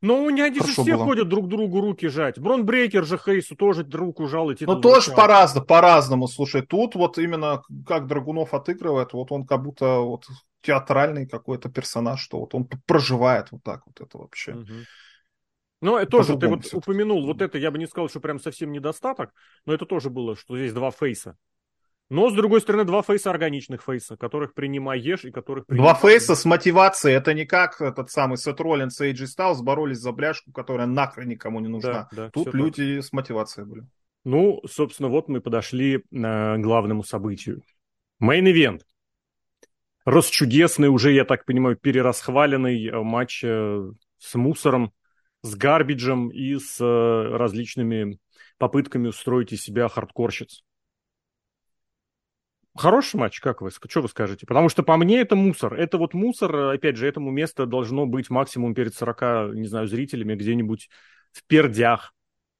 [0.00, 1.04] Но у них здесь все было.
[1.04, 2.38] ходят друг другу руки жать.
[2.38, 6.26] Бронбрейкер же Хейсу тоже руку жал и Ну, тоже по-разному, по-разному.
[6.26, 10.26] Слушай, тут вот именно как Драгунов отыгрывает, вот он как будто вот
[10.62, 14.52] театральный какой-то персонаж, что вот он проживает вот так вот это вообще.
[14.52, 14.72] Угу.
[15.82, 18.70] Ну, это тоже ты вот упомянул, вот это я бы не сказал, что прям совсем
[18.70, 19.32] недостаток,
[19.64, 21.36] но это тоже было, что здесь два фейса.
[22.10, 25.96] Но, с другой стороны, два фейса органичных фейса, которых принимаешь и которых принимаешь.
[25.96, 27.14] Два фейса с мотивацией.
[27.16, 31.28] Это не как этот самый Сет Роллинс и Эйджи Стаус боролись за бляшку, которая нахрен
[31.28, 32.08] никому не нужна.
[32.10, 33.04] Да, да, Тут люди так.
[33.04, 33.86] с мотивацией были.
[34.24, 37.62] Ну, собственно, вот мы подошли э, к главному событию.
[38.20, 38.82] Мейн-ивент.
[40.04, 44.92] Расчудесный, уже, я так понимаю, перерасхваленный э, матч э, с мусором,
[45.42, 48.18] с гарбиджем и с различными
[48.58, 50.64] попытками устроить из себя хардкорщиц.
[52.80, 53.70] Хороший матч, как вы?
[53.70, 54.46] Что вы скажете?
[54.46, 55.74] Потому что по мне это мусор.
[55.74, 60.34] Это вот мусор, опять же, этому место должно быть максимум перед 40, не знаю, зрителями
[60.34, 60.88] где-нибудь
[61.30, 62.14] в пердях.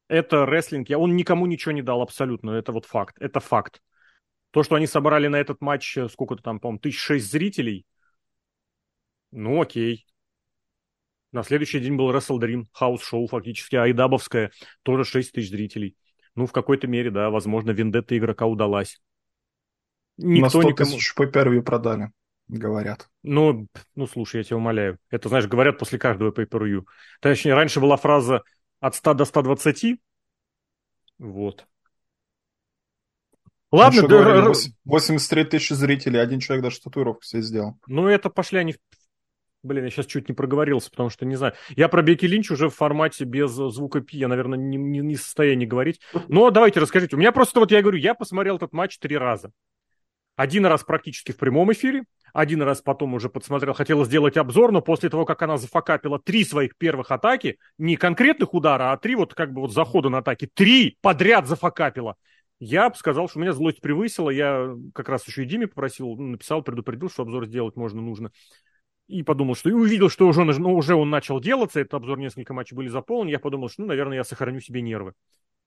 [0.09, 0.91] Это рестлинг.
[0.91, 2.51] Я, он никому ничего не дал абсолютно.
[2.51, 3.17] Это вот факт.
[3.19, 3.81] Это факт.
[4.51, 7.87] То, что они собрали на этот матч, э, сколько-то там, по-моему, тысяч шесть зрителей,
[9.31, 10.05] ну окей.
[11.33, 14.51] На следующий день был Wrestle Dream, хаус-шоу фактически, айдабовское,
[14.83, 15.97] тоже 6 тысяч зрителей.
[16.35, 19.01] Ну, в какой-то мере, да, возможно, вендетта игрока удалась.
[20.23, 20.91] Никто На 100 никому...
[20.91, 22.11] тысяч pay-per-view продали,
[22.49, 23.09] говорят.
[23.23, 24.99] Ну, ну, слушай, я тебя умоляю.
[25.09, 26.85] Это, знаешь, говорят после каждого pay per
[27.21, 28.43] Точнее, раньше была фраза
[28.81, 29.99] от 100 до 120.
[31.19, 31.67] Вот.
[33.73, 34.53] Ладно, да,
[34.85, 37.79] 83 тысячи зрителей, один человек даже татуировку себе сделал.
[37.87, 38.77] Ну, это пошли они...
[39.63, 41.55] Блин, я сейчас чуть не проговорился, потому что не знаю.
[41.77, 45.15] Я про Беки Линч уже в формате без звука пи, я, наверное, не, не, не
[45.17, 46.01] в состоянии говорить.
[46.29, 47.15] Но давайте расскажите.
[47.15, 49.53] У меня просто, вот я говорю, я посмотрел этот матч три раза.
[50.41, 54.81] Один раз практически в прямом эфире, один раз потом уже подсмотрел, хотел сделать обзор, но
[54.81, 59.35] после того, как она зафакапила три своих первых атаки, не конкретных удара, а три вот
[59.35, 62.17] как бы вот захода на атаки, три подряд зафакапила,
[62.59, 66.17] я бы сказал, что у меня злость превысила, я как раз еще и Диме попросил,
[66.17, 68.33] ну, написал, предупредил, что обзор сделать можно, нужно.
[69.09, 72.55] И подумал, что и увидел, что уже, ну, уже он начал делаться, этот обзор, несколько
[72.55, 75.13] матчей были заполнены, я подумал, что, ну, наверное, я сохраню себе нервы,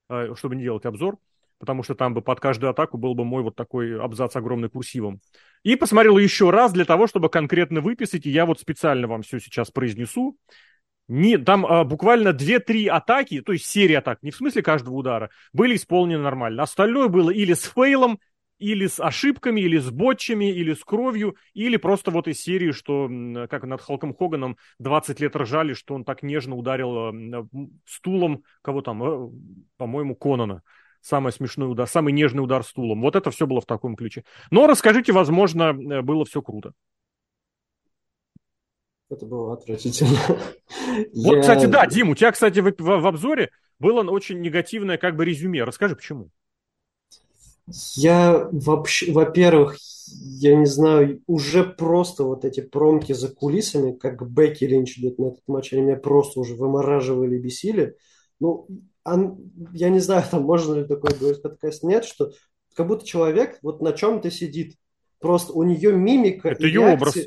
[0.09, 1.19] э, чтобы не делать обзор
[1.63, 5.21] потому что там бы под каждую атаку был бы мой вот такой абзац огромный курсивом.
[5.63, 9.39] И посмотрел еще раз для того, чтобы конкретно выписать, и я вот специально вам все
[9.39, 10.37] сейчас произнесу.
[11.07, 15.29] Не, там а, буквально 2-3 атаки, то есть серия атак, не в смысле каждого удара,
[15.53, 16.63] были исполнены нормально.
[16.63, 18.19] Остальное было или с фейлом,
[18.59, 23.07] или с ошибками, или с ботчами, или с кровью, или просто вот из серии, что,
[23.49, 27.49] как над Халком Хоганом 20 лет ржали, что он так нежно ударил
[27.85, 29.29] стулом, кого там, э,
[29.77, 30.61] по-моему, Конона
[31.03, 33.01] самый смешной удар, самый нежный удар стулом.
[33.01, 34.23] Вот это все было в таком ключе.
[34.49, 36.73] Но расскажите, возможно, э, было все круто.
[39.09, 40.17] Это было отвратительно.
[41.15, 41.41] Вот, Я...
[41.41, 43.49] кстати, да, Дим, у тебя, кстати, в, в, в обзоре
[43.79, 45.63] было очень негативное как бы резюме.
[45.63, 46.29] Расскажи, почему?
[47.95, 49.77] Я вообще, во-первых,
[50.07, 55.27] я не знаю, уже просто вот эти промки за кулисами, как Бекки Линч идет на
[55.27, 57.95] этот матч, они меня просто уже вымораживали и бесили.
[58.39, 58.67] Ну,
[59.05, 62.31] я не знаю, там можно ли такое говорить подкаст, нет, что
[62.75, 64.77] как будто человек вот на чем-то сидит.
[65.19, 66.49] Просто у нее мимика.
[66.49, 66.93] Это ее реакции...
[66.95, 67.17] образ.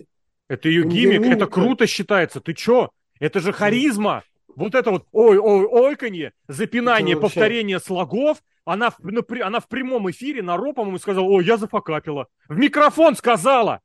[0.49, 1.21] Это ее гиммик.
[1.21, 1.37] Мимика...
[1.37, 2.41] Это круто считается.
[2.41, 2.91] Ты чё?
[3.21, 4.23] Это же харизма.
[4.55, 7.87] Вот это вот ой-ой, ойканье, запинание, это повторение вообще...
[7.87, 8.43] слогов.
[8.65, 8.93] Она,
[9.43, 12.27] она в прямом эфире на РО, по-моему, сказала, ой, я зафакапила.
[12.49, 13.81] В микрофон сказала.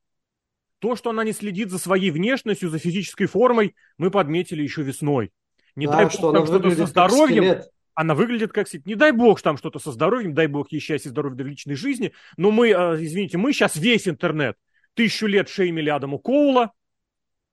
[0.80, 5.32] То, что она не следит за своей внешностью, за физической формой, мы подметили еще весной.
[5.76, 7.62] Не да, дай бог что там что-то со здоровьем.
[7.94, 11.12] Она выглядит как Не дай бог там что-то со здоровьем, дай бог ей счастья и
[11.12, 12.14] здоровья для личной жизни.
[12.38, 14.58] Но мы, а, извините, мы сейчас весь интернет
[14.94, 16.72] тысячу лет шеймили Адаму Коула,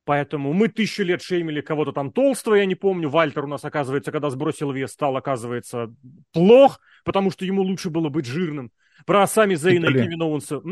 [0.08, 3.10] Поэтому мы тысячу лет шеймили кого-то там толстого, я не помню.
[3.10, 5.94] Вальтер у нас, оказывается, когда сбросил вес, стал, оказывается,
[6.32, 8.72] плох, потому что ему лучше было быть жирным.
[9.04, 10.62] Про сами Зейна и Кевина Оуэнса...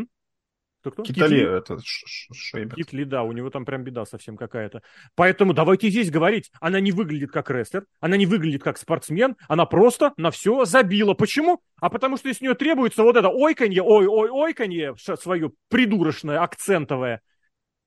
[0.86, 1.02] Кто-кто?
[1.02, 1.58] Китали, Китли.
[1.58, 2.76] это Шейбер.
[2.76, 4.82] Китли, да, у него там прям беда совсем какая-то.
[5.16, 6.52] Поэтому давайте здесь говорить.
[6.60, 11.14] Она не выглядит как рестлер, она не выглядит как спортсмен, она просто на все забила.
[11.14, 11.60] Почему?
[11.80, 17.20] А потому что из нее требуется вот это ойканье, ой-ой-ойканье свое придурочное, акцентовое.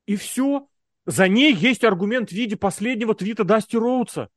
[0.05, 0.67] И все.
[1.05, 4.27] За ней есть аргумент в виде последнего твита Дасти Роудса.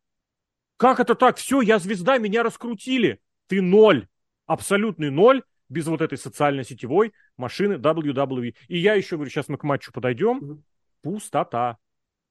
[0.77, 1.37] Как это так?
[1.37, 3.21] Все, я звезда, меня раскрутили.
[3.49, 4.07] Ты ноль.
[4.47, 8.55] Абсолютный ноль без вот этой социальной сетевой машины WWE.
[8.69, 10.63] И я еще говорю, сейчас мы к матчу подойдем.
[11.03, 11.79] Пустота.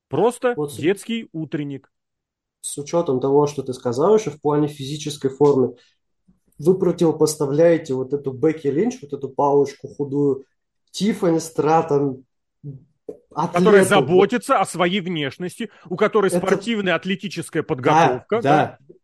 [0.08, 1.92] Просто вот детский утренник.
[2.62, 5.76] С учетом того, что ты сказал еще в плане физической формы,
[6.60, 10.46] вы противопоставляете вот эту Бекки Линч, вот эту палочку худую,
[10.92, 12.26] Тиффани Стратон,
[13.34, 13.58] Атлету.
[13.58, 16.38] Которая заботится о своей внешности, у которой Это...
[16.38, 18.42] спортивная атлетическая подготовка.
[18.42, 18.78] Да, да.
[18.88, 18.96] да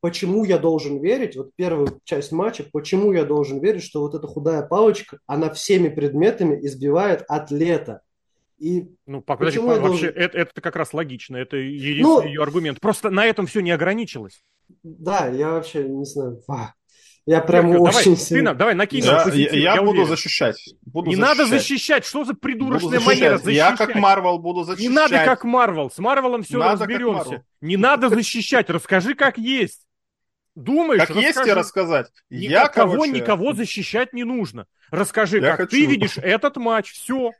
[0.00, 4.26] почему я должен верить, вот первую часть матча, почему я должен верить, что вот эта
[4.26, 8.02] худая палочка, она всеми предметами избивает атлета.
[8.58, 10.08] И ну, подожди, почему вообще должен...
[10.16, 12.80] это, это как раз логично, это единственный ну, ее аргумент.
[12.80, 14.42] Просто на этом все не ограничилось.
[14.82, 16.42] Да, я вообще не знаю.
[17.28, 18.52] Я прям Серхио, очень давай, сильно...
[18.52, 19.04] Ты, давай, накинь.
[19.04, 20.56] Я, я, я, я буду защищать.
[20.86, 21.38] Буду не защищать.
[21.38, 22.04] надо защищать.
[22.06, 23.54] Что за придурочная манера защищать?
[23.54, 24.88] Я как Марвел буду защищать.
[24.88, 25.90] Не надо как Марвел.
[25.90, 27.44] С Марвелом все надо разберемся.
[27.60, 28.70] Не надо защищать.
[28.70, 29.87] Расскажи, как есть.
[30.58, 31.26] Думаешь, как расскажи.
[31.26, 32.10] есть тебе рассказать.
[32.30, 33.12] Никого, я, короче...
[33.12, 34.66] никого защищать не нужно.
[34.90, 35.70] Расскажи, я как хочу.
[35.70, 36.92] ты видишь этот матч.
[36.92, 37.30] Все.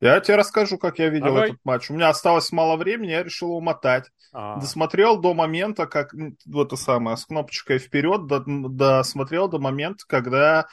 [0.00, 1.50] Я тебе расскажу, как я видел Давай.
[1.50, 1.90] этот матч.
[1.90, 4.06] У меня осталось мало времени, я решил умотать.
[4.32, 4.60] А-а-а.
[4.60, 6.14] Досмотрел до момента, как
[6.46, 10.68] вот это самое, с кнопочкой вперед, досмотрел до момента, когда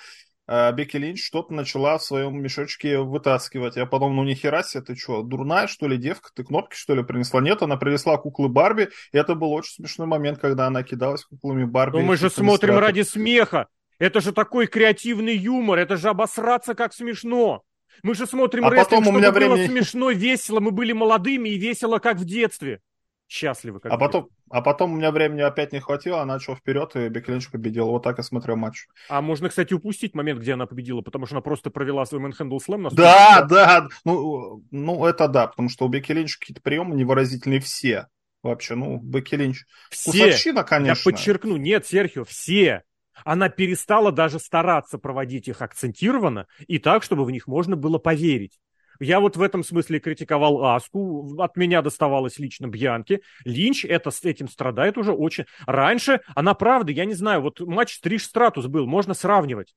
[0.49, 3.75] э, Бекки Линч что-то начала в своем мешочке вытаскивать.
[3.75, 6.31] Я подумал, ну нихера себе, ты что, дурная, что ли, девка?
[6.33, 7.41] Ты кнопки, что ли, принесла?
[7.41, 11.65] Нет, она принесла куклы Барби, и это был очень смешной момент, когда она кидалась куклами
[11.65, 11.97] Барби.
[11.97, 13.67] Но мы же смотрим ради смеха.
[13.99, 17.63] Это же такой креативный юмор, это же обосраться как смешно.
[18.01, 19.67] Мы же смотрим а рестлинг, чтобы было времени...
[19.67, 20.59] смешно, весело.
[20.59, 22.79] Мы были молодыми и весело, как в детстве.
[23.29, 26.95] Счастливы, как а потом, а потом у меня времени опять не хватило, она начала вперед,
[26.95, 27.85] и Бекки Линч победила.
[27.85, 28.87] Вот так я смотрел матч.
[29.07, 32.57] А можно, кстати, упустить момент, где она победила, потому что она просто провела свой мэнхендл
[32.57, 32.81] слэм.
[32.81, 37.59] На да, да, ну, ну, это да, потому что у Бекки Линч какие-то приемы невыразительные
[37.59, 38.07] все.
[38.41, 39.65] Вообще, ну, Бекки Линч.
[39.91, 40.11] Все.
[40.11, 41.07] Кусачина, конечно.
[41.07, 42.83] Я подчеркну, нет, Серхио, все
[43.25, 48.59] она перестала даже стараться проводить их акцентированно и так, чтобы в них можно было поверить.
[48.99, 53.21] Я вот в этом смысле критиковал Аску, от меня доставалось лично Бьянки.
[53.45, 55.45] Линч это, с этим страдает уже очень.
[55.65, 59.73] Раньше она, правда, я не знаю, вот матч Стриж Стратус был, можно сравнивать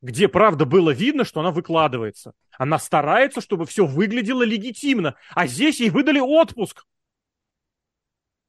[0.00, 2.32] где, правда, было видно, что она выкладывается.
[2.56, 5.16] Она старается, чтобы все выглядело легитимно.
[5.34, 6.84] А здесь ей выдали отпуск.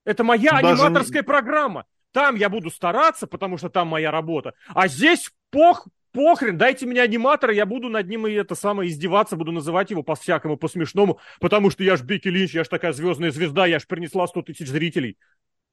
[0.05, 1.85] Это моя Даже аниматорская программа.
[2.11, 4.53] Там я буду стараться, потому что там моя работа.
[4.69, 9.35] А здесь пох, похрен, дайте мне аниматора, я буду над ним и это самое издеваться,
[9.35, 13.31] буду называть его по-всякому, по-смешному, потому что я ж Бики Линч, я ж такая звездная
[13.31, 15.17] звезда, я ж принесла 100 тысяч зрителей.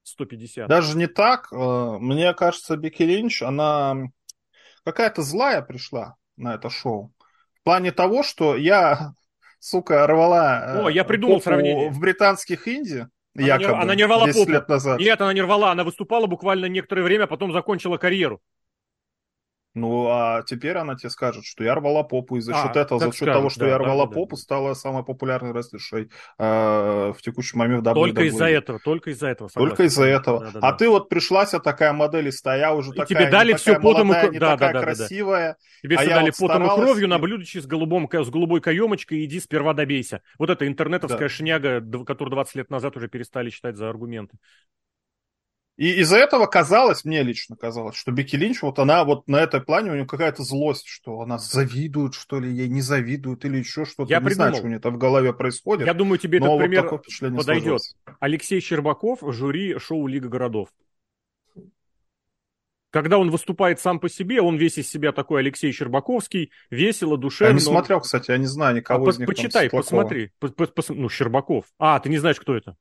[0.04, 0.68] 150.
[0.68, 1.48] Даже не так.
[1.52, 3.96] Э, мне кажется, Бики Линч, она
[4.84, 7.12] какая-то злая пришла на это шоу.
[7.60, 9.14] В плане того, что я,
[9.58, 11.90] сука, рвала О, я придумал сравнение.
[11.90, 14.48] в британских инди, она якобы, не, она не рвала попу.
[14.48, 14.98] лет назад.
[15.00, 18.40] Нет, она не рвала, она выступала буквально некоторое время, а потом закончила карьеру.
[19.76, 22.98] Ну, а теперь она тебе скажет, что я рвала попу, и за а, счет этого,
[22.98, 24.40] за счет скажет, того, что да, я рвала да, попу, да.
[24.40, 27.94] стала самой популярной рестлершей э, в текущий момент в WWE.
[27.94, 29.48] Только из-за этого, только из-за этого.
[29.48, 29.68] Согласен.
[29.68, 30.40] Только из-за этого.
[30.40, 30.78] Да, да, а да.
[30.78, 34.06] ты вот пришлась такая модель, стоя уже и такая, тебе дали не все такая потом
[34.06, 34.32] молодая, и...
[34.32, 35.48] не да, такая да, да, красивая.
[35.48, 35.56] Да.
[35.82, 36.72] Тебе а все дали вот потом старалась...
[36.72, 40.22] и кровью на блюдечке с, голубом, с голубой каемочкой, иди сперва добейся.
[40.38, 41.28] Вот эта интернетовская да.
[41.28, 44.38] шняга, которую 20 лет назад уже перестали считать за аргументы.
[45.76, 49.60] И из-за этого казалось, мне лично казалось, что Бекки Линч, вот она вот на этой
[49.60, 53.84] плане, у нее какая-то злость, что она завидует, что ли, ей не завидуют или еще
[53.84, 54.10] что-то.
[54.10, 54.48] Я не придумал.
[54.48, 55.86] знаю, что у нее там в голове происходит.
[55.86, 57.44] Я думаю, тебе этот пример вот подойдет.
[57.44, 57.94] Сложилось.
[58.20, 60.70] Алексей Щербаков, жюри шоу «Лига городов».
[62.90, 67.50] Когда он выступает сам по себе, он весь из себя такой Алексей Щербаковский, весело, душевно.
[67.50, 69.26] Я не смотрел, кстати, я не знаю никого а, из них.
[69.26, 70.30] Почитай, посмотри.
[70.38, 71.66] По, по, по, ну, Щербаков.
[71.78, 72.76] А, ты не знаешь, кто это?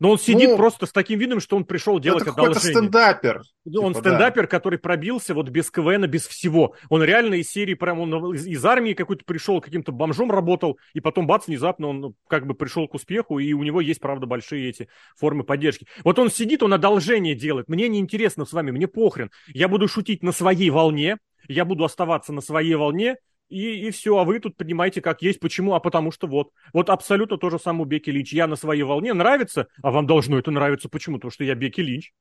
[0.00, 2.70] Но он сидит ну, просто с таким видом, что он пришел делать это одолжение.
[2.70, 3.42] Это стендапер.
[3.66, 4.48] Он типа, стендапер, да.
[4.48, 6.74] который пробился вот без КВН, без всего.
[6.88, 11.00] Он реально из серии, прям он из, из армии какой-то пришел, каким-то бомжом работал, и
[11.00, 14.68] потом бац, внезапно он как бы пришел к успеху, и у него есть, правда, большие
[14.68, 15.86] эти формы поддержки.
[16.04, 17.68] Вот он сидит, он одолжение делает.
[17.68, 19.30] Мне не интересно с вами, мне похрен.
[19.48, 21.18] Я буду шутить на своей волне,
[21.48, 23.16] я буду оставаться на своей волне,
[23.48, 25.40] и, и все, а вы тут поднимаете как есть.
[25.40, 25.74] Почему?
[25.74, 26.50] А потому что вот.
[26.72, 28.32] Вот абсолютно то же самое у Беки Линч.
[28.32, 30.88] Я на своей волне нравится, а вам должно это нравиться.
[30.88, 31.16] Почему?
[31.16, 32.12] Потому что я Беки Линч.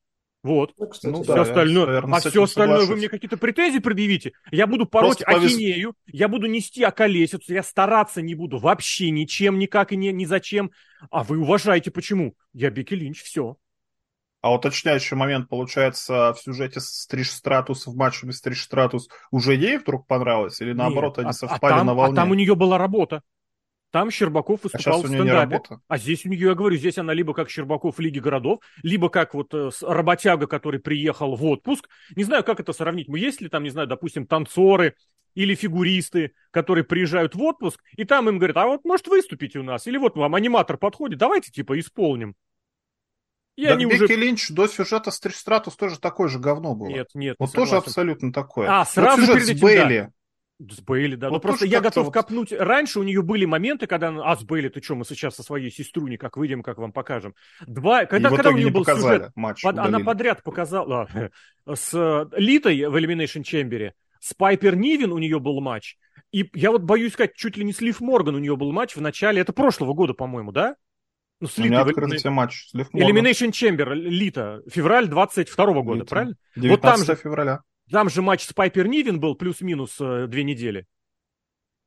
[0.45, 0.73] Вот.
[0.77, 2.89] Ну, кстати, ну, все да, остальное, наверное, а все остальное соглашусь.
[2.89, 4.33] вы мне какие-то претензии предъявите.
[4.51, 9.57] Я буду пороть Просто ахинею, я буду нести околесицу, я стараться не буду вообще ничем,
[9.57, 10.69] никак и ни, ни зачем.
[11.09, 12.35] А вы уважаете почему?
[12.53, 13.57] Я Беки Линч, все.
[14.45, 19.79] А уточняющий момент, получается, в сюжете Стриж Стратус в матче без Стриж Стратус уже ей
[19.79, 20.61] вдруг понравилось?
[20.61, 22.13] Или наоборот, Нет, они а, совпали а там, на волне?
[22.13, 23.23] А там у нее была работа.
[23.89, 25.61] Там Щербаков а выступал а в стендапе.
[25.87, 29.09] А здесь у нее, я говорю, здесь она либо как Щербаков в Лиге городов, либо
[29.09, 31.89] как вот э, работяга, который приехал в отпуск.
[32.15, 33.07] Не знаю, как это сравнить.
[33.07, 34.93] Мы есть ли там, не знаю, допустим, танцоры
[35.33, 39.63] или фигуристы, которые приезжают в отпуск, и там им говорят, а вот может выступите у
[39.63, 42.35] нас, или вот вам аниматор подходит, давайте типа исполним.
[43.55, 44.15] И да, они Бекки уже...
[44.15, 46.89] Линч до сюжета с Стратус тоже такое же говно было.
[46.89, 47.35] Нет, нет.
[47.39, 48.67] Вот тоже абсолютно такое.
[48.69, 49.99] А, сразу вот перед этим, с Бейли.
[50.01, 50.11] Да.
[50.73, 51.29] С Бейли, да.
[51.29, 52.13] Вот ну, просто я готов вот...
[52.13, 52.51] копнуть.
[52.51, 54.09] Раньше у нее были моменты, когда...
[54.23, 57.33] А, с Бейли, ты что, мы сейчас со своей сестру никак выйдем, как вам покажем.
[57.65, 58.05] Два...
[58.05, 59.31] Когда, когда у нее был сюжет...
[59.35, 59.77] Матч под...
[59.79, 61.09] Она подряд показала...
[61.65, 65.97] с э, Литой в Elimination Chamber, с Пайпер Нивен у нее был матч.
[66.31, 68.95] И я вот боюсь сказать, чуть ли не с Лив Морган у нее был матч
[68.95, 69.41] в начале...
[69.41, 70.75] Это прошлого года, по-моему, да?
[71.39, 72.69] Ну, с У меня открытый матч.
[72.69, 76.09] С Elimination Chamber, Лита, февраль 22 -го года, Лита.
[76.09, 76.35] правильно?
[76.55, 77.61] 19 вот там же, февраля.
[77.91, 80.85] Там же матч с Пайпер Нивен был плюс-минус э, две недели.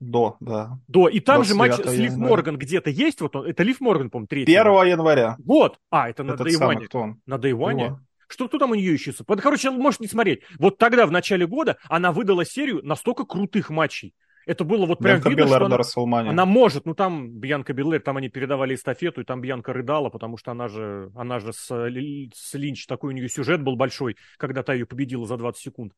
[0.00, 0.78] До, да.
[0.86, 1.08] До.
[1.08, 3.20] И там же матч с Лив Морган где-то есть.
[3.20, 4.56] Вот он, это Лив Морган, по-моему, 3 1
[4.86, 5.36] января.
[5.44, 5.78] Вот.
[5.90, 6.86] А, это на Дейване.
[7.26, 7.98] На Дейване?
[8.28, 9.24] Что кто там у нее ищется?
[9.24, 10.42] Короче, можешь не смотреть.
[10.58, 14.14] Вот тогда, в начале года, она выдала серию настолько крутых матчей.
[14.48, 16.86] Это было вот прям Бьянка видно, Беллер что она, она может.
[16.86, 20.68] Ну, там Бьянка Беллер, там они передавали эстафету, и там Бьянка рыдала, потому что она
[20.68, 24.86] же, она же с, с Линч, такой у нее сюжет был большой, когда та ее
[24.86, 25.92] победила за 20 секунд.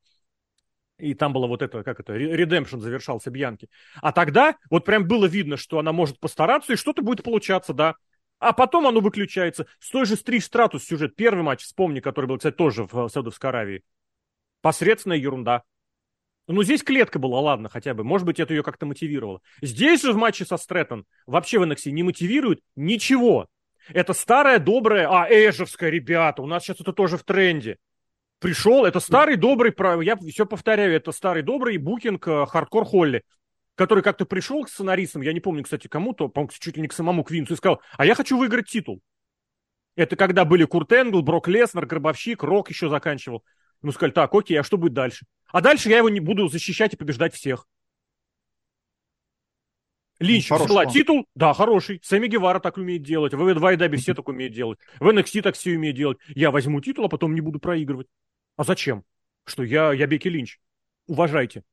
[0.99, 3.69] И там было вот это, как это, редемпшн завершался Бьянки.
[4.03, 7.95] А тогда вот прям было видно, что она может постараться, и что-то будет получаться, да.
[8.41, 9.69] А потом оно выключается.
[9.79, 11.15] С той же Стриж Стратус сюжет.
[11.15, 13.85] Первый матч, вспомни, который был, кстати, тоже в Саудовской Аравии.
[14.61, 15.63] Посредственная ерунда.
[16.53, 18.03] Ну, здесь клетка была, ладно, хотя бы.
[18.03, 19.41] Может быть, это ее как-то мотивировало.
[19.63, 23.47] Здесь же в матче со Стрэттон вообще в NXT не мотивирует ничего.
[23.89, 27.79] Это старая, добрая, а, эжевская, ребята, у нас сейчас это тоже в тренде.
[28.41, 29.73] Пришел, это старый, добрый,
[30.05, 33.23] я все повторяю, это старый, добрый букинг э, Хардкор Холли,
[33.75, 36.93] который как-то пришел к сценаристам, я не помню, кстати, кому-то, по чуть ли не к
[36.93, 39.01] самому Винсу, и сказал, а я хочу выиграть титул.
[39.95, 43.45] Это когда были Курт Энгл, Брок Леснер, Гробовщик, Рок еще заканчивал.
[43.83, 45.27] Ему сказали, так, окей, а что будет дальше?
[45.53, 47.67] А дальше я его не буду защищать и побеждать всех.
[50.21, 52.01] Линч ну, взяла титул, да, хороший.
[52.05, 53.33] Сэмми Гевара так умеет делать.
[53.33, 54.79] В AEW все так умеют делать.
[54.99, 56.19] В NXT так все умеют делать.
[56.29, 58.07] Я возьму титул, а потом не буду проигрывать.
[58.57, 59.05] А зачем?
[59.47, 60.61] Что я, я Беки Линч.
[61.07, 61.65] Уважайте.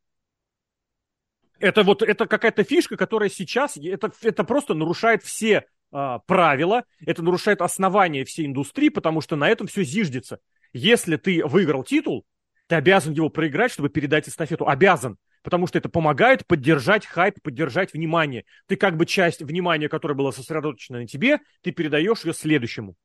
[1.59, 7.23] Это вот, это какая-то фишка, которая сейчас, это, это просто нарушает все а, правила, это
[7.23, 10.39] нарушает основания всей индустрии, потому что на этом все зиждется.
[10.71, 12.25] Если ты выиграл титул,
[12.67, 14.67] ты обязан его проиграть, чтобы передать эстафету.
[14.67, 15.17] Обязан.
[15.41, 18.43] Потому что это помогает поддержать хайп, поддержать внимание.
[18.67, 22.95] Ты как бы часть внимания, которая была сосредоточена на тебе, ты передаешь ее следующему.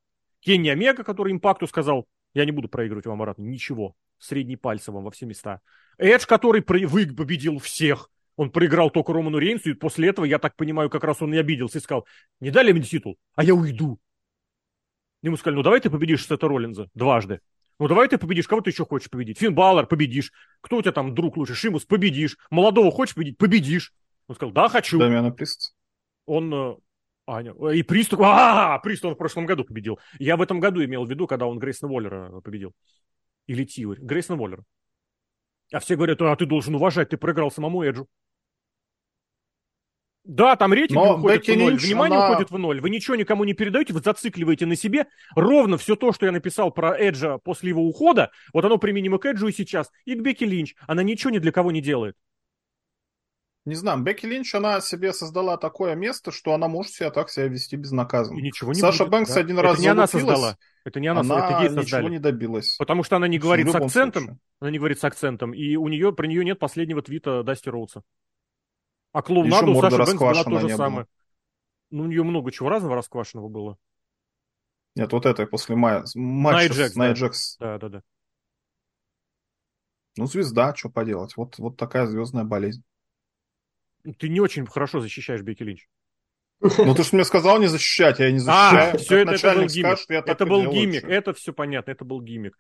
[0.41, 3.95] Кенни Омега, который импакту сказал, я не буду проигрывать вам обратно, ничего.
[4.19, 5.61] Средний пальцем вам во все места.
[5.99, 10.57] Эдж, который вы победил всех, он проиграл только Роману Рейнсу, и после этого, я так
[10.57, 12.07] понимаю, как раз он и обиделся и сказал,
[12.41, 14.01] не дали мне титул, а я уйду.
[15.23, 17.41] Ему сказали, ну давай ты победишь Сета Роллинза дважды.
[17.83, 19.41] Ну давай ты победишь, кого ты еще хочешь победить?
[19.41, 20.31] Финн Баллар, победишь.
[20.61, 21.57] Кто у тебя там друг лучше?
[21.57, 22.39] Шимус, победишь.
[22.49, 23.39] Молодого хочешь победить?
[23.39, 23.93] Победишь.
[24.29, 25.01] Он сказал, да, хочу.
[25.01, 25.75] Дамиана Прист.
[26.25, 26.55] Он...
[26.55, 26.77] Э,
[27.27, 27.53] Аня.
[27.73, 28.15] И Прист...
[28.17, 29.99] А, Прист он в прошлом году победил.
[30.21, 32.73] Я в этом году имел в виду, когда он Грейсона Воллера победил.
[33.49, 34.01] Или Тиори.
[34.01, 34.63] Грейсона Воллера.
[35.73, 38.07] А все говорят, а ты должен уважать, ты проиграл самому Эджу.
[40.25, 42.31] Да, там рейтинг Но уходит Бекки в ноль, Линч, внимание она...
[42.31, 42.81] уходит в ноль.
[42.81, 45.07] Вы ничего никому не передаете, вы зацикливаете на себе.
[45.35, 49.27] Ровно все то, что я написал про Эджа после его ухода, вот оно применимо к
[49.27, 50.77] Эджу и сейчас, и к Бекки Линч.
[50.87, 52.15] Она ничего ни для кого не делает.
[53.65, 57.47] Не знаю, Бекки Линч, она себе создала такое место, что она может себя так себя
[57.47, 58.39] вести безнаказанно.
[58.39, 59.41] И ничего не Саша будет, Бэнкс да?
[59.41, 60.57] один раз Это не она создала.
[60.85, 62.11] Это не она, она это ей ничего создали.
[62.11, 62.77] не добилась.
[62.77, 64.41] Потому что она не говорит с акцентом, случае.
[64.61, 68.03] она не говорит с акцентом, и у нее, про нее нет последнего твита Дасти Роудса.
[69.13, 71.07] А клоунаду у Саши Бэнкс была то же самое.
[71.91, 73.79] Ну, у нее много чего разного расквашенного было.
[74.95, 77.31] Нет, вот это после мая, матча Джекс, с Найя да.
[77.61, 78.03] Да, да, да.
[80.17, 81.37] Ну, звезда, что поделать.
[81.37, 82.83] Вот, вот такая звездная болезнь.
[84.19, 85.89] Ты не очень хорошо защищаешь Бекки Линч.
[86.61, 88.95] Ну, ты же мне сказал не защищать, я не защищаю.
[88.95, 89.99] А, все это, это был гиммик.
[89.99, 92.57] скажет, Это был гиммик, это все понятно, это был гиммик.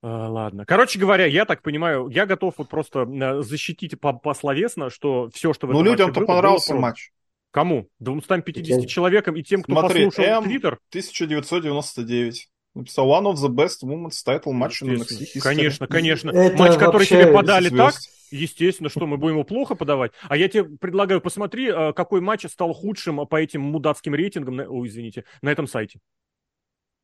[0.00, 0.64] А, ладно.
[0.64, 5.52] Короче говоря, я так понимаю, я готов вот просто э, защитить по пословесно, что все,
[5.52, 7.10] что в Ну, людям-то понравился было матч.
[7.50, 7.88] Кому?
[7.98, 8.86] 250 Кем?
[8.86, 10.78] человекам и тем, кто Смотри, послушал Твиттер?
[10.90, 12.48] 1999.
[12.74, 15.40] Написал One of the best women's title match in NXT.
[15.40, 16.30] Конечно, конечно.
[16.30, 17.94] Это Матч, который тебе подали так,
[18.30, 20.12] естественно, что мы будем его плохо подавать.
[20.28, 24.68] А я тебе предлагаю, посмотри, э, какой матч стал худшим по этим мудацким рейтингам, на-
[24.68, 25.98] ой, извините, на этом сайте.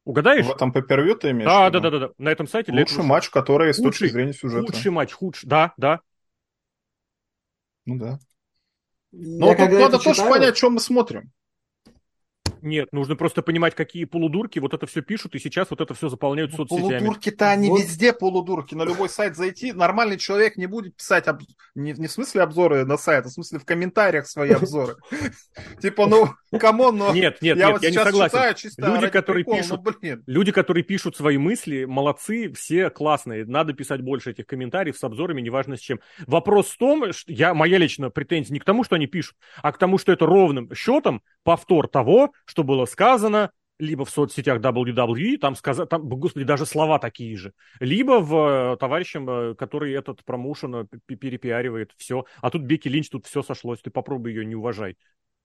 [0.05, 0.45] Угадаешь?
[0.47, 2.11] В этом pay ты имеешь Да, да, да, да, да.
[2.19, 2.73] На этом сайте.
[2.73, 4.67] Лучший этого- матч, который с Худший- точки зрения сюжета.
[4.67, 5.49] Худший матч, худший.
[5.49, 6.01] Да, да.
[7.87, 8.19] Ну да.
[9.13, 11.33] Я Но тут когда надо тоже понять, что мы смотрим.
[12.65, 16.09] Нет, нужно просто понимать, какие полудурки вот это все пишут, и сейчас вот это все
[16.09, 16.99] заполняют Ну, соцсетями.
[17.01, 17.81] Полудурки-то они Вот.
[17.81, 18.75] везде полудурки.
[18.75, 22.87] На любой сайт зайти, нормальный человек не будет писать обз- не, не в смысле обзоры
[22.87, 24.97] на сайт, а в смысле в комментариях свои обзоры.
[25.83, 28.31] Типа, ну, come on, но Нет, нет, я вот сейчас согласен.
[28.37, 30.23] читаю чисто Люди, которые пишут- ну, блин.
[30.27, 33.45] Люди, которые пишут свои мысли, молодцы, все классные.
[33.45, 36.01] Надо писать больше этих комментариев с обзорами, неважно с чем.
[36.27, 39.71] Вопрос в том, что я, моя лично претензия не к тому, что они пишут, а
[39.71, 45.39] к тому, что это ровным счетом повтор того, что было сказано либо в соцсетях WWE,
[45.39, 50.25] там сказать, там, господи, даже слова такие же, либо в э, товарищем, э, который этот
[50.25, 52.25] промоушен э, пи- перепиаривает, все.
[52.41, 54.97] А тут Бекки Линч, тут все сошлось, ты попробуй ее не уважай.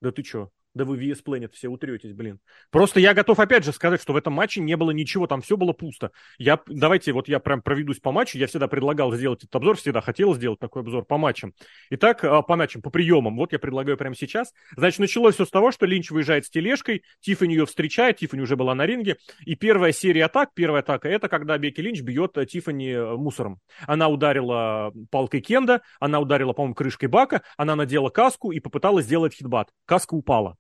[0.02, 0.52] Да ты чё?
[0.76, 2.40] Да вы в ES Planet все утретесь, блин.
[2.70, 5.58] Просто я готов опять же сказать, что в этом матче не было ничего, там все
[5.58, 6.12] было пусто.
[6.38, 10.02] Я, давайте вот я прям проведусь по матчу, я всегда предлагал сделать этот обзор, всегда
[10.02, 11.54] хотел сделать такой обзор по матчам.
[11.90, 14.54] Итак, а, по матчам, по приемам, вот я предлагаю прямо сейчас.
[14.78, 18.56] Значит, началось все с того, что Линч выезжает с тележкой, Тиффани ее встречает, Тиффани уже
[18.56, 22.46] была на ринге, и первая серия атак, первая атака, это когда Бекки Линч бьет э,
[22.46, 23.60] Тиффани э, мусором.
[23.88, 29.34] Она ударила палкой кендо, она ударила, по-моему, крышкой бака, она надела каску и попыталась сделать
[29.34, 29.70] headbutt.
[29.86, 30.58] Каска упала.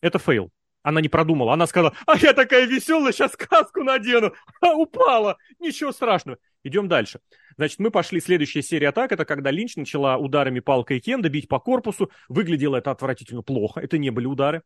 [0.00, 0.50] Это фейл.
[0.82, 1.52] Она не продумала.
[1.52, 4.32] Она сказала, а я такая веселая, сейчас каску надену.
[4.60, 5.36] А, упала.
[5.58, 6.38] Ничего страшного.
[6.64, 7.20] Идем дальше.
[7.56, 11.58] Значит, мы пошли, следующая серия атак, это когда Линч начала ударами палкой Кенда бить по
[11.58, 12.10] корпусу.
[12.28, 13.80] Выглядело это отвратительно плохо.
[13.80, 14.62] Это не были удары.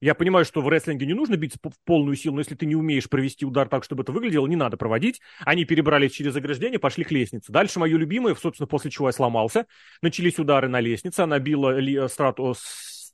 [0.00, 2.76] Я понимаю, что в рестлинге не нужно бить в полную силу, но если ты не
[2.76, 5.20] умеешь провести удар так, чтобы это выглядело, не надо проводить.
[5.40, 7.50] Они перебрались через ограждение, пошли к лестнице.
[7.50, 9.66] Дальше мое любимое, собственно, после чего я сломался.
[10.00, 12.54] Начались удары на лестнице, она била Ли, Страту,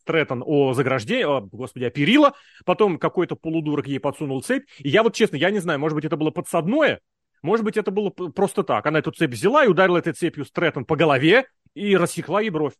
[0.04, 2.34] Стрэттон о заграждение, о, господи, о перила.
[2.66, 4.64] Потом какой-то полудурок ей подсунул цепь.
[4.78, 7.00] И я вот честно, я не знаю, может быть, это было подсадное,
[7.42, 8.84] может быть, это было просто так.
[8.86, 12.74] Она эту цепь взяла и ударила этой цепью Стрэттон по голове и рассекла ей бровь.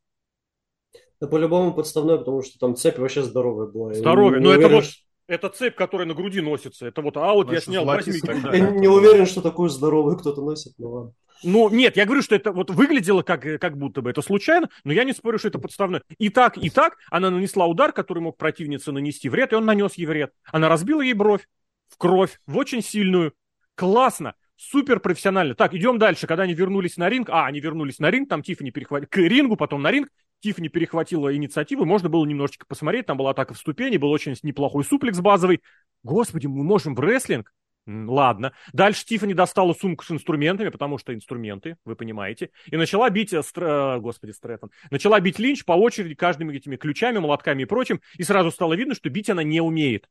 [1.21, 3.95] Да по-любому подставной, потому что там цепь вообще здоровая была.
[3.95, 4.39] Здоровая.
[4.39, 4.91] не Ну, это уверен, вот-
[5.27, 6.87] Это цепь, которая на груди носится.
[6.87, 7.87] Это вот, а вот я снял.
[7.87, 11.13] Я не уверен, что такую здоровую кто-то носит, но ладно.
[11.43, 14.93] Ну, нет, я говорю, что это вот выглядело как, как будто бы это случайно, но
[14.93, 16.03] я не спорю, что это подставное.
[16.19, 19.93] И так, и так она нанесла удар, который мог противнице нанести вред, и он нанес
[19.95, 20.33] ей вред.
[20.53, 21.47] Она разбила ей бровь
[21.89, 23.35] в кровь, в очень сильную.
[23.75, 25.55] Классно, супер профессионально.
[25.55, 26.27] Так, идем дальше.
[26.27, 29.57] Когда они вернулись на ринг, а, они вернулись на ринг, там Тиффани перехватила к рингу,
[29.57, 30.09] потом на ринг,
[30.45, 34.85] Тиффани перехватила инициативу, можно было немножечко посмотреть, там была атака в ступени, был очень неплохой
[34.85, 35.63] суплекс базовый.
[36.03, 37.51] Господи, мы можем в рестлинг?
[37.87, 38.53] Ладно.
[38.75, 43.43] Дальше Тиффани достала сумку с инструментами, потому что инструменты, вы понимаете, и начала бить, э,
[43.43, 48.03] Стр- э, господи, Стрэттон, начала бить Линч по очереди каждыми этими ключами, молотками и прочим,
[48.19, 50.11] и сразу стало видно, что бить она не умеет.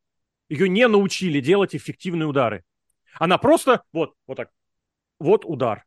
[0.49, 2.63] Ее не научили делать эффективные удары.
[3.19, 4.49] Она просто, вот, вот так,
[5.19, 5.85] вот удар.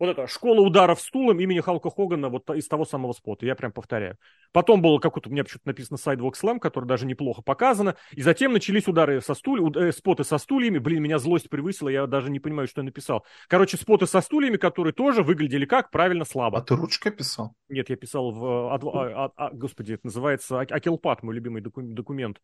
[0.00, 3.70] Вот это, школа ударов стулом имени Халка Хогана вот из того самого спота, я прям
[3.70, 4.16] повторяю.
[4.50, 8.54] Потом было какой-то, у меня почему-то написано Sidewalk Slam, который даже неплохо показано, и затем
[8.54, 12.40] начались удары со стульями, э, споты со стульями, блин, меня злость превысила, я даже не
[12.40, 13.26] понимаю, что я написал.
[13.46, 15.90] Короче, споты со стульями, которые тоже выглядели как?
[15.90, 16.58] Правильно, слабо.
[16.58, 17.54] А ты ручкой писал?
[17.68, 21.60] Нет, я писал в, э, а- а- а- господи, это называется А- Акелпат, мой любимый
[21.60, 22.40] доку- документ.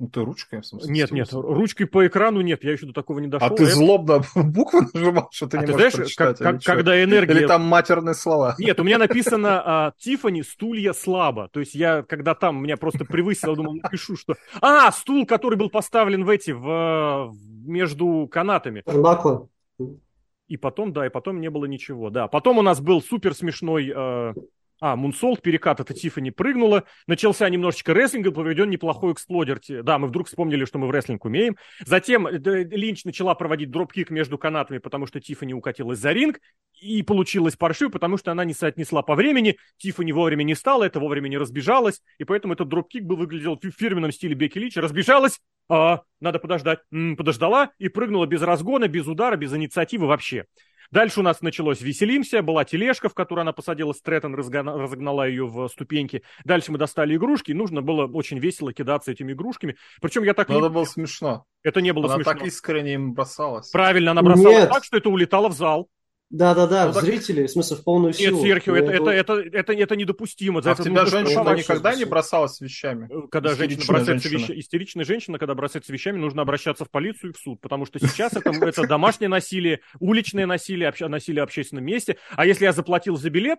[0.00, 0.92] Ну ты ручкой, в смысле?
[0.92, 3.48] Нет, нет, ручкой по экрану нет, я еще до такого не дошел.
[3.48, 6.38] А ты злобно буквы нажимал, что ты А не ты можешь знаешь, прочитать?
[6.38, 7.34] как- как- или когда энергия...
[7.34, 8.54] Или там матерные слова?
[8.58, 11.48] Нет, у меня написано а, Тифани стулья слабо.
[11.52, 14.36] То есть я, когда там меня просто превысило, думал, напишу, что...
[14.60, 17.34] А, стул, который был поставлен в эти, в,
[17.66, 18.82] между канатами.
[18.86, 19.48] Turnbuckle.
[20.46, 22.28] И потом, да, и потом не было ничего, да.
[22.28, 24.34] Потом у нас был супер смешной э,
[24.80, 26.84] а, moonsault, перекат, это Тиффани прыгнула.
[27.06, 29.60] Начался немножечко рестлинга, проведен неплохой exploder.
[29.82, 31.56] Да, мы вдруг вспомнили, что мы в рестлинг умеем.
[31.84, 36.40] Затем э, Линч начала проводить дропкик между канатами, потому что Тиффани укатилась за ринг.
[36.80, 39.56] И получилось паршиво, потому что она не соотнесла по времени.
[39.78, 42.00] Тиффани вовремя не стала, это вовремя не разбежалась.
[42.18, 44.80] И поэтому этот дропкик был выглядел в фирменном стиле Бекки Линча.
[44.80, 46.80] Разбежалась, а, надо подождать.
[46.92, 50.46] М-м, подождала и прыгнула без разгона, без удара, без инициативы вообще.
[50.90, 55.68] Дальше у нас началось «Веселимся», была тележка, в которую она посадила Стрэттон, разогнала ее в
[55.68, 56.22] ступеньки.
[56.44, 59.76] Дальше мы достали игрушки, и нужно было очень весело кидаться этими игрушками.
[60.00, 60.48] Причем я так...
[60.48, 60.60] Но не...
[60.60, 61.44] это было смешно.
[61.62, 62.30] Это не было она смешно.
[62.30, 63.70] Она так искренне им бросалась.
[63.70, 64.70] Правильно, она бросалась Нет.
[64.70, 65.88] так, что это улетало в зал.
[66.30, 68.36] Да-да-да, ну, зрители, в смысле, в полную силу.
[68.36, 70.60] Нет, Серхио, это, это, это, это, это недопустимо.
[70.60, 73.08] За а это тебя женщина никогда не бросалась вещами?
[73.30, 74.52] Когда женщина бросается женщина.
[74.52, 74.64] Вещ...
[74.64, 78.34] Истеричная женщина, когда бросается вещами, нужно обращаться в полицию и в суд, потому что сейчас
[78.36, 81.08] это, это домашнее насилие, уличное насилие, обще...
[81.08, 82.18] насилие в общественном месте.
[82.36, 83.58] А если я заплатил за билет,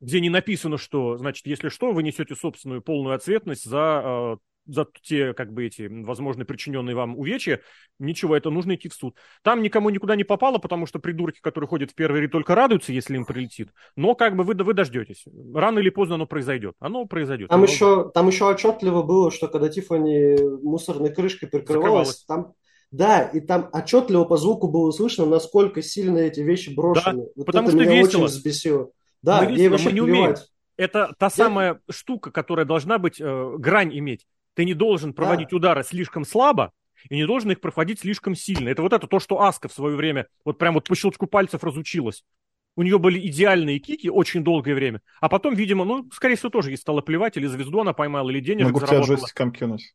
[0.00, 4.36] где не написано, что, значит, если что, вы несете собственную полную ответственность за э,
[4.66, 7.60] за те, как бы, эти, возможно, причиненные вам увечья,
[7.98, 9.16] ничего, это нужно идти в суд.
[9.42, 12.92] Там никому никуда не попало, потому что придурки, которые ходят в первый ряд, только радуются,
[12.92, 13.70] если им прилетит.
[13.96, 15.24] Но, как бы, вы, вы дождетесь.
[15.54, 16.74] Рано или поздно оно произойдет.
[16.80, 17.48] Оно произойдет.
[17.48, 17.66] Там, оно...
[17.66, 22.54] еще, там еще отчетливо было, что когда Тиффани мусорной крышкой прикрывалась, там
[22.90, 27.24] да, и там отчетливо по звуку было слышно, насколько сильно эти вещи брошены.
[27.24, 28.24] Да, вот потому это что меня весело.
[28.24, 28.90] очень взбесило.
[29.22, 30.34] Да, мы весело, вообще мы не умеем.
[30.76, 31.92] Это та самая Я...
[31.92, 34.26] штука, которая должна быть, э, грань иметь.
[34.56, 35.56] Ты не должен проводить да.
[35.58, 36.72] удары слишком слабо,
[37.10, 38.70] и не должен их проходить слишком сильно.
[38.70, 41.62] Это вот это то, что Аска в свое время вот прям вот по щелчку пальцев
[41.62, 42.24] разучилась.
[42.74, 45.02] У нее были идеальные кики очень долгое время.
[45.20, 48.40] А потом, видимо, ну, скорее всего, тоже ей стало плевать, или звезду она поймала, или
[48.40, 49.04] денежек Могу заработала.
[49.06, 49.94] тебя джойстиком кинуть.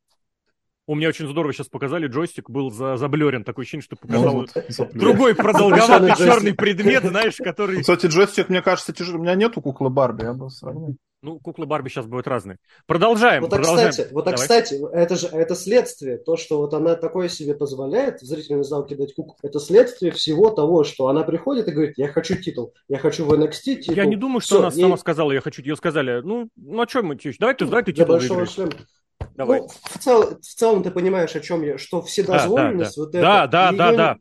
[0.87, 3.43] У меня очень здорово сейчас показали, джойстик был за, заблерен.
[3.43, 7.81] Такое ощущение, что показал ну, другой продолговатый черный предмет, знаешь, который...
[7.81, 9.19] Кстати, джойстик, мне кажется, тяжелый.
[9.19, 10.97] У меня нету куклы Барби, я бы сравнил.
[11.23, 12.57] Ну, куклы Барби сейчас будут разные.
[12.87, 13.43] Продолжаем.
[13.43, 13.91] Вот так, продолжаем.
[13.91, 16.17] кстати, вот так, кстати, это же это следствие.
[16.17, 20.49] То, что вот она такое себе позволяет в зрительный зал кидать куклу, это следствие всего
[20.49, 23.95] того, что она приходит и говорит, я хочу титул, я хочу в NXT титул.
[23.95, 24.81] Я не думаю, что Все, она ей...
[24.81, 27.93] сама сказала, я хочу, ее сказали, ну, ну, о чем мы, давай ты, давай ты
[27.93, 28.47] титул шлема.
[29.35, 29.61] Давай.
[29.61, 33.11] Ну, в, цел, в целом ты понимаешь, о чем я, что вседозволенность да, да, да.
[33.11, 33.21] вот это.
[33.21, 34.17] Да, да, да, да.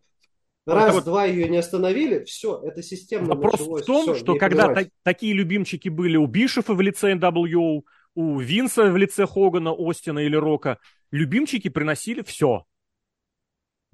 [0.74, 1.04] Раз, вот...
[1.04, 4.90] два ее не остановили, все, это системно Вопрос началось, в том, все, что когда та-
[5.02, 7.82] такие любимчики были у Бишефа в лице NWO,
[8.14, 10.78] у Винса в лице Хогана, Остина или Рока,
[11.10, 12.64] любимчики приносили все.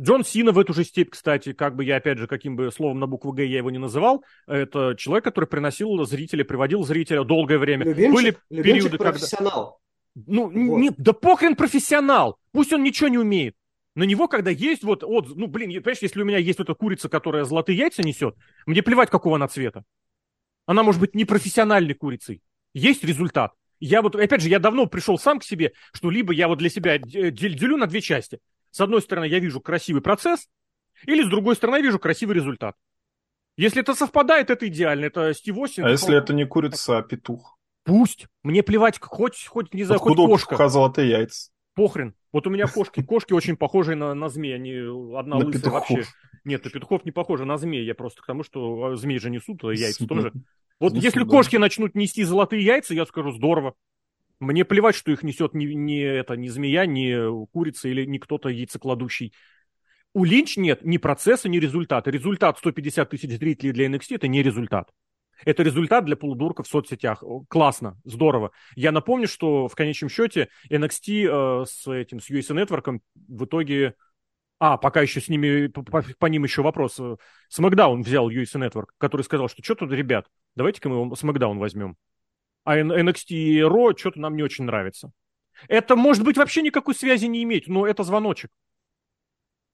[0.00, 3.00] Джон Сина в эту же степь, кстати, как бы я, опять же, каким бы словом
[3.00, 7.58] на букву Г я его не называл, это человек, который приносил зрителя, приводил зрителя долгое
[7.58, 7.86] время.
[7.86, 9.80] Любимчик, Были любимчик периоды, профессионал.
[10.14, 10.32] Когда...
[10.32, 10.78] Ну, вот.
[10.78, 12.38] нет, да похрен профессионал.
[12.52, 13.54] Пусть он ничего не умеет
[13.96, 16.74] на него, когда есть вот, вот, ну, блин, понимаешь, если у меня есть вот эта
[16.74, 18.36] курица, которая золотые яйца несет,
[18.66, 19.84] мне плевать, какого она цвета.
[20.66, 22.42] Она может быть не профессиональной курицей.
[22.74, 23.52] Есть результат.
[23.80, 26.68] Я вот, опять же, я давно пришел сам к себе, что либо я вот для
[26.68, 28.38] себя делю на две части.
[28.70, 30.46] С одной стороны, я вижу красивый процесс,
[31.06, 32.76] или с другой стороны, я вижу красивый результат.
[33.56, 35.06] Если это совпадает, это идеально.
[35.06, 35.86] Это Стив Остин.
[35.86, 37.56] А если это не курица, а петух?
[37.84, 38.26] Пусть.
[38.42, 40.54] Мне плевать, хоть, хоть не знаю, Откуда хоть кошка.
[40.56, 41.50] Откуда золотые яйца?
[41.76, 42.14] Похрен.
[42.32, 44.72] Вот у меня кошки, кошки очень похожие на, на змеи, они
[45.16, 45.90] одна на лысая петухов.
[45.90, 46.04] вообще.
[46.44, 47.84] Нет, на петухов не похожи, на змеи.
[47.84, 50.16] Я просто к тому, что а, змеи же несут а яйца Супер.
[50.16, 50.32] тоже.
[50.80, 51.26] Вот Супер, если да.
[51.26, 53.74] кошки начнут нести золотые яйца, я скажу, здорово.
[54.40, 58.48] Мне плевать, что их несет не, не, это, не змея, не курица или не кто-то
[58.48, 59.34] яйцекладущий.
[60.14, 62.10] У Линч нет ни процесса, ни результата.
[62.10, 64.90] Результат 150 тысяч зрителей для NXT– это не результат.
[65.44, 67.22] Это результат для полудурка в соцсетях.
[67.48, 68.52] Классно, здорово.
[68.74, 73.94] Я напомню, что в конечном счете NXT э, с этим, с USA Network в итоге...
[74.58, 76.98] А, пока еще с ними, по, по, по ним еще вопрос.
[77.54, 81.96] SmackDown взял USA Network, который сказал, что что тут, ребят, давайте-ка мы SmackDown возьмем.
[82.64, 85.12] А NXT и Raw что-то нам не очень нравится.
[85.68, 88.50] Это, может быть, вообще никакой связи не иметь, но это звоночек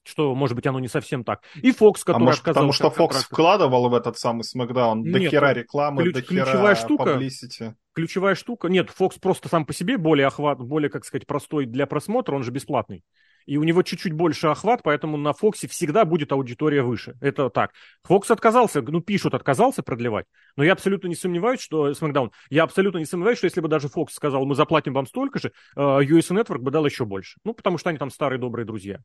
[0.05, 1.43] что, может быть, оно не совсем так.
[1.55, 5.53] И Фокс, который а может, Потому что Фокс вкладывал в этот самый Смакдаун до хера
[5.53, 7.75] рекламы, ключ, до хера ключевая штука, publicity.
[7.95, 8.69] Ключевая штука...
[8.69, 12.43] Нет, Фокс просто сам по себе более охват, более, как сказать, простой для просмотра, он
[12.43, 13.05] же бесплатный
[13.47, 17.17] и у него чуть-чуть больше охват, поэтому на Фоксе всегда будет аудитория выше.
[17.21, 17.73] Это так.
[18.05, 21.91] Фокс отказался, ну, пишут, отказался продлевать, но я абсолютно не сомневаюсь, что...
[21.91, 25.39] SmackDown, я абсолютно не сомневаюсь, что если бы даже Фокс сказал, мы заплатим вам столько
[25.39, 27.39] же, USA э, Network бы дал еще больше.
[27.45, 29.01] Ну, потому что они там старые добрые друзья.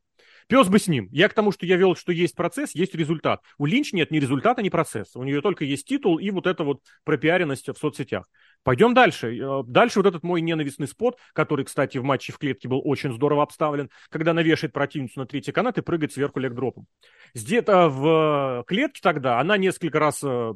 [0.48, 1.08] Пес бы с ним.
[1.10, 3.40] Я к тому, что я вел, что есть процесс, есть результат.
[3.58, 5.18] У Линч нет ни результата, ни процесса.
[5.18, 8.26] У нее только есть титул и вот эта вот пропиаренность в соцсетях.
[8.62, 9.36] Пойдем дальше.
[9.36, 13.12] Э, дальше вот этот мой ненавистный спот, который, кстати, в матче в клетке был очень
[13.12, 16.86] здорово обставлен, когда когда она вешает противницу на третий канат и прыгает сверху легдропом.
[17.34, 20.54] Где-то в клетке тогда она несколько раз э,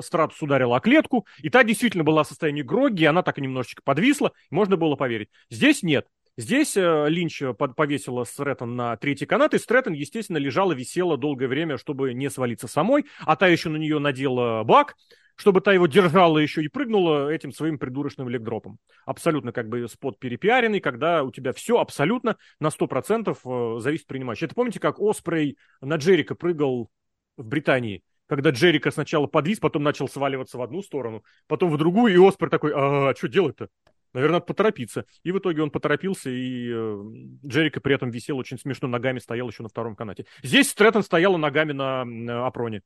[0.00, 4.32] Стратус ударила о клетку, и та действительно была в состоянии гроги, она так немножечко подвисла,
[4.50, 5.28] можно было поверить.
[5.50, 6.06] Здесь нет.
[6.36, 7.42] Здесь э, Линч
[7.76, 12.68] повесила Стрэттон на третий канат, и Стрэттон, естественно, лежала, висела долгое время, чтобы не свалиться
[12.68, 14.96] самой, а та еще на нее надела бак,
[15.40, 18.78] чтобы та его держала еще и прыгнула этим своим придурочным легдропом.
[19.06, 24.08] Абсолютно как бы спот перепиаренный, когда у тебя все абсолютно на 100% э, зависит от
[24.08, 24.46] принимающего.
[24.46, 26.90] Это помните, как Оспрей на Джерика прыгал
[27.38, 28.02] в Британии?
[28.26, 32.50] Когда Джерика сначала подвис, потом начал сваливаться в одну сторону, потом в другую, и Оспрей
[32.50, 33.68] такой, а что делать-то?
[34.12, 35.04] Наверное, надо поторопиться.
[35.22, 37.02] И в итоге он поторопился, и э,
[37.46, 40.26] Джерика при этом висел очень смешно, ногами стоял еще на втором канате.
[40.42, 42.82] Здесь Стрэттон стояла ногами на, на Апроне.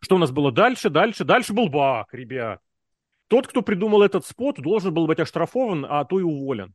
[0.00, 0.88] Что у нас было дальше?
[0.88, 2.60] Дальше, дальше был бак, ребят.
[3.28, 6.74] Тот, кто придумал этот спот, должен был быть оштрафован, а то и уволен.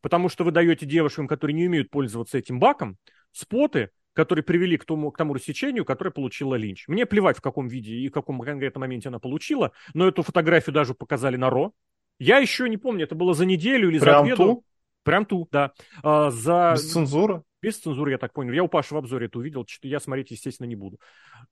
[0.00, 2.96] Потому что вы даете девушкам, которые не умеют пользоваться этим баком,
[3.30, 6.88] споты, которые привели к тому, к тому рассечению, которое получила Линч.
[6.88, 10.74] Мне плевать, в каком виде и в каком конкретном моменте она получила, но эту фотографию
[10.74, 11.72] даже показали на Ро.
[12.18, 14.36] Я еще не помню, это было за неделю или Прям за две.
[14.36, 14.64] Ту?
[15.02, 15.72] Прям ту, да.
[16.02, 16.72] А, за...
[16.74, 17.42] Без цензуры?
[17.60, 18.52] Без цензуры, я так понял.
[18.52, 20.98] Я у Паши в обзоре это увидел, я смотреть, естественно, не буду.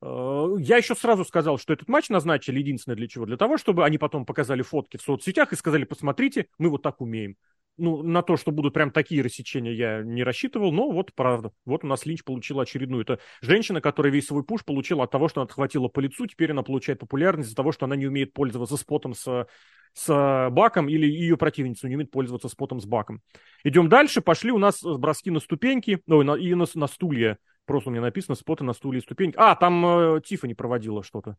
[0.02, 3.26] Э, я еще сразу сказал, что этот матч назначили единственное для чего?
[3.26, 7.00] Для того, чтобы они потом показали фотки в соцсетях и сказали, посмотрите, мы вот так
[7.00, 7.36] умеем.
[7.80, 11.52] Ну, на то, что будут прям такие рассечения, я не рассчитывал, но вот правда.
[11.64, 13.02] Вот у нас Линч получила очередную.
[13.02, 16.50] Это женщина, которая весь свой пуш получила от того, что она отхватила по лицу, теперь
[16.52, 19.46] она получает популярность из-за того, что она не умеет пользоваться спотом с
[19.92, 23.22] с баком или ее противница не умеет пользоваться спотом с баком.
[23.64, 24.20] Идем дальше.
[24.20, 27.38] Пошли у нас броски на ступеньки, ой, на, и на, на стулья.
[27.66, 29.36] Просто у меня написано споты на стулья и ступеньки.
[29.36, 31.36] А, там э, Тифани проводила что-то.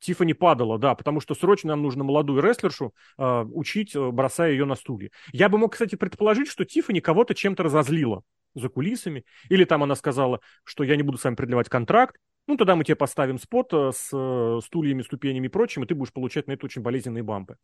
[0.00, 4.74] Тифани падала, да, потому что срочно нам нужно молодую рестлершу э, учить, бросая ее на
[4.74, 5.10] стулья.
[5.32, 8.22] Я бы мог, кстати, предположить, что Тифани кого-то чем-то разозлила
[8.54, 9.24] за кулисами.
[9.48, 12.16] Или там она сказала, что я не буду с вами продлевать контракт.
[12.46, 15.94] Ну, тогда мы тебе поставим спот э, с э, стульями, ступенями и прочим, и ты
[15.94, 17.56] будешь получать на это очень болезненные бампы.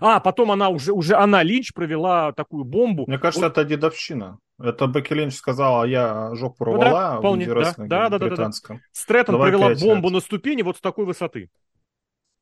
[0.00, 3.04] А, потом она уже, уже она, Линч, провела такую бомбу.
[3.06, 3.52] Мне кажется, вот.
[3.52, 4.38] это дедовщина.
[4.58, 8.50] Это Бекки Линч сказала, я жопу ну, да, вполне, да, да, да, да, да.
[8.92, 11.50] Стрэттон Давай провела бомбу на ступени вот с такой высоты.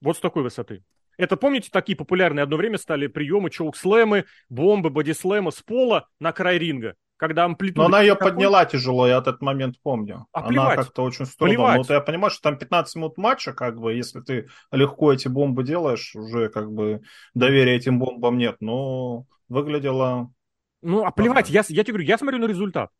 [0.00, 0.82] Вот с такой высоты.
[1.16, 6.58] Это, помните, такие популярные одно время стали приемы, чоук-слэмы, бомбы, бодислэмы с пола на край
[6.58, 7.82] ринга когда амплитуда...
[7.82, 8.32] Но она ее такой...
[8.32, 10.26] подняла тяжело, я этот момент помню.
[10.32, 11.76] А она как-то очень с трудом.
[11.76, 15.62] Вот я понимаю, что там 15 минут матча, как бы, если ты легко эти бомбы
[15.62, 17.02] делаешь, уже как бы
[17.34, 20.32] доверия этим бомбам нет, но выглядело...
[20.80, 22.90] Ну, а плевать, я, я тебе говорю, я смотрю на результат.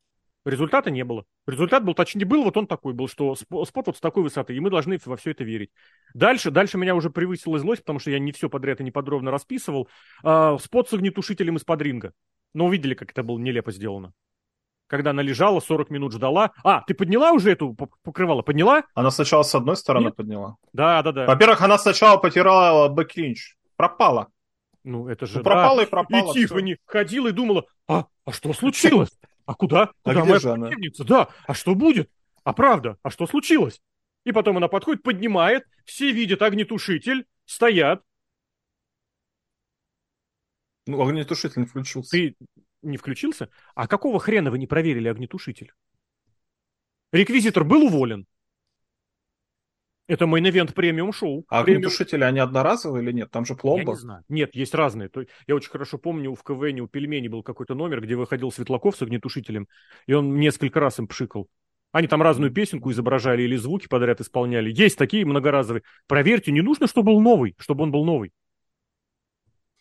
[0.45, 1.25] Результата не было.
[1.47, 4.61] Результат был, точнее, был вот он такой был, что спот вот с такой высоты, и
[4.61, 5.71] мы должны во все это верить.
[6.15, 9.31] Дальше, дальше меня уже превысила злость, потому что я не все подряд и не подробно
[9.31, 9.89] расписывал.
[10.23, 12.13] А, spot с огнетушителем из-под ринга.
[12.55, 14.13] Но увидели, как это было нелепо сделано.
[14.87, 16.53] Когда она лежала, 40 минут ждала.
[16.65, 18.43] А, ты подняла уже эту покрывало?
[18.43, 18.83] Подняла?
[18.95, 20.17] Она сначала с одной стороны Нет?
[20.17, 20.57] подняла.
[20.73, 21.27] Да, да, да.
[21.27, 23.57] Во-первых, она сначала потирала Бекки Линч.
[23.77, 24.29] Пропала.
[24.83, 25.39] Ну, это же...
[25.39, 25.83] Ну, пропала да.
[25.83, 26.33] и пропала.
[26.33, 29.11] И Тиффани ходила и думала, а, а что случилось?
[29.51, 29.91] А куда?
[30.05, 30.71] А куда где же она?
[31.01, 32.09] Да, а что будет?
[32.45, 33.83] А правда, а что случилось?
[34.23, 38.05] И потом она подходит, поднимает, все видят огнетушитель, стоят,
[40.87, 42.13] ну, огнетушитель не включился.
[42.13, 42.37] Ты
[42.83, 43.49] не включился?
[43.75, 45.73] А какого хрена вы не проверили огнетушитель?
[47.11, 48.29] Реквизитор был уволен?
[50.11, 51.45] Это main event премиум шоу.
[51.49, 53.31] А огнетушители, они одноразовые или нет?
[53.31, 53.93] Там же пломба.
[53.93, 54.25] Я не знаю.
[54.29, 55.09] Нет, есть разные.
[55.47, 59.03] Я очень хорошо помню, в КВН у Пельмени был какой-то номер, где выходил Светлаков с
[59.03, 59.69] огнетушителем,
[60.09, 61.47] и он несколько раз им пшикал.
[61.93, 64.73] Они там разную песенку изображали или звуки подряд исполняли.
[64.73, 65.85] Есть такие многоразовые.
[66.09, 68.33] Проверьте, не нужно, чтобы был новый, чтобы он был новый.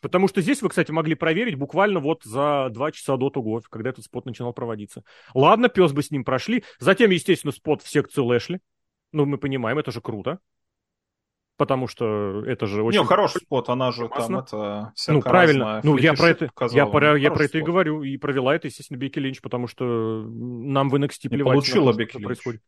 [0.02, 3.90] Потому что здесь вы, кстати, могли проверить буквально вот за два часа до того, когда
[3.90, 5.04] этот спот начинал проводиться.
[5.34, 6.64] Ладно, пес бы с ним прошли.
[6.78, 8.60] Затем, естественно, спот в секцию Лэшли.
[9.12, 10.40] Ну, мы понимаем, это же круто.
[11.58, 13.00] Потому что это же очень...
[13.00, 14.94] Не, хороший спот, она же там это...
[15.10, 15.82] Ну, правильно.
[15.84, 18.02] Ну, я про это, я про, я про это и говорю.
[18.02, 21.32] И провела это, естественно, Бекки Линч, потому что нам в NXT плевать.
[21.32, 22.26] Не получила Бекки Линч.
[22.26, 22.62] Происходит.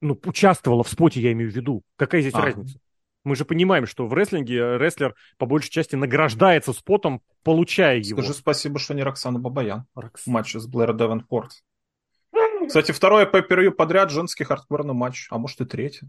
[0.00, 1.82] Ну, участвовала в споте, я имею в виду.
[1.96, 2.40] Какая здесь а.
[2.40, 2.80] разница?
[3.26, 7.98] Мы же понимаем, что в рестлинге э, рестлер по большей части награждается spot ом, получая
[7.98, 8.22] его.
[8.22, 10.22] Скажи спасибо, что не Роксана Бабаян Рокс...
[10.22, 11.50] в матче с Блэр Девенпорт.
[12.66, 16.08] Кстати, второе pay-per-view подряд женский хардкорный матч, а может и третий.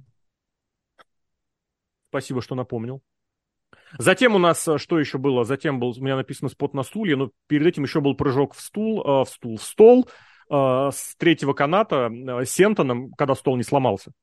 [2.09, 3.01] Спасибо, что напомнил.
[3.97, 5.43] Затем у нас э, что еще было?
[5.43, 8.61] Затем был у меня написано spot на стуле, но перед этим еще был прыжок в
[8.61, 10.09] стул, э, в стул, в стол
[10.49, 12.09] с третьего каната
[12.45, 14.13] Сентоном, когда стол не сломался.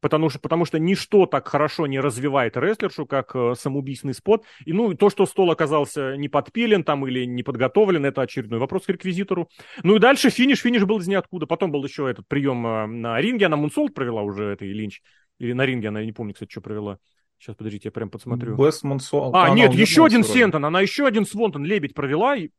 [0.00, 4.44] Потому что, потому что ничто так хорошо не развивает рестлершу, как э, самоубийственный спот.
[4.64, 8.86] И ну, то, что стол оказался не подпилен там или не подготовлен, это очередной вопрос
[8.86, 9.48] к реквизитору.
[9.82, 11.46] Ну и дальше финиш, финиш был из ниоткуда.
[11.46, 15.02] Потом был еще этот прием э, на ринге, она Мунсолт провела уже, это и Линч.
[15.38, 16.98] Или на ринге она, я не помню, кстати, что провела.
[17.38, 18.56] Сейчас, подождите, я прям подсмотрю.
[18.56, 19.34] Бест Мунсолт.
[19.34, 22.50] А, нет, еще один Сентон, она еще один Свонтон лебедь провела, и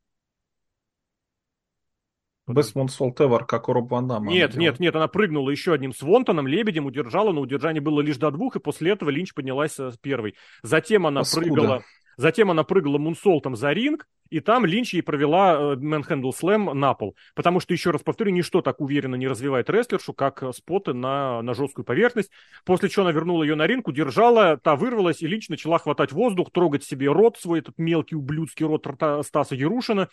[2.50, 4.32] Best Moonsault Ever, как у Роб Ван Дамма.
[4.32, 8.32] Нет, нет, нет, она прыгнула еще одним свонтоном, лебедем, удержала, но удержание было лишь до
[8.32, 10.36] двух, и после этого Линч поднялась с первой.
[10.64, 11.46] Затем она Паскуда.
[11.46, 11.84] прыгала...
[12.20, 17.16] Затем она прыгала мунсолтом за ринг, и там Линч ей провела мэнхендл слэм на пол.
[17.34, 21.54] Потому что, еще раз повторю, ничто так уверенно не развивает рестлершу, как споты на, на
[21.54, 22.30] жесткую поверхность.
[22.66, 26.52] После чего она вернула ее на ринг, удержала, та вырвалась, и Линч начала хватать воздух,
[26.52, 28.86] трогать себе рот свой, этот мелкий ублюдский рот
[29.26, 30.10] Стаса Ярушина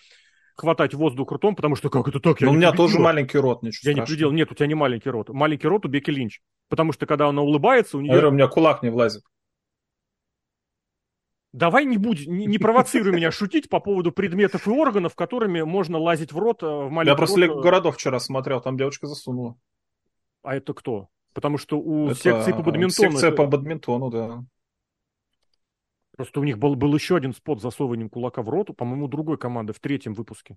[0.57, 2.41] хватать воздух ртом, потому что как это так?
[2.41, 4.01] Я Но у меня тоже маленький рот, ничего Я страшного.
[4.01, 4.33] не предел.
[4.33, 5.29] Нет, у тебя не маленький рот.
[5.29, 6.41] Маленький рот у Беки Линч.
[6.69, 8.19] Потому что когда она улыбается, у нее...
[8.19, 9.23] А у меня кулак не влазит.
[11.53, 15.97] Давай не будь, не, не провоцируй меня шутить по поводу предметов и органов, которыми можно
[15.97, 19.57] лазить в рот э, в маленький Я просто Лего городов вчера смотрел, там девочка засунула.
[20.43, 21.09] А это кто?
[21.33, 23.11] Потому что у это секции по бадминтону...
[23.11, 23.37] Секция это...
[23.37, 24.45] по бадминтону, да.
[26.17, 29.37] Просто у них был, был еще один спот с засовыванием кулака в рот, по-моему, другой
[29.37, 30.57] команды в третьем выпуске.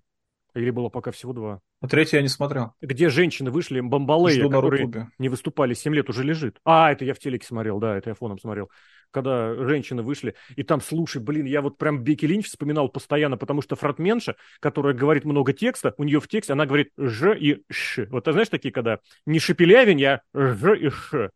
[0.54, 1.60] Или было пока всего два?
[1.80, 2.72] А третий я не смотрел.
[2.80, 6.58] Где женщины вышли, бомбалеи, которые не выступали 7 лет, уже лежит.
[6.64, 8.68] А, это я в телеке смотрел, да, это я фоном смотрел.
[9.12, 13.60] Когда женщины вышли, и там, слушай, блин, я вот прям Беки Линч вспоминал постоянно, потому
[13.60, 18.06] что фронтменша, которая говорит много текста, у нее в тексте, она говорит «ж» и «ш».
[18.10, 21.30] Вот ты знаешь такие, когда не шепелявень, а «ж» и «ш»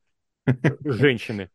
[0.85, 1.51] женщины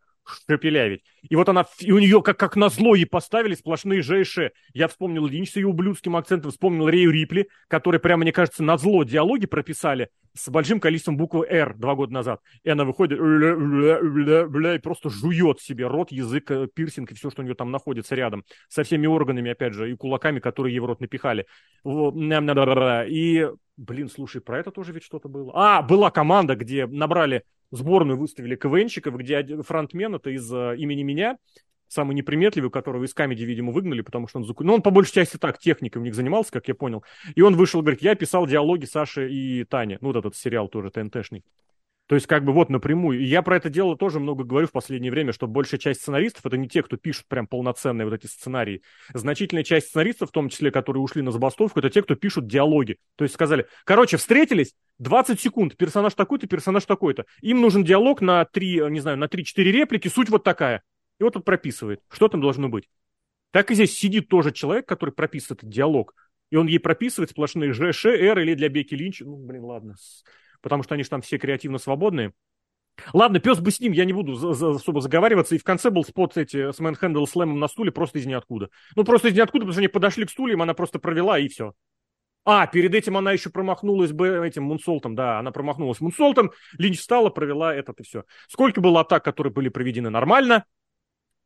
[0.48, 1.04] шепелявить.
[1.30, 4.52] И вот она, и у нее как, как назло ей поставили сплошные ЖШ.
[4.74, 9.04] Я вспомнил Линч с ее ублюдским акцентом, вспомнил Рею Рипли, который прямо, мне кажется, назло
[9.04, 12.42] диалоги прописали с большим количеством буквы «Р» два года назад.
[12.64, 17.46] И она выходит и просто жует себе рот, язык, э, пирсинг и все, что у
[17.46, 18.44] нее там находится рядом.
[18.68, 21.46] Со всеми органами, опять же, и кулаками, которые ей в рот напихали.
[21.86, 23.48] И,
[23.78, 25.52] блин, слушай, про это тоже ведь что-то было.
[25.54, 31.38] А, была команда, где набрали сборную выставили КВНщиков, где фронтмен это из uh, имени меня,
[31.88, 34.64] самый неприметливый, которого из камеди, видимо, выгнали, потому что он заку...
[34.64, 37.04] Ну, он по большей части так техникой у них занимался, как я понял.
[37.36, 39.98] И он вышел, говорит, я писал диалоги Саши и Тани.
[40.02, 41.44] Ну, вот этот сериал тоже ТНТшный.
[42.10, 43.20] То есть, как бы вот напрямую.
[43.20, 46.44] И я про это дело тоже много говорю в последнее время, что большая часть сценаристов
[46.44, 48.82] это не те, кто пишут прям полноценные вот эти сценарии.
[49.14, 52.98] Значительная часть сценаристов, в том числе, которые ушли на забастовку, это те, кто пишут диалоги.
[53.16, 57.26] То есть сказали, короче, встретились, 20 секунд, персонаж такой-то, персонаж такой-то.
[57.44, 60.82] Им нужен диалог на 3, не знаю, на 3-4 реплики, суть вот такая.
[61.20, 62.90] И вот он прописывает, что там должно быть.
[63.52, 66.16] Так и здесь сидит тоже человек, который прописывает этот диалог.
[66.50, 69.20] И он ей прописывает сплошные Ж, Ш, Р или для Беки Линч.
[69.20, 69.94] Ну, блин, ладно
[70.62, 72.34] потому что они же там все креативно свободные.
[73.14, 75.56] Ладно, пес бы с ним, я не буду за, за, особо заговариваться.
[75.56, 78.70] И в конце был спот эти с мэнхендл слэмом на стуле просто из ниоткуда.
[78.96, 81.74] Ну, просто из ниоткуда, потому что они подошли к стульям, она просто провела, и все.
[82.46, 87.30] А, перед этим она еще промахнулась бы этим мунсолтом, да, она промахнулась мунсолтом, Линч встала,
[87.30, 88.24] провела этот и все.
[88.48, 90.66] Сколько было атак, которые были проведены нормально?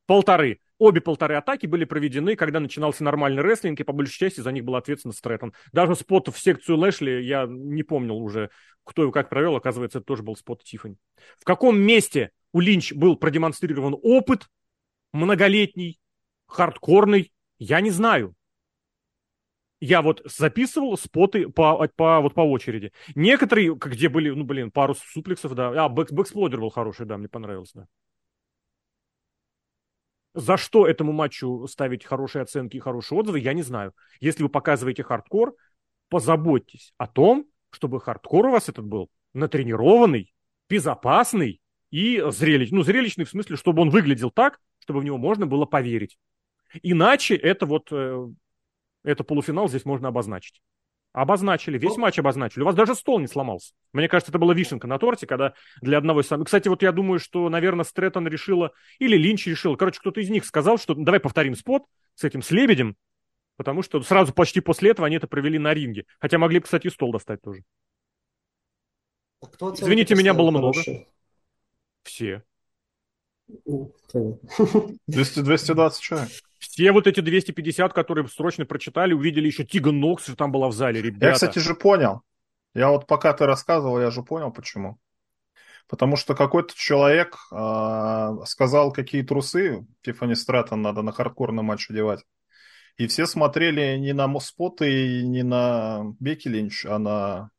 [0.06, 0.60] Полторы.
[0.80, 4.66] Обе полторы атаки были проведены, когда начинался нормальный рестлинг, и по большей части за них
[4.66, 5.54] был ответственен Стрэттон.
[5.72, 8.50] Даже spot в секцию Лэшли я не помнил уже,
[8.84, 10.98] кто его как провел, оказывается, это тоже был spot Тиффани.
[11.40, 14.50] В каком месте у Линч был продемонстрирован опыт
[15.14, 16.00] многолетний,
[16.48, 18.36] хардкорный, я не знаю.
[19.80, 22.94] Я вот записывал spot ы по, по, вот по очереди.
[23.16, 25.86] Некоторые, где были, ну, блин, пару суплексов, да.
[25.86, 27.88] А, back, back exploder был хороший, да, мне понравился, да.
[30.34, 33.94] За что этому матчу ставить хорошие оценки и хорошие отзывы, я не знаю.
[34.20, 35.56] Если вы показываете хардкор,
[36.10, 40.34] позаботьтесь о том, чтобы хардкор у вас этот был натренированный,
[40.70, 41.62] безопасный
[41.92, 42.78] и зрелищный.
[42.78, 46.18] Ну, зрелищный в смысле, чтобы он выглядел так, чтобы в него можно было поверить.
[46.82, 48.28] Иначе это вот, э,
[49.04, 50.62] это полуфинал здесь можно обозначить.
[51.14, 52.64] Обозначили, весь матч обозначили.
[52.64, 53.74] У вас даже стол не сломался.
[53.94, 56.48] Мне кажется, это была вишенка на торте, когда для одного из самых...
[56.48, 60.44] Кстати, вот я думаю, что, наверное, Стрэттон решила, или Линч решил, короче, кто-то из них
[60.44, 61.84] сказал, что давай повторим спот
[62.16, 62.98] с этим, с Лебедем,
[63.58, 66.06] потому что сразу почти после этого они это провели на ринге.
[66.20, 67.62] Хотя могли, кстати, стол достать тоже.
[69.40, 70.82] А кто Извините, меня было много.
[72.02, 72.44] Все.
[75.08, 76.32] 200, 220 человек.
[76.64, 80.74] Все вот эти 250, которые срочно прочитали, увидели еще Тиган Нокс, что там была в
[80.74, 81.26] зале, ребята.
[81.26, 82.22] Я, кстати, же понял.
[82.74, 84.98] Я вот пока ты рассказывал, я же понял, почему.
[85.90, 92.24] Потому что какой-то человек э, сказал, какие трусы Тиффани Стрэттон надо на хардкорный матч одевать.
[92.96, 97.50] И все смотрели не на споты и не на Бекки Линч, а на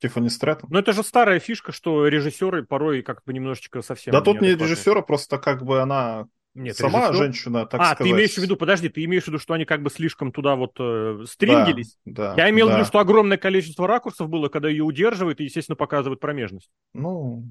[0.00, 0.68] Тиффани Стрэттон.
[0.70, 4.12] Но это же старая фишка, что режиссеры порой как бы немножечко совсем...
[4.12, 7.24] Да тут не режиссера, просто как бы она нет, Сама режиссер...
[7.24, 8.00] женщина, так а, сказать.
[8.00, 10.30] А, ты имеешь в виду, подожди, ты имеешь в виду, что они как бы слишком
[10.30, 11.98] туда вот э, стрингелись?
[12.04, 12.74] Да, да, Я имел да.
[12.74, 16.70] в виду, что огромное количество ракурсов было, когда ее удерживают и, естественно, показывают промежность.
[16.92, 17.44] Ну,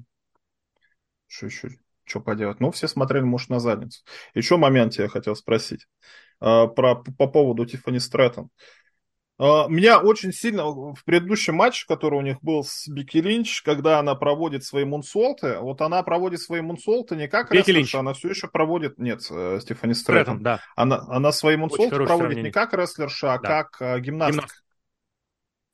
[1.26, 1.68] что еще,
[2.04, 2.60] что поделать?
[2.60, 4.02] Ну, все смотрели, может, на задницу.
[4.34, 5.86] Еще момент я хотел спросить
[6.40, 8.48] э, про, по поводу Тиффани Стрэттон.
[9.38, 13.98] А, меня очень сильно в предыдущем матче, который у них был с Бики Линч, когда
[13.98, 18.28] она проводит свои мунсолты, вот она проводит свои мунсолты не как Бики рестлерша, она все
[18.28, 18.98] еще проводит...
[18.98, 20.42] Нет, э, Стефани Стрэттон.
[20.42, 20.60] Да.
[20.76, 22.44] Она, она свои мунсолты проводит сравнение.
[22.44, 23.48] не как рестлерша, а да.
[23.48, 24.46] как э, гимнастка.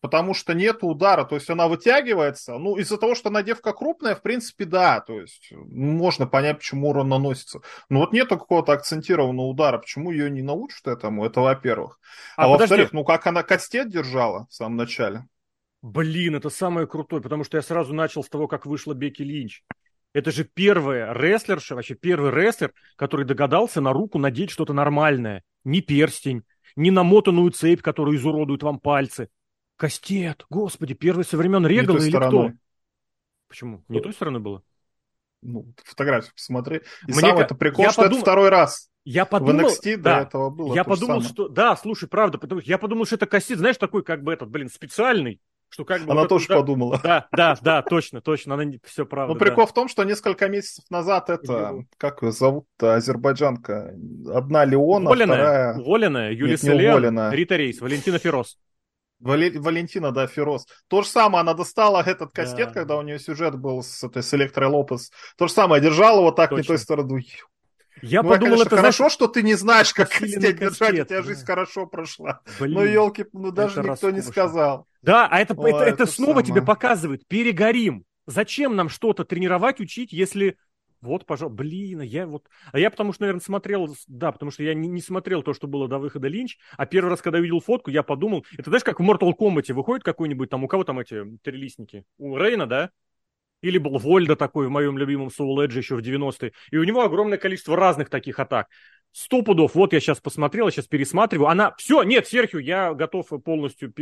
[0.01, 2.57] Потому что нет удара, то есть она вытягивается.
[2.57, 6.89] Ну, из-за того, что она девка крупная, в принципе, да, то есть можно понять, почему
[6.89, 7.61] урон наносится.
[7.91, 11.99] Но вот нету какого-то акцентированного удара, почему ее не научат этому, это во-первых.
[12.37, 15.27] А, а во-вторых, ну как она кастет держала в самом начале?
[15.83, 19.63] Блин, это самое крутое, потому что я сразу начал с того, как вышла Бекки Линч.
[20.13, 25.43] Это же первая рестлерша, вообще первый рестлер, который догадался на руку надеть что-то нормальное.
[25.65, 26.43] Не перстень,
[26.75, 29.29] не намотанную цепь, которая изуродует вам пальцы,
[29.81, 32.49] Кастет, господи, первый со времен Регала или стороной.
[32.51, 32.59] кто?
[33.49, 33.83] Почему?
[33.89, 34.63] Не той стороны было?
[35.41, 36.83] Ну, фотографию посмотри.
[37.09, 38.19] И Мне сам это прикол, я что подумал...
[38.19, 38.91] это второй раз.
[39.05, 41.49] Я подумал, в NXT да, до этого было Я подумал, что...
[41.49, 44.69] Да, слушай, правда, потому я подумал, что это кастет, знаешь, такой, как бы этот, блин,
[44.69, 45.41] специальный,
[45.71, 46.13] что как бы...
[46.13, 47.01] Она вот тоже это, подумала.
[47.03, 49.33] Да, да, да, точно, точно, она все правда.
[49.33, 49.71] Ну, прикол да.
[49.71, 53.95] в том, что несколько месяцев назад это, как ее зовут азербайджанка,
[54.31, 55.75] одна Леона, Воленая, вторая...
[55.79, 58.19] Воленая, Юлия Селен, Рита Рейс, Валентина
[59.21, 60.67] Валентина, да, Фероз.
[60.89, 62.75] То же самое, она достала этот кастет, да.
[62.75, 65.11] когда у нее сюжет был с, этой, с Электрой Лопес.
[65.37, 66.63] То же самое, держала вот так Точно.
[66.63, 67.27] не той стороной.
[68.03, 71.05] Я ну, подумал, конечно, это хорошо, знаешь, что ты не знаешь, как кастет держать, у
[71.05, 72.41] тебя жизнь хорошо прошла.
[72.59, 74.17] Блин, ну, елки, ну даже никто роскошно.
[74.17, 74.87] не сказал.
[75.03, 76.47] Да, а это, Ой, это, это, это снова самое.
[76.47, 78.05] тебе показывает, перегорим.
[78.27, 80.57] Зачем нам что-то тренировать, учить, если
[81.01, 82.49] вот, пожалуйста, блин, а я вот...
[82.73, 83.95] А я потому что, наверное, смотрел...
[84.07, 87.09] Да, потому что я не, не смотрел то, что было до выхода Линч, а первый
[87.09, 88.45] раз, когда увидел фотку, я подумал...
[88.57, 90.65] Это знаешь, как в Mortal Kombat выходит какой-нибудь там...
[90.65, 92.05] У кого там эти трилистники?
[92.19, 92.91] У Рейна, да?
[93.63, 96.53] Или был Вольда такой в моем любимом Soul Edge еще в 90-е.
[96.71, 98.69] И у него огромное количество разных таких атак.
[99.13, 99.75] Сто пудов.
[99.75, 101.49] Вот я сейчас посмотрел, я сейчас пересматриваю.
[101.49, 101.75] Она...
[101.77, 103.93] Все, нет, Серхио, я готов полностью...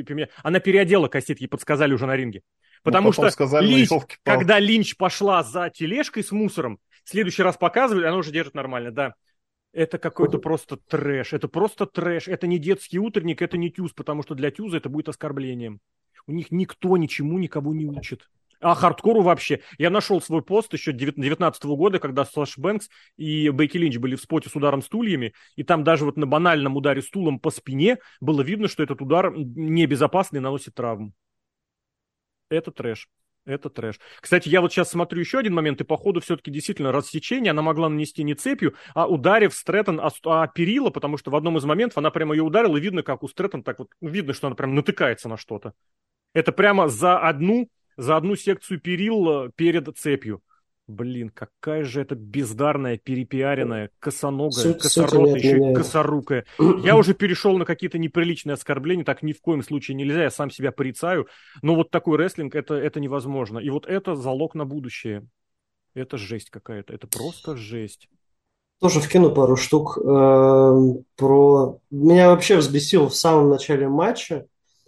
[0.43, 2.43] Она переодела кастет, ей подсказали уже на ринге.
[2.85, 3.89] Ну, Потому ну, что сказали, Линч,
[4.23, 9.15] когда Линч пошла за тележкой с мусором, следующий раз показывали, она уже держит нормально, да.
[9.73, 14.23] Это какой-то просто трэш, это просто трэш, это не детский утренник, это не тюз, потому
[14.23, 15.81] что для тюза это будет оскорблением.
[16.27, 18.29] У них никто ничему никого не учит.
[18.61, 19.61] А хардкору вообще.
[19.79, 24.21] Я нашел свой пост еще 19 года, когда Саша Бэнкс и Бекки Линч были в
[24.21, 27.99] spot е с ударом стульями, и там даже вот на банальном ударе стулом по спине
[28.21, 31.13] было видно, что этот удар небезопасный наносит травму.
[32.51, 33.09] Это трэш.
[33.49, 33.99] Это трэш.
[34.21, 37.63] Кстати, я вот сейчас смотрю еще один момент, и по ходу все-таки действительно рассечение она
[37.63, 41.65] могла нанести не цепью, а ударив Стрэттон о, о перила, потому что в одном из
[41.65, 44.55] моментов она прямо ее ударила, и видно, как у Стрэттон так вот, видно, что она
[44.55, 45.73] прям натыкается на что-то.
[46.35, 50.43] Это прямо за одну, за одну секцию перил перед цепью.
[50.89, 56.47] Блин, какая же это бездарная, перепиаренная, косоногая, косоротая, еще и косорукая.
[56.83, 60.51] Я уже перешел на какие-то неприличные оскорбления, так ни в коем случае нельзя, я сам
[60.51, 61.29] себя порицаю.
[61.61, 63.59] Но вот такой рестлинг, это, это невозможно.
[63.59, 65.27] И вот это залог на будущее.
[65.93, 68.09] Это жесть какая-то, это просто жесть.
[68.81, 71.81] Тоже вкину пару штук эм, про...
[71.91, 74.47] Меня вообще взбесило в самом начале матча,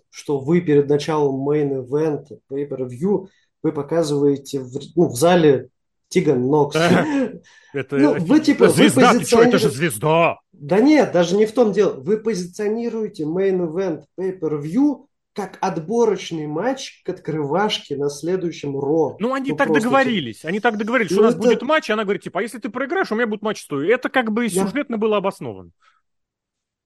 [0.08, 3.28] что вы перед началом main-event, pay-per-view,
[3.62, 5.68] вы показываете в, ну, в зале
[6.10, 6.76] Тиган Нокс.
[7.72, 9.18] Это ну, вы, типа, звезда, вы позиционируете...
[9.18, 10.38] ты что, это же звезда!
[10.52, 11.94] Да нет, даже не в том дело.
[12.00, 19.16] Вы позиционируете main event pay-per-view как отборочный матч к открывашке на следующем Ро.
[19.20, 20.38] Ну, они ну, так договорились.
[20.38, 20.48] Типа...
[20.48, 21.42] Они так договорились, что ну, у нас это...
[21.44, 23.88] будет матч, и она говорит, типа, а если ты проиграешь, у меня будет матч стоит.
[23.88, 24.66] Это как бы Я...
[24.66, 25.70] сюжетно было обосновано.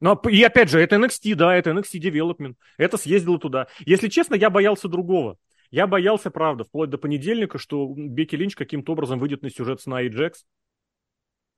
[0.01, 2.55] Но, и опять же, это NXT, да, это NXT Development.
[2.77, 3.69] Это съездило туда.
[3.87, 5.39] Если честно, я боялся другого.
[5.75, 9.87] Я боялся, правда, вплоть до понедельника, что Бекки Линч каким-то образом выйдет на сюжет с
[9.87, 10.47] Най Джекс.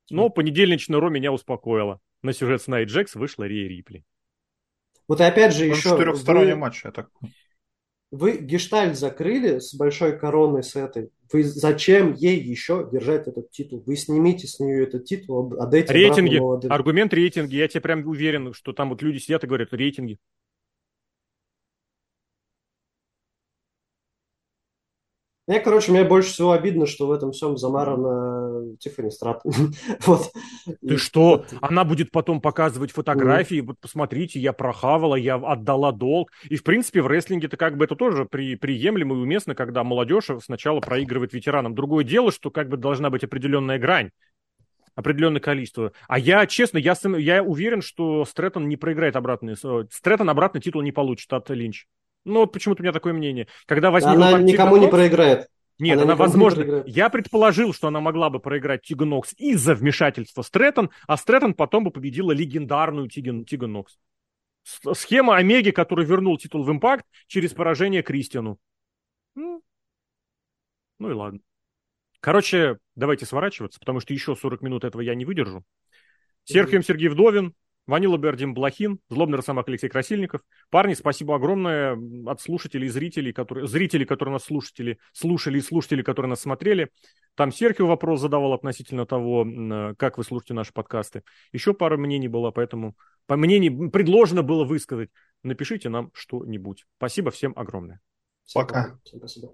[0.09, 2.01] Но понедельничный Ро меня успокоило.
[2.23, 4.05] На сюжет с Най Джекс вышла Рия Рипли.
[5.07, 5.91] Вот и опять же еще...
[5.91, 6.61] Четырехсторонний вы...
[6.61, 7.11] матч, я так...
[8.11, 11.11] Вы гештальт закрыли с большой короной с этой.
[11.31, 13.83] Вы зачем ей еще держать этот титул?
[13.85, 16.41] Вы снимите с нее этот титул, отдайте Рейтинги.
[16.69, 17.57] Аргумент рейтинги.
[17.57, 20.19] Я тебе прям уверен, что там вот люди сидят и говорят рейтинги.
[25.49, 29.43] Я, короче, мне больше всего обидно, что в этом всем замарана Тиффани Страт.
[30.07, 30.33] вот.
[30.87, 31.45] Ты что?
[31.61, 36.33] Она будет потом показывать фотографии, вот посмотрите, я прохавала, я отдала долг.
[36.49, 40.31] И, в принципе, в рестлинге-то как бы это тоже при, приемлемо и уместно, когда молодежь
[40.43, 41.77] сначала проигрывает ветеранам.
[41.77, 44.11] Другое дело, что как бы должна быть определенная грань
[44.97, 45.93] определенное количество.
[46.09, 49.55] А я, честно, я, я уверен, что Стрэттон не проиграет обратный.
[49.55, 51.87] Стрэттон обратный титул не получит от Линч.
[52.27, 53.47] Ну, вот почему-то у меня такое мнение.
[53.67, 55.49] Когда возник она никому не проиграет.
[55.79, 56.83] Нет, она, она возможно.
[56.85, 61.85] Я предположил, что она могла бы проиграть Тиган Нокс из-за вмешательства Стрэттон, а Стрэттон потом
[61.85, 63.97] бы победила легендарную Тиган, Тиган Нокс.
[64.95, 68.59] Схема Омеги, который вернул титул в Импакт через поражение Кристиану.
[69.37, 69.63] Ну,
[70.99, 71.39] ну и ладно.
[72.19, 75.63] Короче, давайте сворачиваться, потому что еще 40 минут этого я не выдержу.
[76.43, 77.55] Серхием Сергей Вдовин,
[77.87, 80.41] Ванила Бердим Блохин, Злобный Росомах Алексей Красильников.
[80.71, 81.97] Парни, спасибо огромное
[82.27, 86.91] от слушателей, зрителей, которые, зрителей, которые нас слушатели, слушали и слушатели, которые нас смотрели.
[87.35, 89.47] Там Серхио вопрос задавал относительно того,
[89.99, 91.23] как вы слушаете наши подкасты.
[91.53, 92.97] Еще пара мнений было, поэтому
[93.27, 95.11] по мнений предложено было высказать.
[95.43, 96.87] Напишите нам что-нибудь.
[96.97, 98.01] Спасибо всем огромное.
[98.55, 98.99] Пока.
[99.05, 99.53] Всем спасибо.